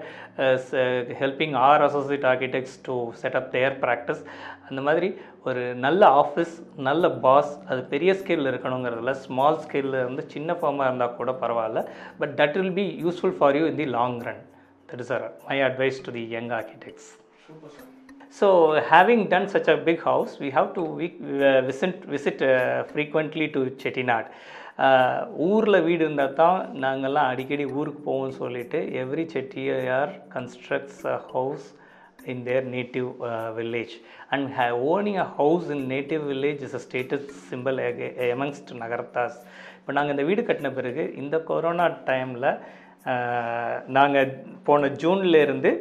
helping 1.23 1.57
our 1.69 1.85
associate 1.89 2.27
architects 2.33 2.77
to 2.89 2.97
set 3.23 3.39
up 3.41 3.49
their 3.57 3.79
practice 3.85 4.23
அந்த 4.69 4.83
மாதிரி 4.89 5.11
ஒரு 5.49 5.63
நல்ல 5.87 6.03
ஆஃபீஸ் 6.23 6.55
நல்ல 6.89 7.09
பாஸ் 7.27 7.53
அது 7.71 7.81
பெரிய 7.95 8.11
ஸ்கேலில் 8.21 8.51
இருக்கணுங்கிறதுல 8.53 9.15
ஸ்மால் 9.25 9.61
ஸ்கேலில் 9.65 10.01
இருந்து 10.03 10.25
சின்ன 10.35 10.57
ஃபார்மாக 10.61 10.89
இருந்தால் 10.91 11.19
கூட 11.21 11.33
பரவாயில்ல. 11.45 11.83
But 12.23 12.35
that 12.43 12.59
will 12.61 12.77
be 12.83 12.87
useful 13.07 13.37
for 13.41 13.59
you 13.61 13.67
in 13.73 13.81
the 13.83 13.89
long 13.99 14.21
run 14.29 14.45
that 14.93 15.03
is 15.07 15.13
our 15.19 15.27
my 15.51 15.59
advice 15.71 16.05
to 16.07 16.13
the 16.21 16.25
young 16.37 16.53
architects 16.61 17.11
So, 18.35 18.47
having 18.85 19.29
done 19.29 19.49
such 19.49 19.69
a 19.69 19.77
big 19.79 20.03
house, 20.03 20.39
we 20.41 20.51
have 20.51 20.75
to 20.75 20.83
we, 20.83 21.07
uh, 21.41 21.63
visit, 21.63 22.05
visit 22.07 22.43
uh, 22.43 22.51
frequently 22.85 23.49
to 23.49 23.61
Chettinad. 23.83 24.27
ஊரில் 25.49 25.85
வீடு 25.87 26.03
இருந்தால் 26.05 26.33
தான் 26.41 26.57
நாங்கள்லாம் 26.85 27.29
அடிக்கடி 27.33 27.65
ஊருக்கு 27.79 28.01
போவோம்னு 28.07 28.37
சொல்லிட்டு 28.41 28.79
every 29.03 29.25
Chettiar 29.35 30.13
constructs 30.35 31.03
a 31.13 31.19
house 31.33 31.67
in 32.33 32.39
their 32.45 32.63
native 32.75 33.09
uh, 33.23 33.53
village 33.53 33.95
and 34.31 34.45
ha- 34.57 34.75
owning 34.91 35.17
a 35.17 35.29
house 35.39 35.67
in 35.75 35.81
native 35.89 36.23
village 36.33 36.61
is 36.67 36.75
a 36.75 36.83
status 36.87 37.23
symbol 37.51 37.79
ag- 37.89 38.03
amongst 38.35 38.69
Nagarathas 38.83 39.37
இப்போ 39.79 39.93
நாங்கள் 39.99 40.15
இந்த 40.17 40.25
வீடு 40.31 40.43
கட்டின 40.49 40.73
பிறகு 40.79 41.05
இந்த 41.23 41.39
கொரோனா 41.51 41.87
டைமில் 42.11 42.49
நாங்கள் 43.97 44.31
போன 44.63 44.89
ஜூன்ல 45.03 45.43
இருந்து 45.47 45.73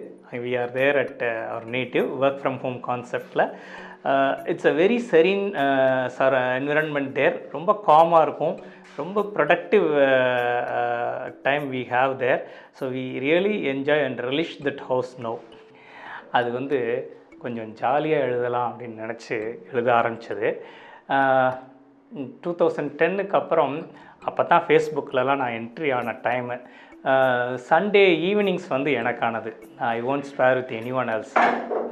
we 0.43 0.51
are 0.57 0.71
there 0.71 0.97
at 1.03 1.23
our 1.51 1.65
native 1.75 2.07
work 2.19 2.39
from 2.41 2.59
home 2.63 2.77
கான்செப்டில் 2.89 3.45
it's 4.51 4.69
a 4.71 4.73
very 4.81 4.99
serene 5.11 5.45
sir 6.17 6.35
environment 6.59 7.11
there 7.19 7.37
ரொம்ப 7.51 7.71
காமாக 7.87 8.25
இருக்கும். 8.27 8.55
ரொம்ப 8.97 9.19
productive 9.35 9.87
time 11.41 11.65
we 11.71 11.81
have 11.93 12.13
there 12.17 12.41
so 12.79 12.85
we 12.95 13.05
really 13.25 13.55
enjoy 13.73 14.05
and 14.07 14.21
relish 14.29 14.57
that 14.67 14.83
house 14.89 15.13
no 15.19 15.33
அது 16.31 16.49
வந்து 16.51 16.79
கொஞ்சம் 17.39 17.71
ஜாலியாக 17.73 18.25
எழுதலாம் 18.27 18.69
அப்படின்னு 18.69 19.03
நினச்சி 19.05 19.35
எழுத 19.71 19.89
ஆரம்பித்தது 19.99 20.49
டூ 22.41 22.49
uh, 22.49 22.55
தௌசண்ட் 22.57 22.91
டென்னுக்கு 22.99 23.35
அப்புறம் 23.39 23.75
அப்போ 24.25 24.41
தான் 24.43 24.63
ஃபேஸ்புக்கிலலாம் 24.65 25.41
நான் 25.41 25.55
என்ட்ரி 25.59 25.89
ஆன 25.91 26.13
டைமு 26.23 26.55
சண்டே 27.69 28.03
ஈவினிங்ஸ் 28.29 28.67
வந்து 28.75 28.91
எனக்கானது. 29.01 29.51
I 29.95 29.97
won't 30.11 30.27
spare 30.31 30.57
with 30.59 30.73
any 30.79 30.91
one 30.99 31.11
else 31.15 31.35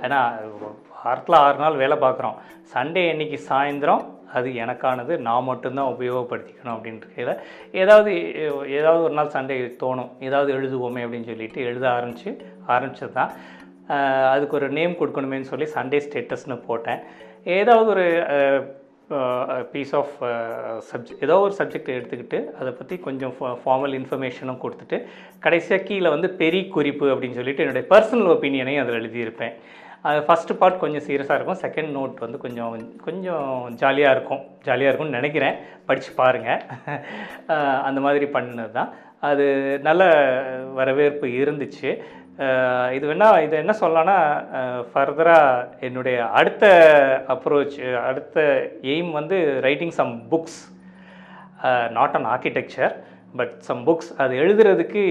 ஏன்னா 0.05 0.21
வாரத்தில் 1.03 1.37
ஆறு 1.45 1.57
நாள் 1.63 1.79
வேலை 1.83 1.97
பார்க்குறோம். 2.03 2.37
சண்டே 2.73 3.03
அன்னைக்கு 3.11 3.37
சாயந்தரம் 3.49 4.03
அது 4.39 4.49
எனக்கானது. 4.63 5.13
நான் 5.27 5.47
மட்டும்தான் 5.49 5.91
உபயோகப்படுத்திக்கணும் 5.93 6.75
அப்படின்றதுல 6.75 7.33
ஏதாவது 7.81 8.11
ஏதாவது 8.79 9.01
ஒரு 9.07 9.15
நாள் 9.19 9.33
சண்டே 9.37 9.55
தோணும். 9.83 10.11
ஏதாவது 10.27 10.51
எழுதுவோமே 10.57 11.03
அப்படின்னு 11.05 11.31
சொல்லிட்டு 11.31 11.65
எழுத 11.69 11.85
ஆரம்பித்து 11.97 12.31
ஆரம்பிச்சது 12.75 13.13
தான் 13.19 13.33
அதுக்கு 14.33 14.55
ஒரு 14.59 14.69
நேம் 14.77 14.99
கொடுக்கணுமேன்னு 14.99 15.51
சொல்லி 15.53 15.67
சண்டே 15.77 15.99
ஸ்டேட்டஸ்னு 16.05 16.57
போட்டேன். 16.67 17.01
ஏதாவது 17.57 17.89
ஒரு 17.95 18.05
பீஸ் 19.73 19.93
ஆஃப் 19.99 20.15
சப்ஜெக்ட் 20.89 21.23
ஏதோ 21.27 21.35
ஒரு 21.45 21.53
சப்ஜெக்ட் 21.59 21.91
எடுத்துக்கிட்டு 21.97 22.39
அதை 22.59 22.71
பற்றி 22.79 22.95
கொஞ்சம் 23.07 23.33
ஃபார்மல் 23.63 23.95
இன்ஃபர்மேஷனும் 23.99 24.61
கொடுத்துட்டு 24.63 24.99
கடைசியாக 25.45 25.85
கீழே 25.89 26.09
வந்து 26.15 26.29
பெரிய 26.41 26.63
குறிப்பு 26.77 27.07
அப்படின்னு 27.13 27.39
சொல்லிட்டு 27.39 27.65
என்னுடைய 27.65 27.85
பர்சனல் 27.93 28.33
ஒப்பீனியனையும் 28.35 28.83
அதில் 28.83 28.99
எழுதியிருப்பேன். 29.01 29.55
அது 30.09 30.19
ஃபஸ்ட்டு 30.27 30.57
பார்ட் 30.59 30.81
கொஞ்சம் 30.83 31.03
சீரியஸாக 31.07 31.35
இருக்கும். 31.37 31.61
செகண்ட் 31.63 31.91
நோட் 31.97 32.21
வந்து 32.25 32.37
கொஞ்சம் 32.43 32.77
கொஞ்சம் 33.07 33.49
ஜாலியாக 33.81 34.15
இருக்கும். 34.15 34.41
ஜாலியாக 34.67 34.89
இருக்கும்னு 34.89 35.19
நினைக்கிறேன். 35.19 35.57
படித்து 35.89 36.11
பாருங்கள் 36.21 36.63
அந்த 37.87 37.99
மாதிரி 38.05 38.27
பண்ணது 38.37 38.73
தான் 38.79 38.91
அது 39.29 39.45
நல்ல 39.87 40.03
வரவேற்பு 40.77 41.27
இருந்துச்சு. 41.41 41.89
இது 42.95 43.05
வேணால் 43.09 43.43
இது 43.45 43.55
என்ன 43.61 43.73
சொல்லலாம்னா 43.79 44.17
ஃபர்தராக 44.91 45.79
என்னுடைய 45.87 46.17
அடுத்த 46.39 46.65
அப்ரோச் 47.33 47.77
அடுத்த 48.09 48.45
எய்ம் 48.93 49.11
வந்து 49.19 49.37
writing 49.67 49.95
some 49.99 50.13
books 50.31 50.59
not 51.97 52.15
on 52.19 52.29
architecture 52.33 52.93
but 53.39 53.53
some 53.67 53.83
books 53.87 54.09
அது 54.23 54.33
எழுதுறதுக்கு 54.43 55.03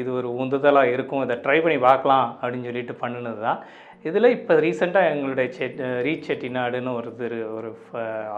இது 0.00 0.10
ஒரு 0.18 0.28
உந்துதலாக 0.42 0.92
இருக்கும். 0.96 1.22
இதை 1.26 1.36
ட்ரை 1.44 1.56
பண்ணி 1.62 1.78
பார்க்கலாம் 1.86 2.26
அப்படின்னு 2.40 2.68
சொல்லிட்டு 2.70 2.94
பண்ணினது 3.00 3.40
தான். 3.48 3.60
இதில் 4.08 4.34
இப்போ 4.36 4.54
ரீசெண்டாக 4.64 5.12
எங்களுடைய 5.12 5.48
செட் 5.58 5.80
ரீச் 6.06 6.26
செட்டிநாடுன்னு 6.28 6.96
ஒரு 6.98 7.10
இது 7.14 7.38
ஒரு 7.58 7.70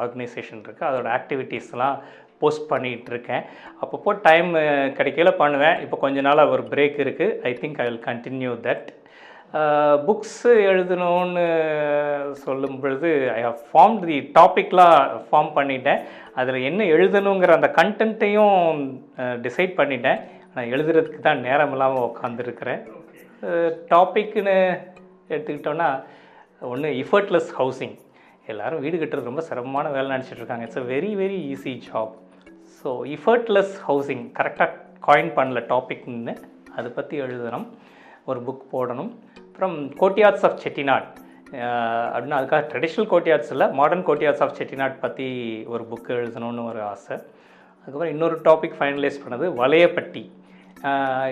ஆர்கனைசேஷன் 0.03 0.63
இருக்குது 0.65 0.89
அதோட 0.91 1.09
ஆக்டிவிட்டீஸ்லாம் 1.19 1.97
போஸ்ட் 2.43 2.69
பண்ணிகிட்ருக்கேன். 2.73 3.45
அப்பப்போ 3.83 4.13
டைம் 4.29 4.51
கிடைக்கல 4.99 5.31
பண்ணுவேன். 5.43 5.77
இப்போ 5.85 5.97
கொஞ்ச 6.05 6.21
நாளாக 6.29 6.55
ஒரு 6.57 6.65
பிரேக் 6.73 6.97
இருக்குது 7.05 7.37
I 7.51 7.53
think 7.63 7.81
I 7.83 7.87
will 7.89 8.07
continue 8.11 8.53
that 8.69 8.87
books 10.07 10.53
எழுதணும்னு 10.71 11.45
சொல்லும் 12.45 12.79
பொழுது 12.83 13.11
ஐ 13.37 13.41
ஹவ் 13.47 13.61
ஃபார்ம் 13.69 13.99
தி 14.09 14.17
டாபிக்லாம் 14.39 14.97
ஃபார்ம் 15.29 15.51
பண்ணிட்டேன். 15.59 16.01
அதில் 16.41 16.67
என்ன 16.71 16.81
எழுதணுங்கிற 16.95 17.53
அந்த 17.59 17.71
கண்டென்ட்டையும் 17.79 18.81
டிசைட் 19.47 19.75
பண்ணிட்டேன். 19.81 20.21
ஆனால் 20.51 20.71
எழுதுறதுக்கு 20.75 21.21
தான் 21.29 21.45
நேரம் 21.47 21.73
இல்லாமல் 21.77 22.07
உட்காந்துருக்கிறேன் 22.11 22.83
டாபிக்னு 23.93 24.59
எடுத்துக்கிட்டோன்னா 25.33 25.89
ஒன்று 26.63 26.91
இஃபர்ட்லெஸ் 27.03 27.51
ஹவுசிங் 27.61 27.97
எல்லோரும் 28.53 28.83
வீடு 28.85 28.97
கட்டுறது 29.01 29.31
ரொம்ப 29.31 29.43
சிரமமான 29.49 29.87
வேலை 29.97 30.09
நினச்சிட்டு 30.15 30.43
இருக்காங்க 30.43 30.67
it's 30.67 30.83
a 30.83 30.87
very 30.93 31.11
very 31.23 31.39
easy 31.55 31.73
job 31.87 32.15
so 32.81 32.89
effortless 33.17 33.75
housing 33.89 34.25
கரெக்டாக 34.39 34.73
காயின் 35.07 35.33
பண்ணல 35.39 35.61
டாபிக்னு 35.73 36.35
அதை 36.79 36.89
பற்றி 36.99 37.17
எழுதணும். 37.27 37.67
ஒரு 38.31 38.41
புக் 38.47 38.65
போடணும். 38.75 39.11
அப்புறம் 39.49 39.77
கோட்டியார்ட்ஸ் 40.01 40.45
ஆஃப் 40.49 40.61
செட்டிநாட் 40.65 41.09
அப்படின்னா 42.13 42.39
அதுக்காக 42.41 42.63
ட்ரெடிஷ்னல் 42.73 43.09
கோட்டியார்ட்ஸ் 43.13 43.53
இல்லை 43.55 43.67
மாடர்ன் 43.81 44.07
கோட்டியார்ட்ஸ் 44.09 44.43
ஆஃப் 44.47 44.57
செட்டிநாட் 44.59 44.97
பற்றி 45.05 45.29
ஒரு 45.75 45.85
புக் 45.91 46.11
எழுதணும்னு 46.17 46.65
ஒரு 46.71 46.81
ஆசை. 46.93 47.17
அதுக்கப்புறம் 47.77 48.13
இன்னொரு 48.15 48.37
டாபிக் 48.49 48.77
ஃபைனலைஸ் 48.79 49.23
பண்ணது 49.25 49.47
வளையப்பட்டி. 49.63 50.25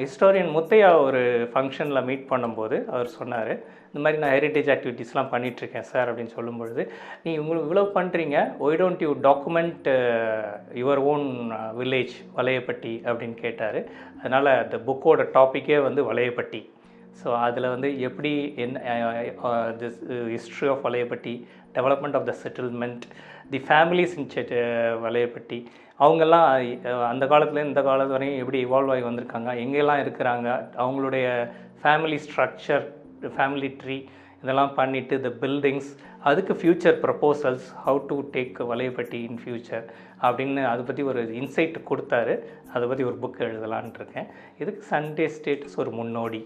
ஹிஸ்டோரியன் 0.02 0.52
முத்தையா 0.56 0.88
ஒரு 1.06 1.20
ஃபங்க்ஷனில் 1.52 2.06
மீட் 2.08 2.30
பண்ணும்போது 2.30 2.76
அவர் 2.92 3.08
சொன்னார் 3.18 3.52
இந்த 3.88 4.02
மாதிரி 4.04 4.20
நான் 4.22 4.34
ஹெரிட்டேஜ் 4.34 4.70
ஆக்டிவிட்டீஸ்லாம் 4.74 5.30
பண்ணிகிட்ருக்கேன் 5.32 5.88
சார் 5.90 6.08
அப்படின்னு 6.10 6.36
சொல்லும்பொழுது 6.36 6.82
நீ 7.24 7.32
உங்களுக்கு 7.38 7.66
இவ்வளோ 7.68 7.84
பண்ணுறீங்க 7.98 8.36
why 8.64 8.78
don't 8.80 9.04
you 9.06 9.10
document 9.28 9.88
your 10.80 11.02
own 11.12 11.26
village 11.80 12.14
Valayapatti 12.38 12.94
அப்படின்னு 13.08 13.36
கேட்டார். 13.44 13.78
அதனால் 14.20 14.50
அந்த 14.62 14.78
புக்கோட 14.88 15.26
டாப்பிக்கே 15.36 15.78
வந்து 15.88 16.02
வளையப்பட்டி. 16.10 16.62
ஸோ 17.20 17.28
அதில் 17.46 17.72
வந்து 17.74 17.88
எப்படி 18.08 18.32
என்ன 18.64 18.78
this 19.82 20.00
history 20.34 20.68
of 20.72 20.84
Valayapatti 20.88 21.34
development 21.78 22.16
of 22.18 22.28
the 22.30 22.34
settlement 22.44 23.04
the 23.52 23.60
families 23.68 24.14
in 24.20 24.30
set 24.34 24.52
Valayapatti 25.06 25.58
அவங்கெல்லாம் 26.02 26.46
அந்த 27.10 27.24
காலத்துலேருந்து 27.32 27.72
இந்த 27.72 27.82
காலத்து 27.88 28.16
வரையும் 28.16 28.40
எப்படி 28.42 28.60
இவால்வ் 28.64 28.92
ஆகி 28.94 29.04
வந்திருக்காங்க? 29.10 29.50
எங்கெல்லாம் 29.64 30.02
இருக்கிறாங்க? 30.04 30.48
அவங்களுடைய 30.84 31.26
ஃபேமிலி 31.82 32.18
ஸ்ட்ரக்சர் 32.26 32.84
ஃபேமிலி 33.36 33.70
ட்ரீ 33.82 33.98
இதெல்லாம் 34.42 34.72
பண்ணிவிட்டு 34.78 35.16
த 35.26 35.30
பில்டிங்ஸ் 35.42 35.90
அதுக்கு 36.30 36.52
future 36.60 36.98
proposals 37.04 37.68
how 37.84 38.00
to 38.10 38.16
take 38.34 38.58
Valayapatti 38.72 39.20
in 39.28 39.40
future 39.44 39.86
அப்படின்னு 40.26 40.62
அதை 40.72 40.82
பற்றி 40.84 41.02
ஒரு 41.12 41.22
இன்சைட் 41.40 41.78
கொடுத்தாரு. 41.90 42.34
அதை 42.74 42.84
பற்றி 42.88 43.06
ஒரு 43.10 43.16
புக் 43.22 43.40
எழுதலான் 43.48 43.94
இருக்கேன். 44.00 44.28
இதுக்கு 44.58 44.84
சண்டே 44.92 45.28
ஸ்டேட்டஸ் 45.36 45.80
ஒரு 45.84 45.92
முன்னோடி. 46.00 46.42